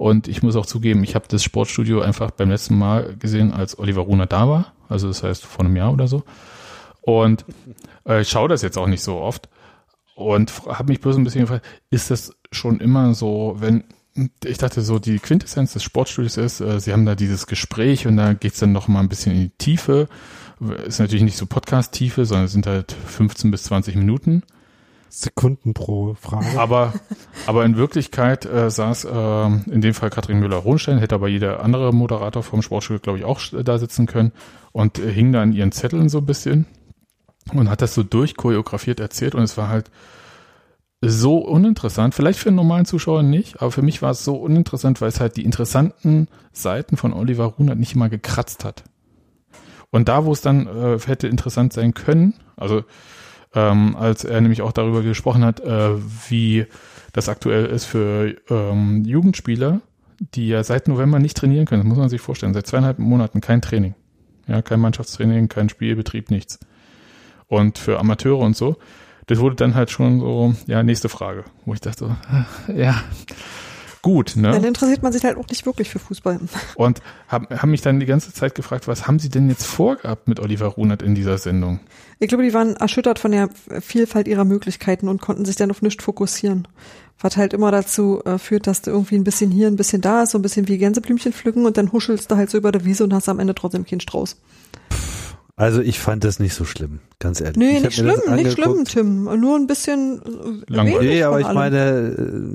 [0.00, 3.78] Und ich muss auch zugeben, ich habe das Sportstudio einfach beim letzten Mal gesehen, als
[3.78, 4.72] Oliver Runert da war.
[4.88, 6.22] Also das heißt vor einem Jahr oder so.
[7.02, 7.44] Und
[8.08, 9.50] äh, ich schaue das jetzt auch nicht so oft.
[10.14, 13.84] Und habe mich bloß ein bisschen gefragt, ist das schon immer so, wenn
[14.42, 18.16] ich dachte so, die Quintessenz des Sportstudios ist, äh, sie haben da dieses Gespräch und
[18.16, 20.08] da geht's dann noch mal ein bisschen in die Tiefe.
[20.86, 24.44] Ist natürlich nicht so Podcast-Tiefe, sondern es sind halt 15 bis 20 Minuten.
[25.10, 26.58] Sekunden pro Frage.
[26.58, 26.94] Aber,
[27.46, 31.92] aber in Wirklichkeit äh, saß äh, in dem Fall Katrin Müller-Hohenstein, hätte aber jeder andere
[31.92, 34.32] Moderator vom Sportstudio, glaube ich, auch da sitzen können
[34.72, 36.66] und äh, hing da an ihren Zetteln so ein bisschen
[37.52, 39.90] und hat das so durchchoreografiert erzählt und es war halt
[41.02, 42.14] so uninteressant.
[42.14, 45.18] Vielleicht für einen normalen Zuschauer nicht, aber für mich war es so uninteressant, weil es
[45.18, 48.84] halt die interessanten Seiten von Oliver Runert nicht mal gekratzt hat.
[49.90, 52.84] Und da, wo es dann äh, hätte interessant sein können, also
[53.54, 55.96] ähm, als er nämlich auch darüber gesprochen hat, äh,
[56.28, 56.66] wie
[57.12, 59.80] das aktuell ist für ähm, Jugendspieler,
[60.34, 61.82] die ja seit November nicht trainieren können.
[61.82, 62.54] Das muss man sich vorstellen.
[62.54, 63.94] Seit zweieinhalb Monaten kein Training.
[64.46, 66.58] Ja, kein Mannschaftstraining, kein Spielbetrieb, nichts.
[67.46, 68.76] Und für Amateure und so,
[69.26, 72.16] das wurde dann halt schon so, ja, nächste Frage, wo ich dachte,
[72.74, 73.02] ja,
[74.02, 74.50] gut, ne?
[74.50, 76.40] Dann interessiert man sich halt auch nicht wirklich für Fußball.
[76.76, 80.28] Und haben haben mich dann die ganze Zeit gefragt, was haben Sie denn jetzt vorgehabt
[80.28, 81.80] mit Oliver Runert in dieser Sendung?
[82.18, 83.48] Ich glaube, die waren erschüttert von der
[83.80, 86.68] Vielfalt ihrer Möglichkeiten und konnten sich dann auf nichts fokussieren.
[87.18, 90.22] Was halt immer dazu äh, führt, dass du irgendwie ein bisschen hier, ein bisschen da
[90.22, 92.84] ist, so ein bisschen wie Gänseblümchen pflücken und dann huschelst du halt so über der
[92.84, 94.36] Wiese und hast am Ende trotzdem keinen Strauß.
[95.60, 97.58] Also ich fand das nicht so schlimm, ganz ehrlich.
[97.58, 98.84] Nee, ich nicht schlimm, nicht schlimm.
[98.86, 99.24] Tim.
[99.24, 101.10] Nur ein bisschen äh, Langweilig.
[101.10, 101.54] Nee, aber ich allem.
[101.54, 101.78] meine,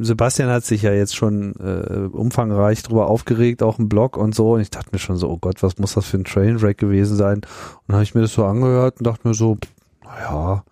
[0.01, 4.33] äh, Sebastian hat sich ja jetzt schon äh, umfangreich drüber aufgeregt, auch im Blog und
[4.33, 4.53] so.
[4.53, 7.15] Und ich dachte mir schon so, oh Gott, was muss das für ein Trainwreck gewesen
[7.15, 7.35] sein?
[7.35, 7.43] Und
[7.89, 9.55] dann habe ich mir das so angehört und dachte mir so,
[10.03, 10.63] naja,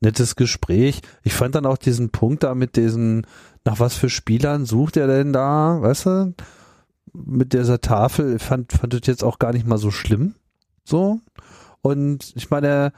[0.00, 1.00] nettes Gespräch.
[1.24, 3.26] Ich fand dann auch diesen Punkt da mit diesen,
[3.64, 6.34] nach was für Spielern sucht er denn da, weißt du?
[7.14, 10.36] Mit dieser Tafel, ich fand, fand das jetzt auch gar nicht mal so schlimm.
[10.84, 11.18] So.
[11.82, 12.92] Und ich meine,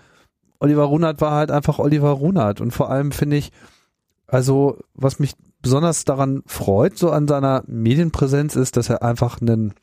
[0.59, 2.61] Oliver Runert war halt einfach Oliver Runert.
[2.61, 3.53] Und vor allem finde ich,
[4.27, 9.75] also was mich besonders daran freut, so an seiner Medienpräsenz, ist, dass er einfach ein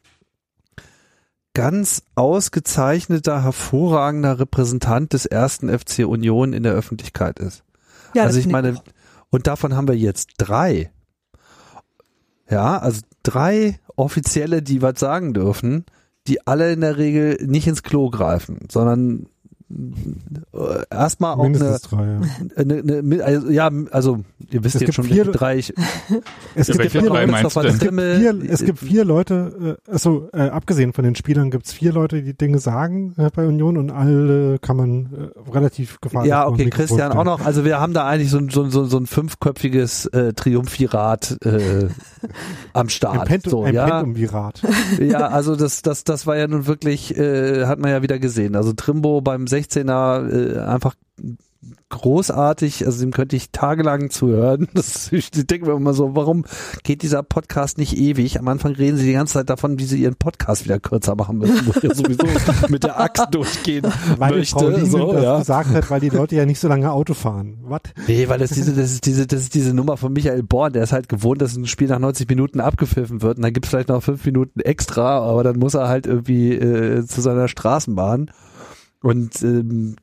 [1.53, 7.63] ganz ausgezeichneter, hervorragender Repräsentant des ersten FC Union in der Öffentlichkeit ist.
[8.13, 8.83] ja, also ich meine, auch.
[9.29, 10.91] und davon haben wir jetzt drei.
[12.49, 15.85] Ja, also drei Offizielle, die was sagen dürfen,
[16.29, 19.27] die alle in der Regel nicht ins Klo greifen, sondern
[20.89, 22.21] erstmal auch eine, Mindestens drei, ja.
[22.55, 24.19] eine, eine, also, ja, also
[24.49, 25.73] ihr wisst Es jetzt gibt schon, vier- drei ich,
[26.55, 27.79] Es Ja, gibt vier drei Leute, meinst du Christopher denn?
[27.79, 31.73] Trimmel, vier, es gibt vier Leute, äh, also äh, abgesehen von den Spielern gibt es
[31.73, 35.05] vier Leute, die Dinge sagen äh, bei Union und alle kann man
[35.45, 37.45] äh, relativ gefahrlos Ja, okay, Christian auch noch.
[37.45, 40.33] Also wir haben da eigentlich so ein, so ein, so ein, so ein fünfköpfiges äh,
[40.33, 41.87] Triumphirat äh,
[42.73, 43.25] am Ein, Start.
[43.25, 44.61] Pentum, so, ein ja, Pentumvirat.
[44.99, 48.55] ja, also das, das, das war ja nun wirklich, äh, hat man ja wieder gesehen.
[48.55, 50.95] Also Trimbo beim 16er äh, einfach
[51.89, 54.67] großartig, also dem könnte ich tagelang zuhören.
[54.79, 56.45] Das, ich denke mir immer so, warum
[56.83, 58.39] geht dieser Podcast nicht ewig?
[58.39, 61.39] Am Anfang reden sie die ganze Zeit davon, wie sie ihren Podcast wieder kürzer machen
[61.39, 62.25] müssen, wo ich ja sowieso
[62.69, 63.85] mit der Axt durchgehen
[64.17, 64.69] Weil Frau möchte.
[64.69, 65.39] Lienen So, das ja.
[65.39, 67.57] gesagt hat, weil die Leute ja nicht so lange Auto fahren.
[67.63, 67.81] Was?
[68.07, 70.83] Nee, weil das diese, das ist diese, das ist diese Nummer von Michael Born, der
[70.83, 73.89] ist halt gewohnt, dass ein Spiel nach 90 Minuten abgepfiffen wird und dann gibt's vielleicht
[73.89, 78.31] noch fünf Minuten extra, aber dann muss er halt irgendwie äh, zu seiner Straßenbahn.
[79.01, 79.95] Und ähm,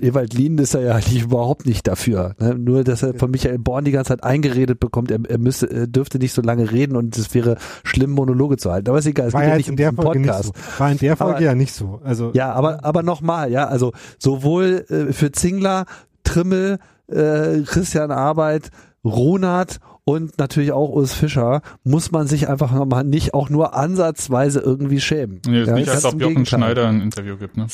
[0.00, 2.34] Ewald Lien ist er ja eigentlich überhaupt nicht dafür.
[2.38, 2.54] Ne?
[2.54, 5.86] Nur, dass er von Michael Born die ganze Zeit eingeredet bekommt, er, er müsste, er
[5.86, 8.90] dürfte nicht so lange reden und es wäre schlimm, Monologe zu halten.
[8.90, 10.52] Aber ist egal, es War geht ja nicht in um der den Folge nicht Podcast.
[10.54, 10.78] so.
[10.80, 12.00] War in der Folge Aber- ja nicht so.
[12.04, 15.86] Also Ja, aber, aber nochmal, ja, also sowohl äh, für Zingler,
[16.22, 18.70] Trimmel, äh, Christian Arbeit,
[19.02, 24.60] Ronald und natürlich auch Urs Fischer muss man sich einfach mal nicht auch nur ansatzweise
[24.60, 25.40] irgendwie schämen.
[25.46, 26.46] Nee, ist Ja, nicht, als ob Jochen Gegenteil.
[26.46, 27.66] Schneider ein Interview gibt, ne?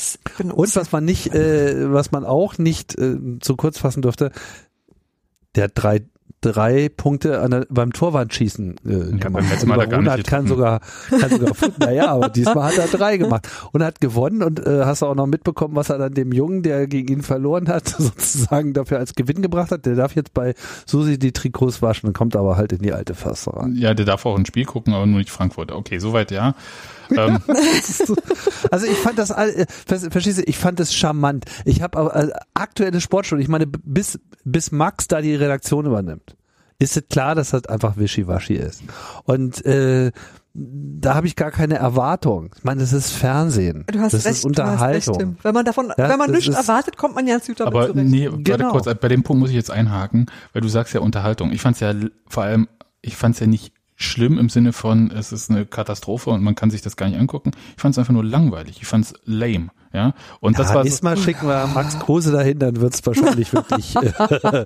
[0.53, 4.31] Und was man nicht, äh, was man auch nicht äh, zu kurz fassen dürfte,
[5.55, 6.01] der drei
[6.41, 9.43] drei Punkte an der, beim Torwandschießen äh, Ja, gemacht.
[9.49, 10.79] letzten Mal hat kann sogar,
[11.09, 15.01] kann sogar, naja, aber diesmal hat er drei gemacht und hat gewonnen und äh, hast
[15.01, 18.73] du auch noch mitbekommen, was er dann dem Jungen, der gegen ihn verloren hat, sozusagen
[18.73, 19.85] dafür als Gewinn gebracht hat.
[19.85, 20.53] Der darf jetzt bei
[20.85, 23.15] Susi die Trikots waschen und kommt aber halt in die alte
[23.47, 23.75] rein.
[23.75, 25.71] Ja, der darf auch ein Spiel gucken, aber nur nicht Frankfurt.
[25.71, 26.55] Okay, soweit ja.
[27.15, 27.39] Ähm,
[28.71, 31.45] Also ich fand das, äh, ver- verstehst du, ich fand das charmant.
[31.65, 36.35] Ich habe aber äh, aktuelle Sportstunde, ich meine, bis, bis Max da die Redaktion übernimmt,
[36.77, 38.83] ist es klar, dass das einfach wischiwaschi ist.
[39.23, 40.11] Und äh,
[40.53, 42.53] da habe ich gar keine Erwartung.
[42.57, 43.85] Ich meine, das ist Fernsehen.
[43.87, 45.17] Du hast das recht, ist Unterhaltung.
[45.17, 45.43] Du hast recht.
[45.43, 47.87] Wenn man davon, Ja, wenn man nichts ist- erwartet, kommt man ja gut damit aber
[47.87, 48.07] zurecht.
[48.09, 48.71] nee, warte Genau.
[48.71, 51.51] kurz, bei dem Punkt muss ich jetzt einhaken, weil du sagst ja Unterhaltung.
[51.51, 52.67] Ich fand's ja l- vor allem,
[53.01, 56.71] ich fand's ja nicht schlimm im Sinne von, es ist eine Katastrophe und man kann
[56.71, 57.51] sich das gar nicht angucken.
[57.75, 58.77] Ich fand's einfach nur langweilig.
[58.81, 60.13] Ich fand's lame, ja.
[60.39, 63.51] Und das ja, war nächstes so, Mal schicken wir Max Kruse dahin, dann wird's wahrscheinlich
[63.51, 64.65] wirklich äh,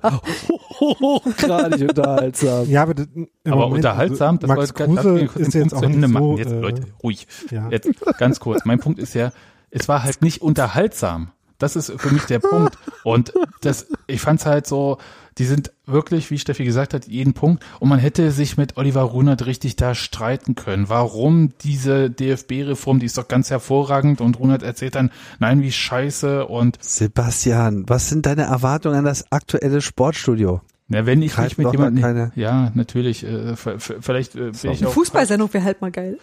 [0.80, 2.68] hochgradig unterhaltsam.
[2.70, 3.08] ja, aber, das-
[3.44, 6.24] aber Moment, unterhaltsam, das Max wollte Kruse ist Punkt jetzt zu auch Ende machen.
[6.24, 7.26] so, Jetzt, äh, Leute, ruhig.
[7.50, 7.68] ja.
[7.70, 7.88] Jetzt
[8.18, 8.64] ganz kurz.
[8.64, 9.32] Mein Punkt ist ja,
[9.70, 11.30] es war halt nicht unterhaltsam.
[11.58, 12.76] Das ist für mich der Punkt.
[13.04, 13.32] Und
[13.62, 14.98] das, ich fand's halt so,
[15.38, 17.64] die sind wirklich, wie Steffi gesagt hat, jeden Punkt.
[17.80, 20.88] Und man hätte sich mit Oliver Runert richtig da streiten können.
[20.88, 24.20] Warum diese DFB-Reform, die ist doch ganz hervorragend.
[24.20, 26.46] Und Runert erzählt dann, nein, wie scheiße.
[26.46, 30.60] Und Sebastian, was sind deine Erwartungen an das aktuelle Sportstudio?
[30.86, 34.80] na, wenn ich Greift nicht mit jemandem, keine- ja, natürlich, äh, vielleicht äh, bin ich
[34.80, 36.18] Eine auch Fußballsendung wäre halt mal geil.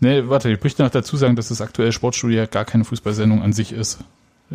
[0.00, 3.40] Nee, warte, ich möchte noch dazu sagen, dass das aktuelle Sportstudio ja gar keine Fußballsendung
[3.42, 3.98] an sich ist.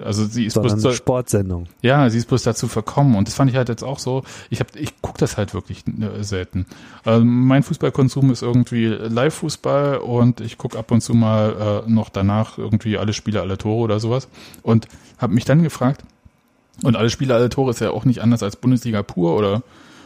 [0.03, 1.67] Also sie ist Sondern bloß eine Sportsendung.
[1.81, 4.23] ja, sie ist bloß dazu verkommen und das fand ich halt jetzt auch so.
[4.49, 6.65] Ich hab, ich guck das halt wirklich äh, selten.
[7.05, 12.09] Ähm, mein Fußballkonsum ist irgendwie Live-Fußball und ich guck ab und zu mal äh, noch
[12.09, 14.27] danach irgendwie alle Spiele, alle Tore oder sowas
[14.63, 14.87] und
[15.17, 16.03] habe mich dann gefragt.
[16.83, 19.63] Und alle Spiele, alle Tore ist ja auch nicht anders als Bundesliga pur oder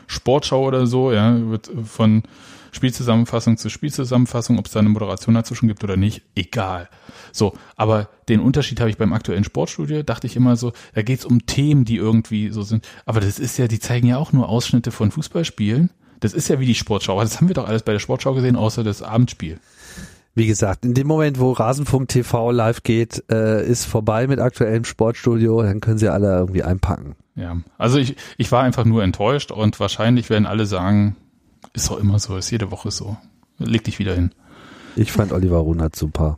[0.07, 1.11] Sportschau oder so.
[1.11, 2.23] Ja, wird von
[2.71, 6.89] Spielzusammenfassung zu Spielzusammenfassung, ob es da eine Moderation dazwischen gibt oder nicht, egal.
[7.31, 11.25] So, aber den Unterschied habe ich beim aktuellen Sportstudio, dachte ich immer so, da geht's
[11.25, 12.87] um Themen, die irgendwie so sind.
[13.05, 15.89] Aber das ist ja, die zeigen ja auch nur Ausschnitte von Fußballspielen.
[16.19, 17.13] Das ist ja wie die Sportschau.
[17.13, 19.59] Aber das haben wir doch alles bei der Sportschau gesehen, außer das Abendspiel.
[20.33, 24.85] Wie gesagt, in dem Moment, wo Rasenfunk TV live geht, äh, ist vorbei mit aktuellem
[24.85, 27.15] Sportstudio, dann können sie alle irgendwie einpacken.
[27.35, 31.17] Ja, also ich, ich war einfach nur enttäuscht und wahrscheinlich werden alle sagen,
[31.73, 33.17] ist doch immer so, ist jede Woche so.
[33.57, 34.31] Leg dich wieder hin.
[34.95, 36.37] Ich fand Oliver Runert super.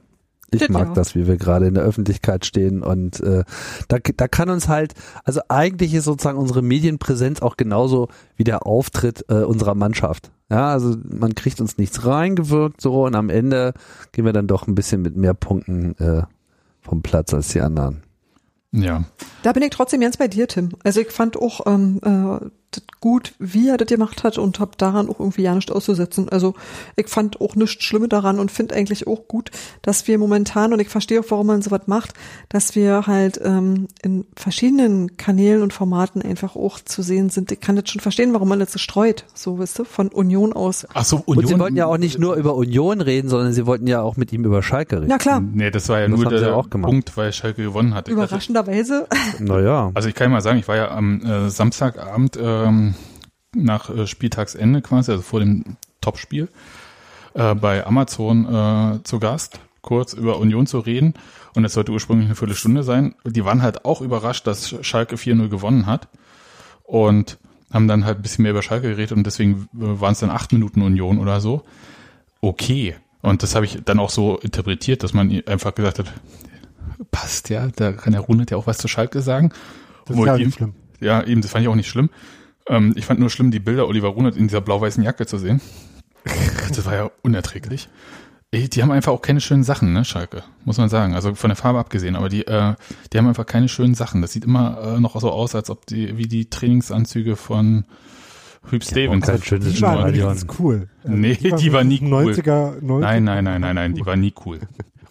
[0.52, 0.94] Ich Das mag ja.
[0.94, 3.44] das, wie wir gerade in der Öffentlichkeit stehen und äh,
[3.88, 4.94] da, da kann uns halt,
[5.24, 10.32] also eigentlich ist sozusagen unsere Medienpräsenz auch genauso wie der Auftritt äh, unserer Mannschaft.
[10.52, 13.74] Ja, also man kriegt uns nichts reingewirkt so und am Ende
[14.12, 16.24] gehen wir dann doch ein bisschen mit mehr Punkten äh,
[16.82, 18.04] vom Platz als die anderen.
[18.72, 19.06] Ja.
[19.44, 20.70] Da bin ich trotzdem ganz bei dir, Tim.
[20.84, 22.46] Also ich fand auch, ähm, äh,
[23.02, 26.30] gut, wie er das gemacht hat und habe daran auch irgendwie ja nichts auszusetzen.
[26.30, 26.56] Also
[26.96, 29.52] ich fand auch nichts Schlimmes daran und finde eigentlich auch gut,
[29.82, 32.14] dass wir momentan, und ich verstehe auch, warum man sowas macht,
[32.50, 37.52] dass wir halt ähm, in verschiedenen Kanälen und Formaten einfach auch zu sehen sind.
[37.52, 40.54] Ich kann das schon verstehen, warum man das so streut, so wisst ihr, von Union
[40.54, 40.86] aus.
[40.94, 41.48] Ach so, Und Union.
[41.48, 44.32] sie wollten ja auch nicht nur über Union reden, sondern sie wollten ja auch mit
[44.34, 45.08] ihm über Schalke reden.
[45.10, 46.90] Na klar, Nee, das war ja Das nur der auch gemacht.
[46.90, 48.08] Punkt, weil Schalke gewonnen hat.
[48.08, 49.08] Überraschenderweise.
[49.40, 49.92] Naja.
[49.94, 52.96] Also ich kann mal sagen, ich war ja am äh, Samstagabend ähm,
[53.56, 56.50] nach äh, Spieltagsende quasi, also vor dem Topspiel,
[57.34, 61.14] äh, bei Amazon äh, zu Gast, kurz über Union zu reden.
[61.56, 63.14] Und es sollte ursprünglich eine Viertelstunde sein.
[63.26, 66.08] Die waren halt auch überrascht, dass Schalke 4-0 gewonnen hat.
[66.84, 67.38] Und
[67.72, 70.30] haben dann halt ein bisschen mehr über Schalke geredet und deswegen äh, waren es dann
[70.30, 71.64] acht Minuten Union oder so.
[72.42, 72.96] Okay.
[73.22, 76.14] Und das habe ich dann auch so interpretiert, dass man einfach gesagt hat,
[77.12, 79.50] passt ja, da kann der Runert ja auch was zu Schalke sagen.
[80.06, 80.74] Das ist Obwohl ja die- nicht schlimm.
[81.00, 82.10] ja, eben, das fand ich auch nicht schlimm.
[82.68, 85.62] Ähm, ich fand nur schlimm, die Bilder Oliver Runert in dieser blau-weißen Jacke zu sehen.
[86.70, 87.90] Das war ja unerträglich.
[88.52, 91.14] Ey, Die haben einfach auch keine schönen Sachen, ne, Schalke, muss man sagen.
[91.16, 92.76] Also von der Farbe abgesehen, aber die, äh,
[93.12, 94.22] die haben einfach keine schönen Sachen.
[94.22, 97.86] Das sieht immer äh, noch so aus, als ob die, wie die Trainingsanzüge von
[98.70, 99.26] Hüb Stevens.
[99.26, 100.88] kein schönes Die waren cool.
[101.04, 102.32] Nee, die war nie cool.
[102.32, 103.00] 90er, 90er.
[103.00, 104.60] Nein, nein, nein, nein, nein, die war nie cool.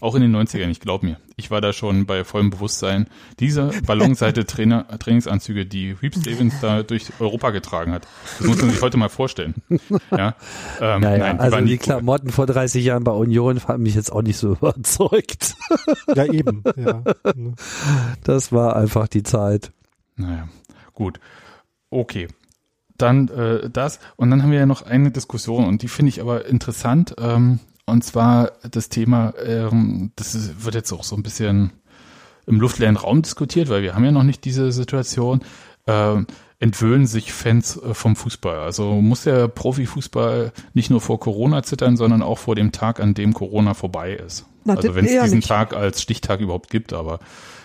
[0.03, 1.17] Auch in den 90ern, ich glaub mir.
[1.37, 3.07] Ich war da schon bei vollem Bewusstsein.
[3.39, 8.09] Diese Ballonseite Trainer, Trainingsanzüge, die Hüb Stevens da durch Europa getragen hat.
[8.39, 9.55] Das muss man sich heute mal vorstellen.
[10.11, 10.35] Ja,
[10.81, 11.79] ähm, Naja, nein, die also die cool.
[11.79, 15.55] Klamotten vor 30 Jahren bei Union haben mich jetzt auch nicht so überzeugt.
[16.17, 16.65] Ja, eben.
[16.75, 17.05] Ja.
[18.25, 19.71] Das war einfach die Zeit.
[20.17, 20.49] Naja,
[20.95, 21.21] gut.
[21.91, 22.27] Okay.
[22.99, 24.01] Dann äh, das.
[24.17, 27.15] Und dann haben wir ja noch eine Diskussion und die finde ich aber interessant.
[27.21, 31.73] Ähm, und zwar das Thema, ähm, das ist, wird jetzt auch so ein bisschen
[32.47, 35.41] im luftleeren Raum diskutiert, weil wir haben ja noch nicht diese Situation.
[35.87, 36.27] Ähm,
[36.63, 38.61] entwöhnen sich Fans äh, vom Fußball.
[38.61, 43.15] Also muss der Profifußball nicht nur vor Corona zittern, sondern auch vor dem Tag, an
[43.15, 44.47] dem Corona vorbei ist.
[44.65, 45.49] Na, also wenn es diesen nicht.
[45.49, 47.19] Tag als Stichtag überhaupt gibt, aber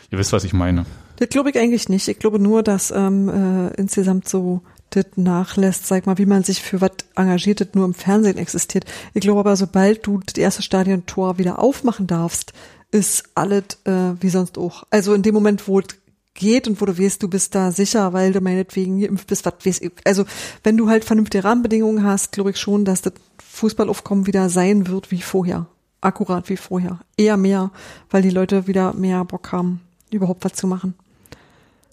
[0.09, 0.87] ihr wisst, was ich meine.
[1.17, 2.07] Das glaube ich eigentlich nicht.
[2.07, 4.61] Ich glaube nur, dass ähm, äh, insgesamt so
[4.91, 8.85] das nachlässt, sag mal, wie man sich für was engagiert, das nur im Fernsehen existiert.
[9.13, 12.53] Ich glaube aber, sobald du das erste Stadiontor wieder aufmachen darfst,
[12.91, 14.83] ist alles äh, wie sonst auch.
[14.89, 15.87] Also in dem Moment, wo es
[16.33, 19.53] geht und wo du weißt, du bist da sicher, weil du meinetwegen geimpft bist, was
[19.65, 19.91] weiß ich.
[20.05, 20.25] Also
[20.63, 25.11] wenn du halt vernünftige Rahmenbedingungen hast, glaube ich schon, dass das Fußballaufkommen wieder sein wird
[25.11, 25.67] wie vorher.
[25.99, 26.99] Akkurat wie vorher.
[27.17, 27.71] Eher mehr,
[28.09, 29.81] weil die Leute wieder mehr Bock haben,
[30.11, 30.93] überhaupt was zu machen.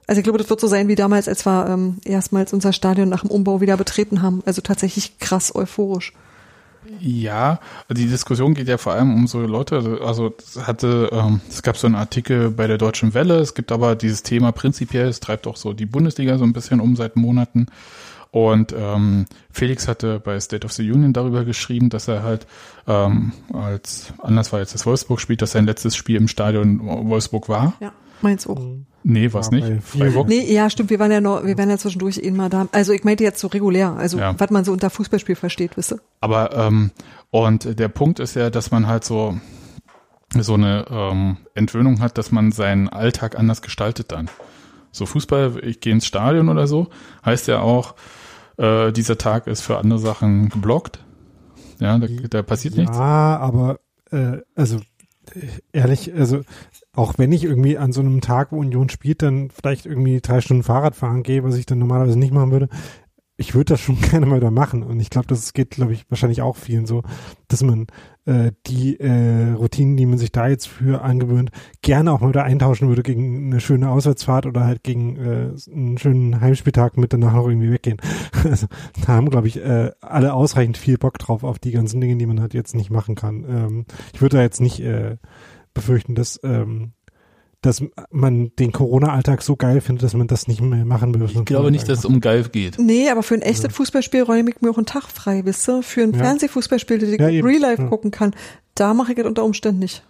[0.07, 3.09] Also ich glaube, das wird so sein wie damals, als wir ähm, erstmals unser Stadion
[3.09, 4.43] nach dem Umbau wieder betreten haben.
[4.45, 6.13] Also tatsächlich krass euphorisch.
[7.01, 7.61] Ja,
[7.91, 11.79] die Diskussion geht ja vor allem um so Leute, also es hatte, ähm, es gab
[11.79, 15.47] so einen Artikel bei der Deutschen Welle, es gibt aber dieses Thema prinzipiell, es treibt
[15.47, 17.67] auch so die Bundesliga so ein bisschen um seit Monaten.
[18.31, 22.47] Und ähm, Felix hatte bei State of the Union darüber geschrieben, dass er halt
[22.87, 27.75] ähm, als anders war jetzt das Wolfsburg-Spiel, dass sein letztes Spiel im Stadion Wolfsburg war.
[27.81, 28.61] Ja, meins auch.
[29.07, 29.83] Nee, was Ja, nicht.
[29.85, 30.29] Freiburg.
[30.29, 32.67] Nee, ja, stimmt, wir waren ja noch, wir waren ja zwischendurch eh mal da.
[32.73, 34.35] Also ich meinte jetzt so regulär, also Ja.
[34.39, 36.01] was man so unter Fußballspiel versteht, wisst ihr?
[36.21, 36.91] Aber ähm,
[37.31, 39.39] und der Punkt ist ja, dass man halt so
[40.37, 44.29] so eine ähm, Entwöhnung hat, dass man seinen Alltag anders gestaltet dann.
[44.91, 46.89] So Fußball, ich gehe ins Stadion oder so,
[47.25, 47.95] heißt ja auch,
[48.57, 51.05] äh, dieser Tag ist für andere Sachen geblockt.
[51.79, 52.97] Ja, da, da passiert ja, nichts.
[52.97, 53.79] aber
[54.11, 54.79] äh, also
[55.73, 56.43] ehrlich, also
[56.95, 60.41] auch wenn ich irgendwie an so einem Tag, wo Union spielt, dann vielleicht irgendwie drei
[60.41, 62.69] Stunden Fahrrad fahren gehe, was ich dann normalerweise nicht machen würde,
[63.37, 64.83] ich würde das schon gerne mal da machen.
[64.83, 67.03] Und ich glaube, das geht, glaube ich, wahrscheinlich auch vielen so,
[67.49, 67.87] dass man
[68.27, 71.51] äh, die äh, Routinen, die man sich da jetzt für angewöhnt,
[71.83, 75.99] gerne auch mal wieder eintauschen würde gegen eine schöne Auswärtsfahrt oder halt gegen äh, einen
[75.99, 77.99] schönen Heimspieltag mit danach noch irgendwie weggehen.
[78.45, 78.67] Also
[79.07, 82.27] da haben, glaube ich, äh, alle ausreichend viel Bock drauf auf die ganzen Dinge, die
[82.27, 83.45] man halt jetzt nicht machen kann.
[83.49, 85.17] Ähm, ich würde da jetzt nicht äh,
[85.73, 86.93] befürchten, dass ähm,
[87.65, 91.25] dass man den Corona-Alltag so geil findet, dass man das nicht mehr machen will.
[91.25, 92.79] Ich glaube nicht, dass es um Geil geht.
[92.79, 95.83] Nee, aber für ein echtes Fußballspiel räume ich mir auch einen Tag frei, wisst ihr?
[95.83, 96.19] Für ein Ja.
[96.19, 97.45] Fernsehfußballspiel, das ich Ja, ja.
[97.45, 97.89] Real Life Ja.
[97.89, 98.35] gucken kann,
[98.75, 100.05] da mache ich das unter Umständen nicht.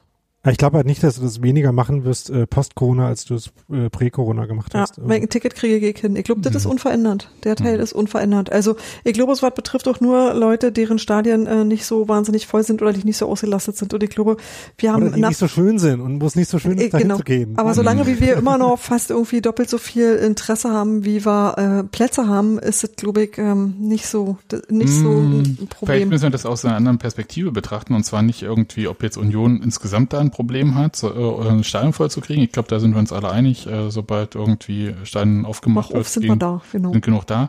[0.51, 3.51] Ich glaube halt nicht, dass du das weniger machen wirst äh, post-Corona, als du es
[3.73, 4.95] äh, prä-Corona gemacht Ja, hast.
[4.99, 6.17] wenn ich ein Ticket kriege, gehe ich hin.
[6.17, 6.57] Ich glaube, das Mhm.
[6.59, 7.31] ist unverändert.
[7.45, 8.53] Der Teil ist unverändert.
[8.53, 12.47] Also ich glaube, es was betrifft auch nur Leute, deren Stadien äh, nicht so wahnsinnig
[12.47, 13.95] voll sind oder die nicht so ausgelastet sind.
[13.95, 14.37] Und ich glaube,
[14.77, 16.85] wir haben Oder die nicht so schön sind und wo es nicht so schön Äh,
[16.85, 17.17] ist, dahin genau.
[17.19, 17.55] zu gehen.
[17.57, 21.57] Aber solange wie wir immer noch fast irgendwie doppelt so viel Interesse haben, wie wir
[21.57, 24.37] äh, Plätze haben, ist es, glaube ich, ähm, nicht so
[24.69, 26.09] nicht so Mm, ein Vielleicht Problem.
[26.11, 29.63] müssen wir das aus einer anderen Perspektive betrachten und zwar nicht irgendwie, ob jetzt Union
[29.63, 32.43] insgesamt da ein Problem hat, so, äh, ein Stadion voll zu kriegen.
[32.43, 36.07] Ich glaube, da sind wir uns alle einig, äh, sobald irgendwie Stadion aufgemacht Mach wird,
[36.07, 36.93] sind wir gegen- da, genau.
[36.93, 37.49] sind genug da.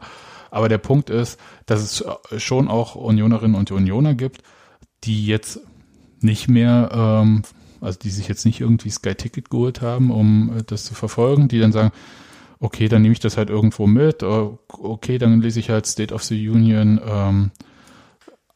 [0.51, 1.81] Aber der Punkt ist, dass
[2.31, 4.41] es schon auch Unionerinnen und Unioner gibt,
[5.03, 5.59] die jetzt
[6.21, 7.41] nicht mehr, ähm,
[7.81, 11.47] also die sich jetzt nicht irgendwie Sky Ticket geholt haben, um äh, das zu verfolgen,
[11.49, 11.91] die dann sagen,
[12.59, 14.25] okay, dann nehme ich das halt irgendwo mit, äh,
[14.69, 17.51] okay, dann lese ich halt State of the Union ähm,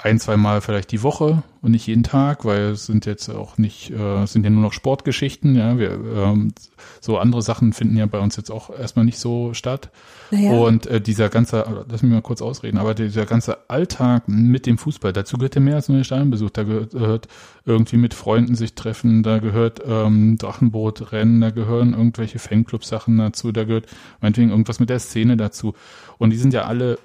[0.02, 3.58] ein, zwei Mal vielleicht die Woche und nicht jeden Tag, weil es sind jetzt auch
[3.58, 6.54] nicht, äh, sind ja nur noch Sportgeschichten, ja, wir, ähm,
[7.02, 9.92] so andere Sachen finden ja bei uns jetzt auch erstmal nicht so statt.
[10.32, 10.52] Naja.
[10.52, 14.78] Und äh, dieser ganze, lass mich mal kurz ausreden, aber dieser ganze Alltag mit dem
[14.78, 17.28] Fußball, dazu gehört ja mehr als nur der Stadionbesuch, da gehört
[17.66, 23.66] irgendwie mit Freunden sich treffen, da gehört ähm, Drachenbootrennen, da gehören irgendwelche Fanclub-Sachen dazu, da
[23.66, 23.88] gehört
[24.22, 25.74] meinetwegen irgendwas mit der Szene dazu.
[26.18, 27.00] Und die sind ja alle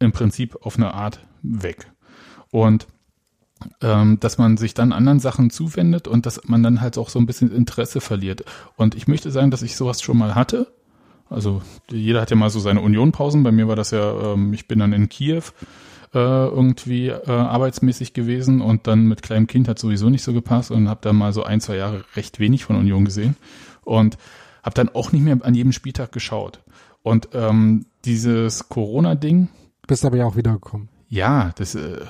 [0.00, 1.86] im Prinzip auf eine Art weg.
[2.50, 2.86] Und
[3.80, 7.18] ähm, dass man sich dann anderen Sachen zuwendet und dass man dann halt auch so
[7.18, 8.44] ein bisschen Interesse verliert.
[8.76, 10.66] Und ich möchte sagen, dass ich sowas schon mal hatte.
[11.30, 13.42] Also jeder hat ja mal so seine Unionpausen.
[13.42, 15.42] Bei mir war das ja, ähm, ich bin dann in Kiew
[16.14, 20.70] äh, irgendwie äh, arbeitsmäßig gewesen und dann mit kleinem Kind hat sowieso nicht so gepasst
[20.70, 23.36] und habe dann mal so ein, zwei Jahre recht wenig von Union gesehen
[23.84, 24.18] und
[24.62, 26.60] habe dann auch nicht mehr an jedem Spieltag geschaut.
[27.02, 29.48] Und ähm, dieses Corona-Ding,
[29.86, 30.88] Bist aber ja auch wiedergekommen.
[31.08, 32.00] ja, das äh,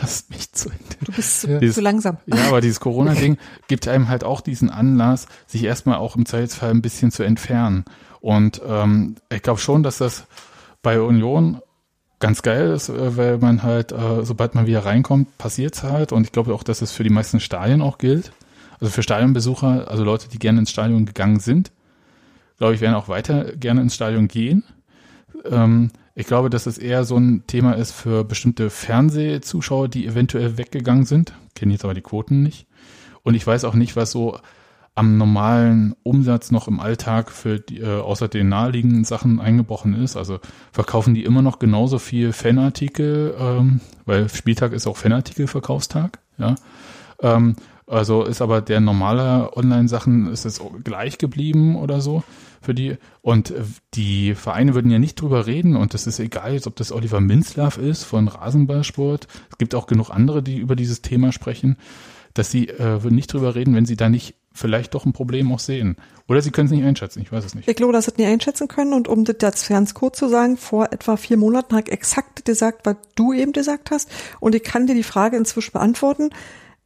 [0.00, 0.84] lasst mich zu Ende.
[1.04, 1.70] Du bist zu, Ja.
[1.72, 2.18] zu langsam.
[2.26, 3.38] Ja, aber dieses Corona-Ding
[3.68, 7.84] gibt einem halt auch diesen Anlass, sich erstmal auch im Zweifelsfall ein bisschen zu entfernen.
[8.20, 10.26] Und ähm, ich glaube schon, dass das
[10.82, 11.60] bei Union
[12.20, 16.12] ganz geil ist, äh, weil man halt, äh, sobald man wieder reinkommt, passiert's halt.
[16.12, 18.32] Und ich glaube auch, dass es für die meisten Stadien auch gilt.
[18.80, 21.72] Also für Stadionbesucher, also Leute, die gerne ins Stadion gegangen sind,
[22.58, 24.64] glaube ich, werden auch weiter gerne ins Stadion gehen.
[25.48, 30.58] Ähm, ich glaube, dass es eher so ein Thema ist für bestimmte Fernsehzuschauer, die eventuell
[30.58, 31.32] weggegangen sind.
[31.54, 32.66] Kenne jetzt aber die Quoten nicht.
[33.22, 34.36] Und ich weiß auch nicht, was so
[34.96, 40.16] am normalen Umsatz noch im Alltag für die, äh, außer den naheliegenden Sachen eingebrochen ist.
[40.16, 40.40] Also
[40.72, 46.56] verkaufen die immer noch genauso viel Fanartikel, ähm, weil Spieltag ist auch Fanartikel-Verkaufstag, ja.
[47.22, 47.54] Ähm,
[47.86, 52.24] also ist aber der normale Online-Sachen ist es gleich geblieben oder so
[52.68, 52.98] für die.
[53.22, 53.62] Und äh,
[53.94, 57.18] die Vereine würden ja nicht drüber reden und das ist egal, jetzt, ob das Oliver
[57.18, 59.26] Minzlaff ist von Rasenballsport.
[59.50, 61.78] Es gibt auch genug andere, die über dieses Thema sprechen,
[62.34, 65.50] dass sie äh, würden nicht drüber reden, wenn sie da nicht vielleicht doch ein Problem
[65.50, 65.96] auch sehen.
[66.28, 67.68] Oder sie können es nicht einschätzen, ich weiß es nicht.
[67.68, 70.28] Ich glaube, dass sie das nicht einschätzen können und um das jetzt ganz kurz zu
[70.28, 74.54] sagen, vor etwa vier Monaten habe ich exakt gesagt, was du eben gesagt hast und
[74.54, 76.28] ich kann dir die Frage inzwischen beantworten.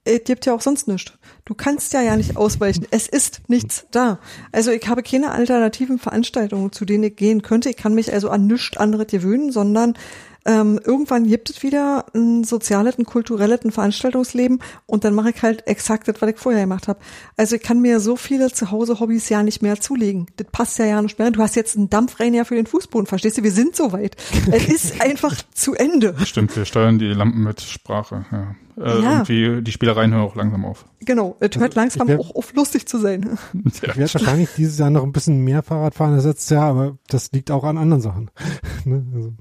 [0.05, 1.12] Es gibt ja auch sonst nichts.
[1.45, 2.87] Du kannst ja ja nicht ausweichen.
[2.91, 4.19] Es ist nichts da.
[4.51, 7.70] Also ich habe keine alternativen Veranstaltungen, zu denen ich gehen könnte.
[7.70, 9.95] Ich kann mich also an nichts anderes gewöhnen, sondern
[10.44, 15.43] ähm, irgendwann gibt es wieder ein soziales, ein kulturelles, ein Veranstaltungsleben und dann mache ich
[15.43, 16.98] halt exakt das, was ich vorher gemacht habe.
[17.36, 20.27] Also ich kann mir so viele Zuhause-Hobbys ja nicht mehr zulegen.
[20.36, 21.31] Das passt ja ja nicht mehr.
[21.31, 23.43] Du hast jetzt einen Dampfrein ja für den Fußboden, verstehst du?
[23.43, 24.16] Wir sind so weit.
[24.51, 26.14] es ist einfach zu Ende.
[26.24, 28.24] Stimmt, wir steuern die Lampen mit Sprache.
[28.32, 28.55] Ja.
[28.78, 29.12] Äh, Ja.
[29.24, 30.86] Irgendwie, die Spielereien hören auch langsam auf.
[31.01, 33.39] Genau, es hört langsam ich wär- auch auf, lustig zu sein.
[33.66, 36.97] Ich werde wahrscheinlich dieses Jahr noch ein bisschen mehr Fahrrad fahren als letztes Jahr, aber
[37.09, 38.31] das liegt auch an anderen Sachen.
[38.85, 39.05] ne?
[39.14, 39.32] also.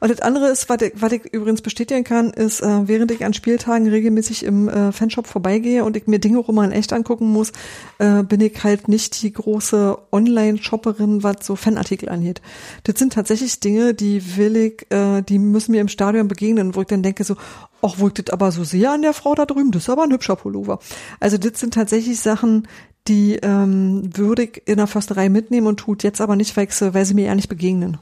[0.00, 3.24] Und das andere ist, was ich, was ich übrigens bestätigen kann, ist, äh, während ich
[3.24, 7.30] an Spieltagen regelmäßig im äh, Fanshop vorbeigehe und ich mir Dinge mal in echt angucken
[7.32, 7.52] muss,
[7.98, 12.40] äh, bin ich halt nicht die große Online-Shopperin, was so Fanartikel angeht.
[12.84, 16.82] Das sind tatsächlich Dinge, die will ich, äh, die müssen mir im Stadion begegnen, wo
[16.82, 17.36] ich dann denke so,
[17.82, 20.04] ach, wo ich das aber so sehe an der Frau da drüben, das ist aber
[20.04, 20.78] ein hübscher Pullover.
[21.20, 22.68] Also das sind tatsächlich Sachen,
[23.08, 26.80] die ähm, würde ich in der Försterei mitnehmen und tut jetzt aber nicht, weil, ich
[26.80, 27.98] weil sie mir eher nicht begegnen.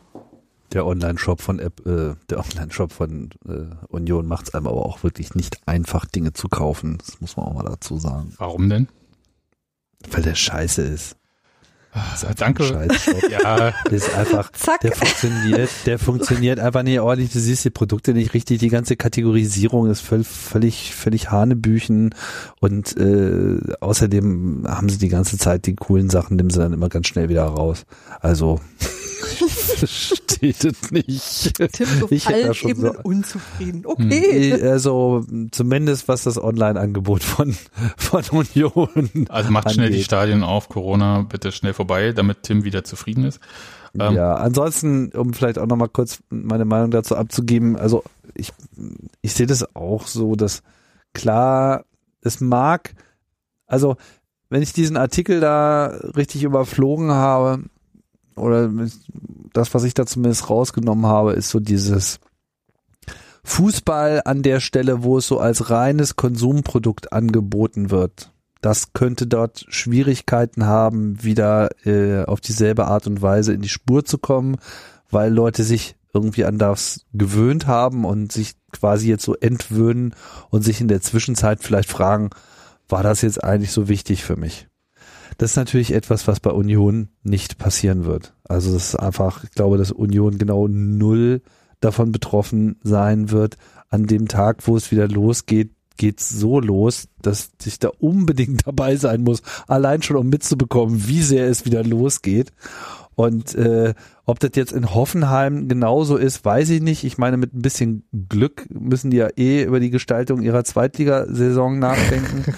[0.75, 5.03] Der Online-Shop von App, äh, der Online-Shop von äh, Union macht es einem aber auch
[5.05, 6.99] wirklich nicht einfach, Dinge zu kaufen.
[6.99, 8.35] Das muss man auch mal dazu sagen.
[8.39, 8.89] Warum denn?
[10.11, 11.17] Weil der scheiße ist.
[12.13, 12.65] Ist einfach danke.
[12.77, 13.23] Ein Scheißshop.
[13.31, 14.81] Ja, Das ist einfach, Zack.
[14.81, 17.33] der funktioniert, der funktioniert einfach nicht ordentlich.
[17.33, 18.59] Du siehst die Produkte nicht richtig.
[18.59, 22.13] Die ganze Kategorisierung ist völlig, völlig, völlig Hanebüchen.
[22.61, 26.89] Und äh, außerdem haben sie die ganze Zeit die coolen Sachen, nehmen sie dann immer
[26.89, 27.87] ganz schnell wieder raus.
[28.21, 28.61] Also
[29.87, 31.55] steht es nicht.
[31.73, 33.83] Tim auf Ich hätte da schon Ebenen so- unzufrieden.
[33.85, 34.53] Okay.
[34.61, 37.55] Eh, Also zumindest was das Online-Angebot von,
[37.97, 40.05] von Union also macht schnell die angeht.
[40.07, 43.41] Stadien auf, Corona bitte schnell vorbei, damit Tim wieder zufrieden ist.
[43.99, 48.03] Ähm, ja, ansonsten, um vielleicht auch nochmal kurz meine Meinung dazu abzugeben, also
[48.35, 48.53] ich,
[49.23, 50.63] ich sehe das auch so, dass
[51.13, 51.85] klar,
[52.21, 52.95] es mag,
[53.67, 53.97] also
[54.51, 55.87] wenn ich diesen Artikel da
[56.17, 57.63] richtig überflogen habe,
[58.37, 58.71] oder
[59.53, 62.21] das, was ich da zumindest rausgenommen habe, ist so dieses
[63.45, 68.33] Fußball an der Stelle, wo es so als reines Konsumprodukt angeboten wird.
[68.61, 74.07] Das könnte dort Schwierigkeiten haben, wieder äh, auf dieselbe Art und Weise in die Spur
[74.07, 74.57] zu kommen,
[75.11, 80.15] weil Leute sich irgendwie an das gewöhnt haben und sich quasi jetzt so entwöhnen
[80.49, 82.31] und sich in der Zwischenzeit vielleicht fragen,
[82.89, 84.69] war das jetzt eigentlich so wichtig für mich?
[85.39, 88.35] Das ist natürlich etwas, was bei Union nicht passieren wird.
[88.45, 91.43] Also das ist einfach, ich glaube, dass Union genau null
[91.81, 93.57] davon betroffen sein wird.
[93.89, 98.97] An dem Tag, wo es wieder losgeht, geht's so los, dass ich da unbedingt dabei
[98.97, 102.53] sein muss, allein schon um mitzubekommen, wie sehr es wieder losgeht.
[103.17, 103.95] Und äh,
[104.25, 107.05] ob das jetzt in Hoffenheim genauso ist, weiß ich nicht.
[107.05, 111.79] Ich meine, mit ein bisschen Glück müssen die ja eh über die Gestaltung ihrer Zweitligasaison
[111.79, 112.45] nachdenken.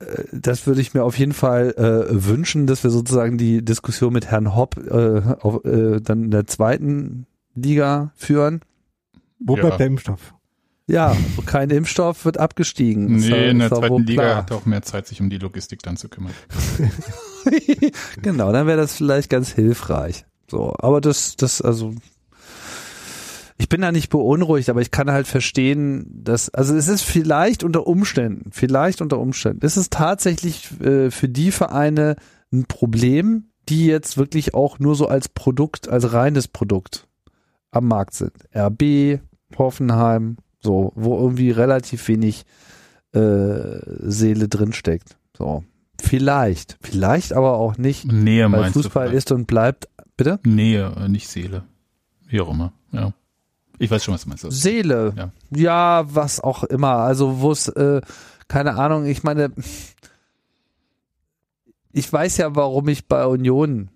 [0.00, 4.12] Äh, das würde ich mir auf jeden Fall äh, wünschen, dass wir sozusagen die Diskussion
[4.12, 8.60] mit Herrn Hopp äh, auf, äh, dann in der zweiten Liga führen.
[9.38, 9.62] Wo Ja.
[9.62, 10.34] bleibt der Impfstoff?
[10.86, 13.06] Ja, kein Impfstoff wird abgestiegen.
[13.16, 14.36] Nee, in der zweiten Liga klar.
[14.38, 16.32] hat er auch mehr Zeit, sich um die Logistik dann zu kümmern.
[18.22, 20.24] genau, dann wäre das vielleicht ganz hilfreich.
[20.50, 21.94] So, aber das, das, also,
[23.60, 27.62] ich bin da nicht beunruhigt, aber ich kann halt verstehen, dass, also es ist vielleicht
[27.62, 32.16] unter Umständen, vielleicht unter Umständen, ist es tatsächlich äh, für die Vereine
[32.50, 37.06] ein Problem, die jetzt wirklich auch nur so als Produkt, als reines Produkt
[37.70, 38.32] am Markt sind.
[38.56, 39.20] RB,
[39.58, 42.46] Hoffenheim, so, wo irgendwie relativ wenig
[43.12, 45.18] äh, Seele drinsteckt.
[45.36, 45.64] So.
[46.00, 48.10] Vielleicht, vielleicht aber auch nicht.
[48.10, 50.40] Nähe Weil Fußball ist und bleibt, bitte?
[50.44, 51.64] Nähe, äh, nicht Seele.
[52.26, 53.12] Wie auch immer, ja.
[53.80, 54.44] Ich weiß schon, was du meinst.
[54.50, 55.14] Seele.
[55.16, 55.32] Ja.
[55.56, 56.14] Ja.
[56.14, 56.96] was auch immer.
[56.96, 58.02] Also wo es, äh,
[58.46, 59.52] keine Ahnung, ich meine,
[61.90, 63.88] ich weiß ja, warum ich bei Union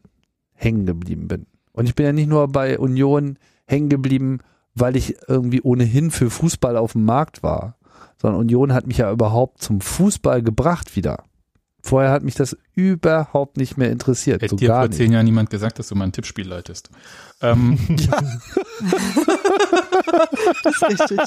[0.54, 1.46] hängen geblieben bin.
[1.72, 4.38] Und ich bin ja nicht nur bei Union hängen geblieben,
[4.74, 7.76] weil ich irgendwie ohnehin für Fußball auf dem Markt war,
[8.16, 11.24] sondern Union hat mich ja überhaupt zum Fußball gebracht wieder.
[11.86, 14.40] Vorher hat mich das überhaupt nicht mehr interessiert.
[14.40, 14.96] Hätte so dir gar vor nicht.
[14.96, 16.88] zehn Jahren niemand gesagt, dass du mal ein Tippspiel leitest.
[17.42, 17.78] Ähm,
[20.62, 21.18] Das ist richtig.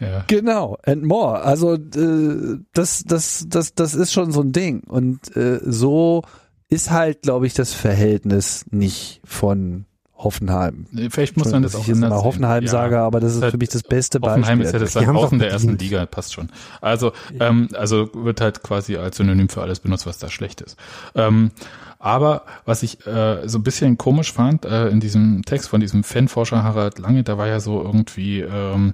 [0.00, 0.24] ja.
[0.28, 1.42] Genau, and more.
[1.42, 4.84] Also äh, das, das, das, das ist schon so ein Ding.
[4.84, 6.22] Und äh, so
[6.68, 9.86] ist halt, glaube ich, das Verhältnis nicht von
[10.18, 10.86] Hoffenheim.
[11.10, 12.24] Vielleicht muss man das auch ich jetzt anders mal sehen.
[12.24, 12.70] Hoffenheim Ja.
[12.70, 14.66] sage, aber das ist Halt für mich das beste Hoffenheim Beispiel.
[14.66, 15.76] ist ja das doch der ersten.
[15.78, 16.48] Liga, passt schon.
[16.80, 20.76] Also, ähm, also wird halt quasi als Synonym für alles benutzt, was da schlecht ist.
[21.14, 21.50] Ähm,
[21.98, 26.02] aber was ich äh, so ein bisschen komisch fand äh, in diesem Text von diesem
[26.02, 28.92] Fanforscher Harald Lange, da war ja so irgendwie, ähm,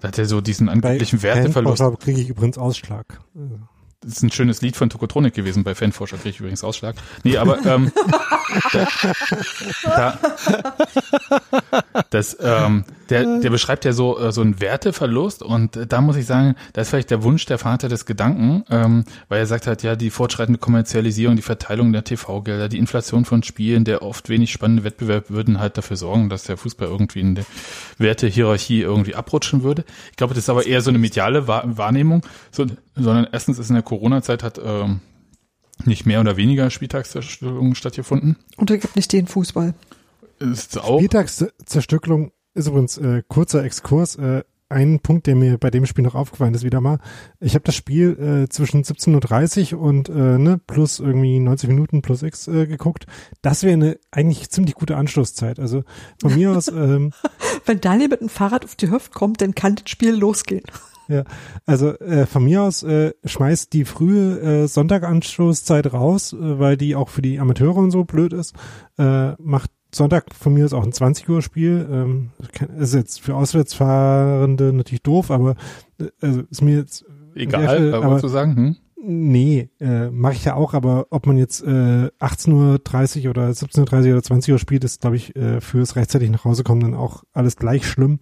[0.00, 1.78] da hat er so diesen angeblichen Werteverlust.
[1.78, 3.20] Fanforscher kriege ich übrigens Ausschlag.
[3.34, 3.58] Also,
[4.06, 5.64] ist ein schönes Lied von Tokotronik gewesen.
[5.64, 6.96] Bei Fanforscher kriege ich übrigens Ausschlag.
[7.22, 7.92] Nee, aber ähm,
[8.72, 8.88] da,
[11.82, 16.00] da, das, ähm, der, der beschreibt ja so, äh, so einen Werteverlust und äh, da
[16.00, 19.46] muss ich sagen, da ist vielleicht der Wunsch der Vater des Gedanken, ähm, weil er
[19.46, 24.02] sagt halt, ja, die fortschreitende Kommerzialisierung, die Verteilung der TV-Gelder, die Inflation von Spielen, der
[24.02, 27.44] oft wenig spannende Wettbewerb würden halt dafür sorgen, dass der Fußball irgendwie in der
[27.98, 29.84] Wertehierarchie irgendwie abrutschen würde.
[30.10, 33.68] Ich glaube, das ist aber eher so eine mediale Wahr- Wahrnehmung, so, sondern erstens ist
[33.68, 35.00] in der Corona-Zeit hat ähm,
[35.84, 38.36] nicht mehr oder weniger Spieltagszerstörungen stattgefunden.
[38.56, 39.74] Und er gibt nicht den Fußball.
[40.38, 44.16] Ist auch Spieltagszerstückelung ist übrigens äh, kurzer Exkurs.
[44.16, 46.98] Äh, ein Punkt, der mir bei dem Spiel noch aufgefallen ist, wieder mal.
[47.38, 52.02] Ich habe das Spiel äh, zwischen 17.30 Uhr und äh, ne, plus irgendwie 90 Minuten
[52.02, 53.06] plus X äh, geguckt.
[53.42, 55.60] Das wäre eine eigentlich ziemlich gute Anschlusszeit.
[55.60, 55.84] Also
[56.20, 57.12] von mir aus, ähm,
[57.66, 60.64] Wenn Daniel mit dem Fahrrad auf die Hüfte kommt, dann kann das Spiel losgehen.
[61.08, 61.24] ja,
[61.66, 66.96] also äh, von mir aus äh, schmeißt die frühe äh, Sonntag-Anschlusszeit raus, äh, weil die
[66.96, 68.54] auch für die Amateure und so blöd ist.
[68.98, 71.86] Äh, macht Sonntag von mir ist auch ein 20 Uhr Spiel.
[71.90, 72.30] Ähm,
[72.78, 75.56] ist jetzt für Auswärtsfahrende natürlich doof, aber
[75.98, 77.04] äh, also ist mir jetzt
[77.34, 78.56] egal, Stelle, aber, zu sagen.
[78.56, 78.76] Hm?
[79.06, 84.06] nee, äh, mache ich ja auch, aber ob man jetzt äh, 18.30 Uhr oder 17.30
[84.06, 86.94] Uhr oder 20 Uhr spielt, ist, glaube ich, äh, fürs rechtzeitig nach Hause kommen dann
[86.94, 88.18] auch alles gleich schlimm.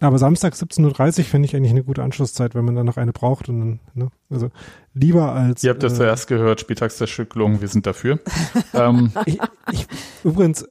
[0.00, 3.12] Aber Samstag 17.30 Uhr finde ich eigentlich eine gute Anschlusszeit, wenn man dann noch eine
[3.12, 4.50] braucht und dann, ne, also
[4.94, 8.20] lieber als Ihr habt das äh, zuerst gehört, Spieltagszerstückelung, wir sind dafür.
[8.74, 9.40] ähm, ich,
[9.72, 9.86] ich,
[10.22, 10.68] übrigens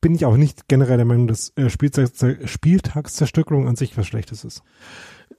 [0.00, 4.44] bin ich auch nicht generell der Meinung, dass äh, Spieltags- Spieltagszerstückelung an sich was Schlechtes
[4.44, 4.62] ist.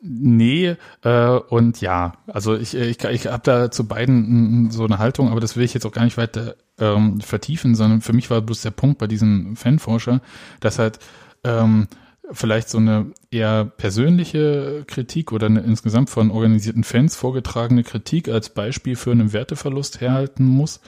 [0.02, 5.30] Nee, äh, und ja, also ich, ich, ich habe da zu beiden so eine Haltung,
[5.30, 8.42] aber das will ich jetzt auch gar nicht weiter ähm, vertiefen, sondern für mich war
[8.42, 10.22] bloß der Punkt bei diesem Fanforscher,
[10.62, 11.00] dass halt
[11.44, 11.88] ähm,
[12.32, 18.50] vielleicht so eine eher persönliche Kritik oder eine insgesamt von organisierten Fans vorgetragene Kritik als
[18.50, 20.80] Beispiel für einen Werteverlust herhalten muss,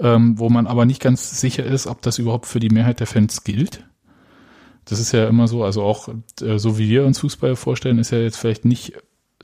[0.00, 3.06] ähm, wo man aber nicht ganz sicher ist, ob das überhaupt für die Mehrheit der
[3.06, 3.84] Fans gilt.
[4.86, 6.08] Das ist ja immer so, also auch
[6.40, 8.94] äh, so wie wir uns Fußball vorstellen, ist ja jetzt vielleicht nicht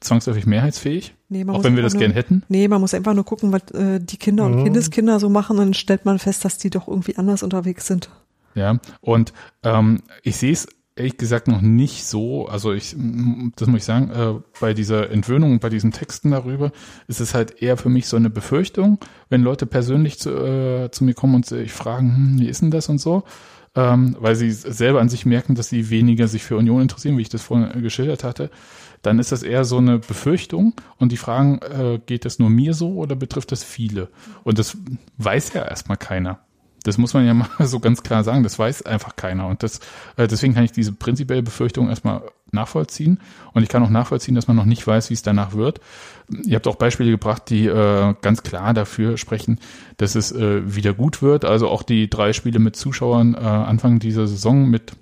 [0.00, 2.42] zwangsläufig mehrheitsfähig, Nee, man auch muss wenn wir einfach das nur- gern hätten.
[2.48, 4.64] Nee, man muss einfach nur gucken, was äh, die Kinder und Mhm.
[4.64, 8.10] Kindeskinder so machen, dann stellt man fest, dass die doch irgendwie anders unterwegs sind.
[8.54, 10.66] Ja, und ähm, ich sehe es
[10.96, 12.96] ehrlich gesagt noch nicht so, also ich,
[13.56, 16.72] das muss ich sagen, äh, bei dieser Entwöhnung, bei diesen Texten darüber,
[17.06, 18.98] ist es halt eher für mich so eine Befürchtung,
[19.28, 22.70] wenn Leute persönlich zu, äh, zu mir kommen und sich fragen, hm, wie ist denn
[22.70, 23.24] das und so,
[23.74, 27.22] ähm, weil sie selber an sich merken, dass sie weniger sich für Union interessieren, wie
[27.22, 28.50] ich das vorhin geschildert hatte,
[29.02, 32.72] dann ist das eher so eine Befürchtung und die fragen, äh, geht das nur mir
[32.72, 34.08] so oder betrifft das viele?
[34.44, 34.78] Und das
[35.18, 36.40] weiß ja erstmal keiner.
[36.86, 38.42] Das muss man ja mal so ganz klar sagen.
[38.42, 39.46] Das weiß einfach keiner.
[39.46, 39.80] Und das,
[40.16, 42.22] äh, deswegen kann ich diese prinzipielle Befürchtung erstmal
[42.52, 43.20] nachvollziehen.
[43.52, 45.80] Und ich kann auch nachvollziehen, dass man noch nicht weiß, wie es danach wird.
[46.44, 49.58] Ihr habt auch Beispiele gebracht, die äh, ganz klar dafür sprechen,
[49.96, 51.44] dass es äh, wieder gut wird.
[51.44, 54.92] Also auch die drei Spiele mit Zuschauern äh, Anfang dieser Saison mit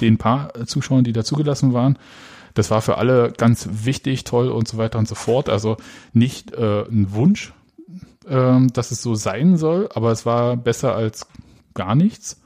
[0.00, 1.98] den paar Zuschauern, die da zugelassen waren.
[2.54, 5.48] Das war für alle ganz wichtig, toll und so weiter und so fort.
[5.48, 5.76] Also
[6.12, 7.52] nicht äh, ein Wunsch,
[8.28, 11.26] ähm, dass es so sein soll, aber es war besser als
[11.74, 12.40] gar nichts.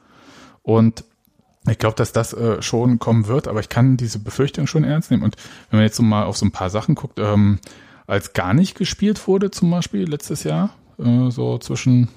[0.62, 1.04] Und
[1.68, 5.10] ich glaube, dass das äh, schon kommen wird, aber ich kann diese Befürchtung schon ernst
[5.10, 5.22] nehmen.
[5.22, 5.36] Und
[5.70, 7.58] wenn man jetzt so mal auf so ein paar Sachen guckt, ähm,
[8.06, 12.08] als gar nicht gespielt wurde, zum Beispiel letztes Jahr, äh, so zwischen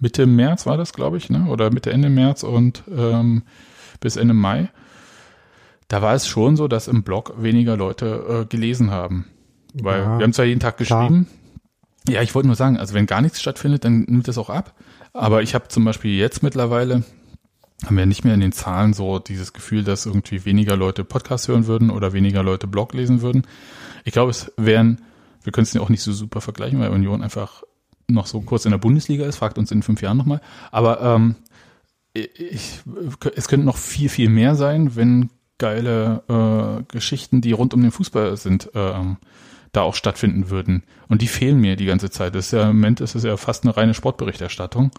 [0.00, 1.46] Mitte März war das, glaube ich, ne?
[1.48, 3.42] oder Mitte Ende März und ähm,
[4.00, 4.68] bis Ende Mai,
[5.88, 9.26] da war es schon so, dass im Blog weniger Leute äh, gelesen haben.
[9.74, 11.26] Weil Ja, wir haben zwar jeden Tag geschrieben.
[12.08, 14.74] Ja, ich wollte nur sagen, also wenn gar nichts stattfindet, dann nimmt das auch ab.
[15.12, 17.04] Aber ich habe zum Beispiel jetzt mittlerweile,
[17.84, 21.48] haben wir nicht mehr in den Zahlen so dieses Gefühl, dass irgendwie weniger Leute Podcast
[21.48, 23.46] hören würden oder weniger Leute Blog lesen würden.
[24.04, 25.02] Ich glaube, es wären,
[25.42, 27.62] wir können es ja auch nicht so super vergleichen, weil Union einfach
[28.08, 30.40] noch so kurz in der Bundesliga ist, fragt uns in fünf Jahren nochmal.
[30.70, 31.36] Aber ähm,
[32.14, 32.80] ich,
[33.34, 37.90] es könnte noch viel, viel mehr sein, wenn geile äh, Geschichten, die rund um den
[37.90, 39.18] Fußball sind, ähm,
[39.78, 40.82] da auch stattfinden würden.
[41.08, 42.34] Und die fehlen mir die ganze Zeit.
[42.34, 44.90] Das ist ja, im Moment ist es ja fast eine reine Sportberichterstattung.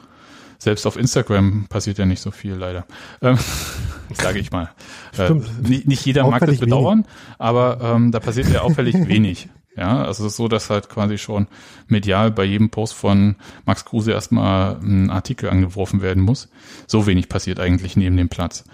[0.58, 2.86] Selbst auf Instagram passiert ja nicht so viel, leider.
[3.22, 3.38] Ähm,
[4.14, 4.70] Sage ich mal.
[5.18, 5.70] Äh, Stimmt.
[5.70, 7.06] nicht, nicht jeder mag das Auffällig bedauern,
[7.38, 9.50] aber ähm, da passiert ja auffällig wenig.
[9.78, 11.48] Ja, also es ist so, dass halt quasi schon
[11.88, 13.36] medial bei jedem Post von
[13.66, 16.50] Max Kruse erstmal ein Artikel angeworfen werden muss.
[16.88, 18.66] So wenig passiert eigentlich neben dem Platz.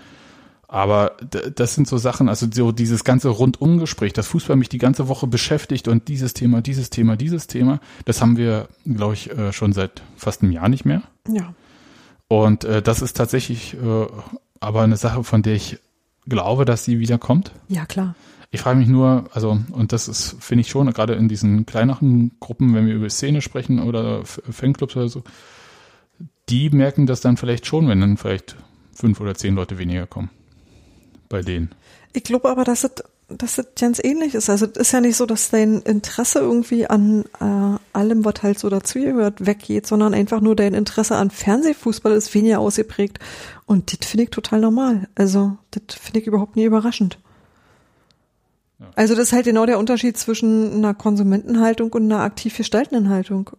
[0.75, 1.15] Aber
[1.55, 5.25] das sind so Sachen, also so dieses ganze Rundumgespräch, dass Fußball mich die ganze Woche
[5.25, 9.71] beschäftigt und dieses Thema, dieses Thema, dieses Thema, das haben wir, glaube ich, äh, schon
[9.71, 11.03] seit fast einem Jahr nicht mehr.
[11.29, 11.53] Ja.
[12.27, 14.07] Und äh, das ist tatsächlich äh,
[14.59, 15.79] aber eine Sache, von der ich
[16.27, 17.53] glaube, dass sie wiederkommt.
[17.69, 18.13] Ja, klar.
[18.51, 22.31] Ich frage mich nur, also, und das ist, finde ich schon, gerade in diesen kleineren
[22.41, 25.23] Gruppen, wenn wir über Szene sprechen oder Fanclubs oder so,
[26.49, 28.57] die merken das dann vielleicht schon, wenn dann vielleicht
[28.91, 30.31] fünf oder zehn Leute weniger kommen.
[31.29, 31.71] Bei denen.
[32.13, 32.91] Ich glaube aber, dass es,
[33.27, 34.49] dass es ganz ähnlich ist.
[34.49, 38.59] Also es ist ja nicht so, dass dein Interesse irgendwie an äh, allem, was halt
[38.59, 43.19] so dazugehört, weggeht, sondern einfach nur dein Interesse an Fernsehfußball ist weniger ausgeprägt.
[43.65, 45.07] Und das finde ich total normal.
[45.15, 47.17] Also das finde ich überhaupt nie überraschend.
[48.95, 53.49] Also das ist halt genau der Unterschied zwischen einer Konsumentenhaltung und einer aktiv gestaltenden Haltung.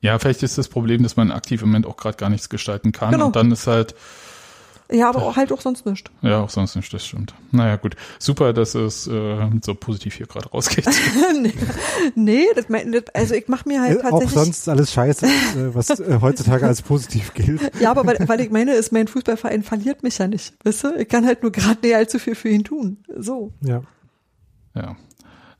[0.00, 2.92] Ja, vielleicht ist das Problem, dass man aktiv im Moment auch gerade gar nichts gestalten
[2.92, 3.12] kann.
[3.12, 3.26] Genau.
[3.26, 3.94] Und dann ist halt,
[4.92, 6.10] Ja, aber auch halt auch sonst nicht.
[6.22, 7.34] ja, auch sonst nicht, das stimmt.
[7.50, 7.96] Naja, gut.
[8.18, 10.86] Super, dass es äh, so positiv hier gerade rausgeht.
[11.42, 11.52] nee,
[12.14, 14.32] nee das mein, das, also ich mache mir halt Äh, auch tatsächlich.
[14.34, 17.60] sonst alles scheiße, äh, was äh, heutzutage als positiv gilt.
[17.80, 20.54] Ja, aber weil, weil ich meine, ist mein Fußballverein verliert mich ja nicht.
[20.64, 20.94] Weißt du?
[20.96, 22.98] Ich kann halt nur gerade nicht allzu viel für ihn tun.
[23.16, 23.52] So.
[23.62, 23.82] Ja.
[24.74, 24.96] Ja.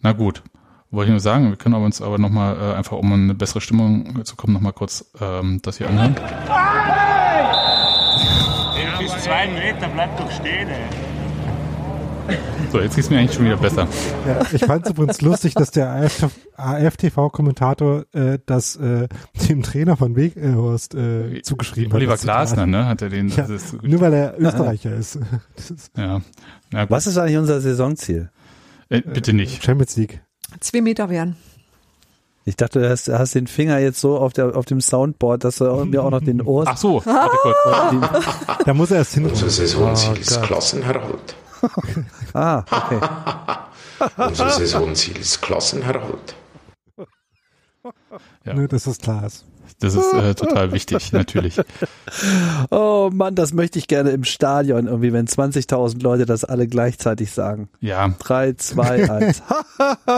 [0.01, 0.43] Na gut.
[0.91, 3.35] Wollte ich nur sagen, wir können aber uns aber nochmal, äh, einfach um in eine
[3.35, 6.15] bessere Stimmung zu kommen, nochmal kurz ähm, das hier anhören.
[9.33, 12.37] Zwei Meter, bleib doch stehen, ey.
[12.71, 13.89] So, jetzt geht's mir eigentlich schon wieder besser.
[14.27, 16.11] Ja, ich fand es übrigens lustig, dass der
[16.57, 19.09] AFTV-Kommentator äh, das äh,
[19.49, 22.21] dem Trainer von Weghorst äh, zugeschrieben Oliver hat.
[22.21, 22.41] Zitat.
[22.41, 23.31] Glasner, ne, hat er den.
[23.31, 23.47] Ja,
[23.81, 25.19] nur weil er Österreicher ist.
[25.57, 26.21] Ist ja.
[26.91, 28.31] Was ist eigentlich unser Saisonziel?
[28.91, 29.65] Äh, bitte nicht.
[29.65, 30.21] Champions League.
[30.61, 31.37] Zwei Meter werden.
[32.45, 35.57] Ich dachte, du hast, hast den Finger jetzt so auf, der, auf dem Soundboard, dass
[35.57, 36.65] du mir auch noch den Ohr.
[36.67, 38.27] Ach so, warte kurz.
[38.65, 39.27] Da muss er erst hin.
[39.27, 40.43] Unser Saisonziel Oh ist Gott.
[40.47, 41.37] Klassenerhalt.
[42.35, 42.99] Ah, okay.
[44.17, 46.35] Unser Saisonziel ist Klassenerhalt.
[48.45, 48.55] Ja.
[48.55, 49.45] Ne, dass das klar ist.
[49.81, 51.61] Das ist äh, total wichtig, natürlich.
[52.71, 57.33] Oh Mann, das möchte ich gerne im Stadion irgendwie, wenn 20.000 Leute das alle gleichzeitig
[57.33, 57.69] sagen.
[57.81, 59.43] Ja, 3, 2, 1.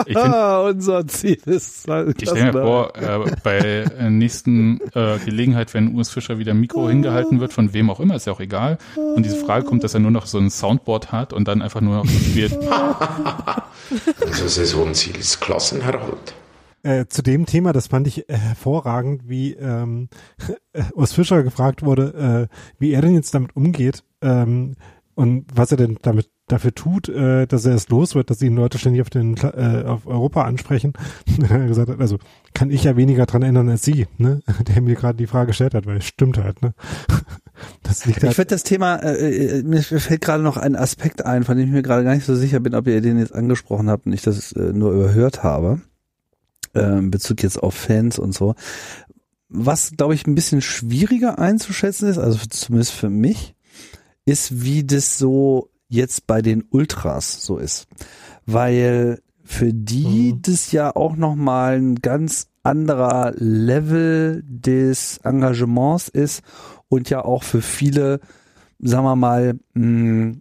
[0.06, 0.34] ich, find,
[0.68, 1.88] Unser Ziel ist.
[1.88, 6.88] ich stelle mir vor, äh, bei nächsten äh, Gelegenheit, wenn Urs Fischer wieder ein Mikro
[6.88, 8.78] hingehalten wird, von wem auch immer, ist ja auch egal.
[8.96, 11.80] Und diese Frage kommt, dass er nur noch so ein Soundboard hat und dann einfach
[11.80, 12.58] nur noch spielt.
[14.20, 16.34] Unser Saisonziel ist Klassenerhalt.
[16.84, 20.08] Äh, zu dem Thema, das fand ich äh, hervorragend, wie ähm,
[20.94, 24.76] Urs Fischer gefragt wurde, äh, wie er denn jetzt damit umgeht ähm,
[25.14, 28.54] und was er denn damit dafür tut, äh, dass er es los wird, dass ihn
[28.54, 30.92] Leute ständig auf den äh, auf Europa ansprechen.
[31.40, 32.18] er hat gesagt hat, also
[32.52, 34.42] kann ich ja weniger dran ändern als Sie, ne?
[34.68, 36.74] Der mir gerade die Frage gestellt hat, weil es stimmt halt, ne?
[37.82, 41.24] Das liegt halt ich finde das Thema, äh, äh, mir fällt gerade noch ein Aspekt
[41.24, 43.34] ein, von dem ich mir gerade gar nicht so sicher bin, ob ihr den jetzt
[43.34, 45.80] angesprochen habt und ich das äh, nur überhört habe.
[46.74, 48.54] Äh, in Bezug jetzt auf Fans und so.
[49.48, 53.54] Was, glaube ich, ein bisschen schwieriger einzuschätzen ist, also zumindest für mich,
[54.24, 57.86] ist, wie das so jetzt bei den Ultras so ist.
[58.46, 60.42] Weil für die mhm.
[60.42, 66.42] das ja auch nochmal ein ganz anderer Level des Engagements ist
[66.88, 68.20] und ja auch für viele,
[68.80, 70.36] sagen wir mal, mh,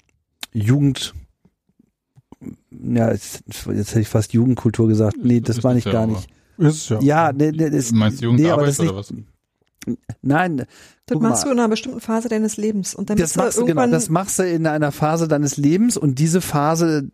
[0.53, 1.13] Jugend,
[2.83, 5.17] ja, jetzt, jetzt hätte ich fast Jugendkultur gesagt.
[5.21, 6.27] Nee, das meine ich gar nicht.
[6.57, 6.99] Ist ja.
[7.01, 9.13] Ja, nee, nee, das, du meinst Jugendarbeit nee, oder was?
[10.21, 10.65] Nein.
[11.05, 11.49] Das machst mal.
[11.49, 14.39] du in einer bestimmten Phase deines Lebens und dann das machst du genau, das machst
[14.39, 17.09] du in einer Phase deines Lebens und diese Phase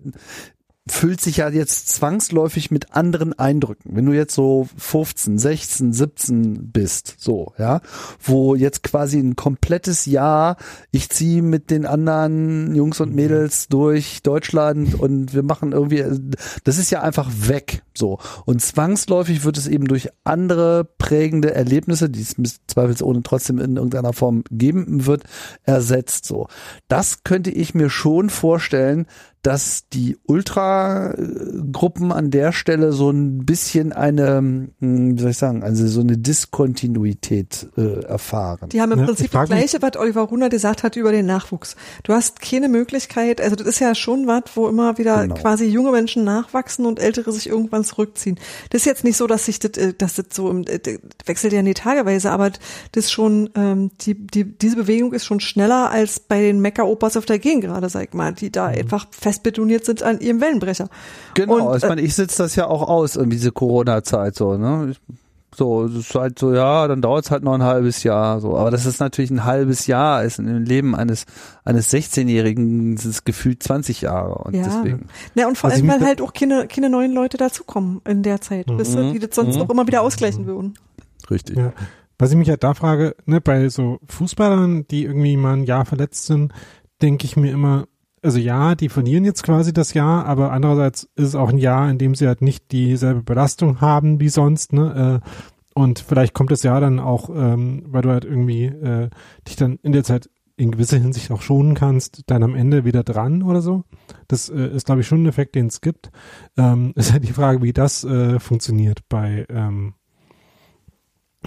[0.88, 3.96] füllt sich ja jetzt zwangsläufig mit anderen Eindrücken.
[3.96, 7.82] Wenn du jetzt so 15, 16, 17 bist, so, ja,
[8.22, 10.58] wo jetzt quasi ein komplettes Jahr,
[10.92, 16.04] ich ziehe mit den anderen Jungs und Mädels durch Deutschland und wir machen irgendwie,
[16.64, 18.20] das ist ja einfach weg, so.
[18.46, 22.36] Und zwangsläufig wird es eben durch andere prägende Erlebnisse, die es
[22.68, 25.24] zweifelsohne trotzdem in irgendeiner Form geben wird,
[25.64, 26.48] ersetzt, so.
[26.88, 29.06] Das könnte ich mir schon vorstellen,
[29.41, 34.38] dass die Ultra-Gruppen an der Stelle so ein bisschen eine,
[34.80, 38.68] hm, wie soll ich sagen, also so eine Diskontinuität äh, erfahren.
[38.70, 41.78] Die haben im ja, Prinzip das Gleiche, was Oliver Runer gesagt hat über den Nachwuchs.
[42.03, 45.36] Du hast keine Möglichkeit, also das ist ja schon was, wo immer wieder genau.
[45.36, 48.38] quasi junge Menschen nachwachsen und ältere sich irgendwann zurückziehen.
[48.72, 50.80] Das ist jetzt nicht so, dass sich das, äh, dass das so das
[51.26, 52.52] wechselt ja nie tageweise, aber
[52.91, 57.26] das schon, ähm, die, die, diese Bewegung ist schon schneller als bei den Mecker-Opas auf
[57.26, 58.76] der Gegend gerade, sag ich mal, die da mhm.
[58.76, 60.90] einfach fest betoniert sind an ihrem Wellenbrecher.
[61.36, 64.94] Genau, und, ich meine, ich sitze das ja auch aus, irgendwie diese Corona-Zeit so, ne?
[65.56, 68.40] So, es ist halt so, ja, dann dauert es halt noch ein halbes Jahr.
[68.40, 71.26] So, aber das ist natürlich ein halbes Jahr, ist im Leben eines
[71.66, 74.64] eines 16-Jährigen das gefühlt 20 Jahre und ja.
[74.64, 75.08] deswegen.
[75.34, 78.42] Ja, und vor also allem, weil halt auch keine, keine neuen Leute dazukommen in der
[78.42, 78.80] Zeit, mhm.
[78.80, 79.64] weißt du, die das sonst mhm.
[79.64, 80.76] auch immer wieder ausgleichen würden.
[81.30, 81.58] Richtig.
[81.58, 81.74] Ja.
[82.20, 85.86] Was ich mich halt da frage, ne, bei so Fußballern, die irgendwie mal ein Jahr
[85.86, 86.54] verletzt sind,
[87.02, 87.88] denke ich mir immer,
[88.24, 91.90] also ja, die verlieren jetzt quasi das Jahr, aber andererseits ist es auch ein Jahr,
[91.90, 95.22] in dem sie halt nicht dieselbe Belastung haben wie sonst, ne?
[95.24, 95.30] Äh,
[95.76, 99.10] und vielleicht kommt das Jahr dann auch, ähm, weil du halt irgendwie äh,
[99.48, 103.04] dich dann in der Zeit in gewisser Hinsicht auch schonen kannst, dann am Ende wieder
[103.04, 103.86] dran oder so.
[104.28, 106.12] Das äh, ist, glaube ich, schon ein Effekt, den es gibt.
[106.58, 109.94] Ähm, ist halt die Frage, wie das äh, funktioniert bei ähm,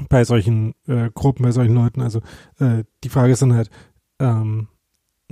[0.09, 2.01] bei solchen äh, Gruppen, bei solchen Leuten.
[2.01, 2.21] Also
[2.59, 3.71] äh, die Frage ist dann halt,
[4.19, 4.69] ähm,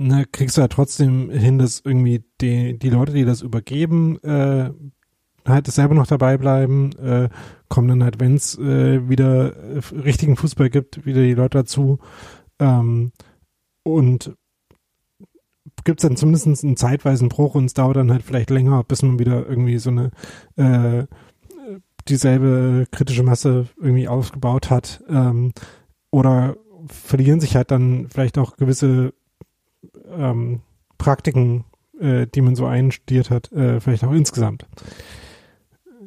[0.07, 4.71] ne, kriegst du ja trotzdem hin, dass irgendwie die, die Leute, die das übergeben, äh,
[5.45, 7.29] halt selber noch dabei bleiben, äh,
[7.67, 11.99] kommen dann halt, wenn es äh, wieder äh, richtigen Fußball gibt, wieder die Leute dazu.
[12.59, 13.11] Ähm,
[13.83, 14.35] und
[15.83, 19.01] gibt es dann zumindest einen zeitweisen Bruch und es dauert dann halt vielleicht länger, bis
[19.01, 20.11] man wieder irgendwie so eine
[20.57, 21.05] äh,
[22.07, 25.03] dieselbe kritische Masse irgendwie aufgebaut hat.
[25.09, 25.53] Ähm,
[26.11, 26.55] oder
[26.87, 29.13] verlieren sich halt dann vielleicht auch gewisse
[30.15, 30.61] ähm,
[30.97, 31.65] Praktiken,
[31.99, 34.65] äh, die man so einstudiert hat, äh, vielleicht auch insgesamt.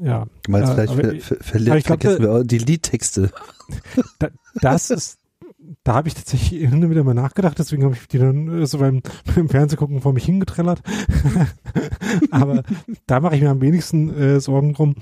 [0.01, 0.27] Ja.
[0.49, 3.31] Meinst, äh, vielleicht ver ver ver ich vergessen glaub, wir die Liedtexte.
[4.19, 4.29] Da,
[4.61, 5.19] das ist,
[5.85, 8.67] da habe ich tatsächlich hin und wieder mal nachgedacht, deswegen habe ich die dann äh,
[8.67, 9.01] so beim,
[9.35, 10.83] beim Fernsehgucken vor mich hingetrellert.
[12.31, 12.63] Aber
[13.07, 14.97] da mache ich mir am wenigsten äh, Sorgen drum.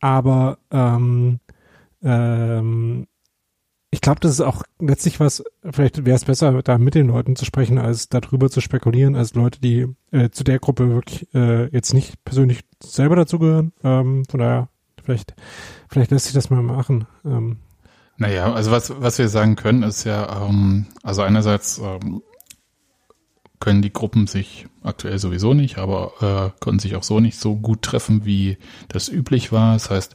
[0.00, 1.40] Aber ähm,
[2.02, 3.06] ähm,
[3.90, 7.36] ich glaube, das ist auch letztlich was, vielleicht wäre es besser, da mit den Leuten
[7.36, 11.68] zu sprechen, als darüber zu spekulieren, als Leute, die äh, zu der Gruppe wirklich äh,
[11.68, 13.72] jetzt nicht persönlich selber dazugehören.
[13.82, 14.68] Ähm, von daher,
[15.02, 15.34] vielleicht,
[15.88, 17.06] vielleicht lässt sich das mal machen.
[17.24, 17.58] Ähm.
[18.18, 22.22] Naja, also was, was wir sagen können, ist ja, ähm, also einerseits ähm,
[23.60, 27.56] können die Gruppen sich aktuell sowieso nicht, aber äh, konnten sich auch so nicht so
[27.56, 28.58] gut treffen, wie
[28.88, 29.72] das üblich war.
[29.72, 30.14] Das heißt,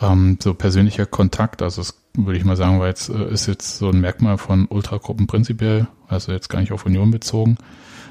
[0.00, 3.78] ähm, so persönlicher Kontakt, also es würde ich mal sagen, weil jetzt äh, ist jetzt
[3.78, 7.58] so ein Merkmal von Ultragruppen prinzipiell, also jetzt gar nicht auf Union bezogen.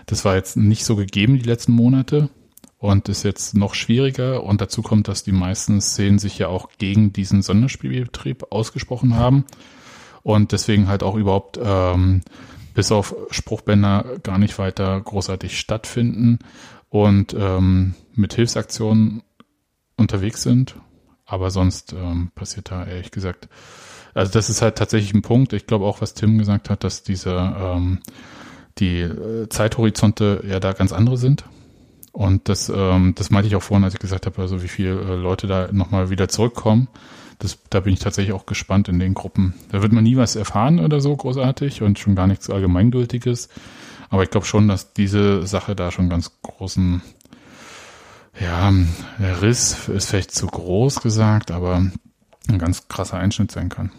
[0.06, 2.30] Das war jetzt nicht so gegeben die letzten Monate
[2.78, 4.44] und ist jetzt noch schwieriger.
[4.44, 9.46] Und dazu kommt, dass die meisten Szenen sich ja auch gegen diesen Sonderspielbetrieb ausgesprochen haben
[10.22, 12.22] und deswegen halt auch überhaupt ähm,
[12.74, 16.40] bis auf Spruchbänder gar nicht weiter großartig stattfinden
[16.90, 19.24] und ähm, mit Hilfsaktionen
[19.96, 20.76] unterwegs sind
[21.26, 23.50] aber sonst ähm, passiert da ehrlich gesagt.
[24.14, 25.54] Also das ist halt tatsächlich ein Punkt.
[25.54, 28.00] Ich glaube auch, was Tim gesagt hat, dass diese ähm,
[28.80, 31.46] die äh, Zeithorizonte ja da ganz andere sind.
[32.12, 35.00] Und das, ähm, das meinte ich auch vorhin, als ich gesagt habe, also wie viele
[35.02, 36.88] äh, Leute da nochmal wieder zurückkommen.
[37.40, 39.56] Das, da bin ich tatsächlich auch gespannt in den Gruppen.
[39.72, 43.50] Da wird man nie was erfahren oder so großartig und schon gar nichts Allgemeingültiges.
[44.10, 47.02] Aber ich glaube schon, dass diese Sache da schon ganz großen,
[48.40, 48.72] ja,
[49.18, 51.84] der Riss ist vielleicht zu groß gesagt, aber
[52.48, 53.92] ein ganz krasser Einschnitt sein kann.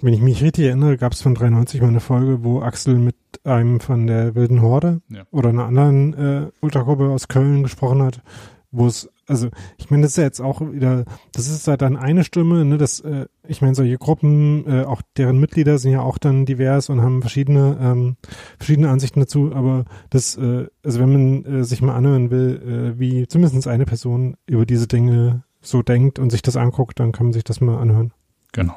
[0.00, 3.16] Wenn ich mich richtig erinnere, gab es von 93 mal eine Folge, wo Axel mit
[3.44, 5.22] einem von der Wilden Horde Ja.
[5.30, 8.22] oder einer anderen äh, Ultragruppe aus Köln gesprochen hat,
[8.70, 11.96] wo es, also ich meine, das ist ja jetzt auch wieder, das ist halt dann
[11.96, 16.02] eine Stimme, ne, das, äh, ich meine, solche Gruppen, äh, auch deren Mitglieder sind ja
[16.02, 18.16] auch dann divers und haben verschiedene, ähm,
[18.58, 23.00] verschiedene Ansichten dazu, aber das, äh, also wenn man äh, sich mal anhören will, äh,
[23.00, 27.26] wie zumindest eine Person über diese Dinge so denkt und sich das anguckt, dann kann
[27.26, 28.12] man sich das mal anhören.
[28.52, 28.74] Genau.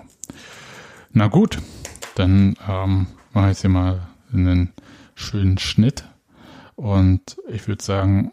[1.14, 1.58] Na gut,
[2.16, 4.72] dann ähm, mache ich jetzt hier mal einen
[5.16, 6.06] schönen Schnitt.
[6.76, 8.32] Und ich würde sagen,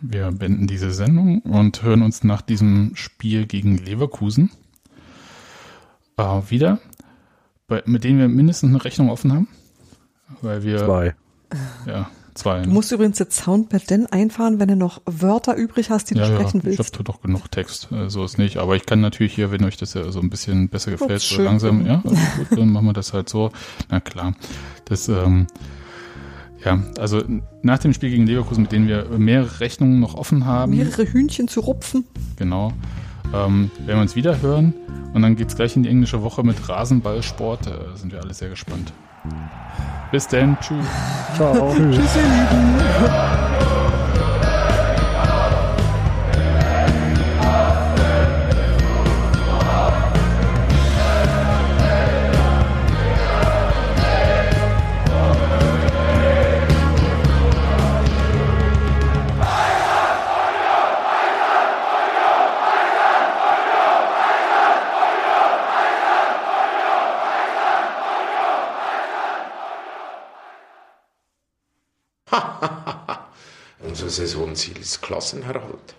[0.00, 4.50] wir beenden diese Sendung und hören uns nach diesem Spiel gegen Leverkusen
[6.16, 6.78] äh, wieder,
[7.66, 9.48] bei, mit denen wir mindestens eine Rechnung offen haben.
[10.42, 11.14] Weil wir, Zwei.
[11.86, 12.62] ja, zwei.
[12.62, 16.20] Du musst übrigens jetzt Soundpad denn einfahren, wenn du noch Wörter übrig hast, die du
[16.20, 16.94] ja, ja, sprechen ich willst.
[16.94, 18.56] habe doch genug Text, äh, so ist nicht.
[18.58, 21.42] Aber ich kann natürlich hier, wenn euch das ja so ein bisschen besser gefällt, so
[21.42, 23.50] langsam, ja, also gut, dann machen wir das halt so.
[23.90, 24.34] Na klar,
[24.86, 25.46] das, ähm,
[26.64, 27.22] ja, also
[27.62, 31.48] nach dem Spiel gegen Leverkusen, mit denen wir mehrere Rechnungen noch offen haben, Mehrere Hühnchen
[31.48, 32.04] zu rupfen.
[32.36, 32.72] genau,
[33.34, 34.74] ähm, werden wir uns wieder hören
[35.14, 37.66] und dann geht's gleich in die englische Woche mit Rasenballsport.
[37.66, 38.92] Da sind wir alle sehr gespannt.
[40.10, 40.86] Bis dann, tschüss.
[41.36, 41.74] Ciao.
[41.74, 43.77] Tschüss, ihr Lieben.
[74.08, 75.94] Saisonziel ist Klassenerhalt.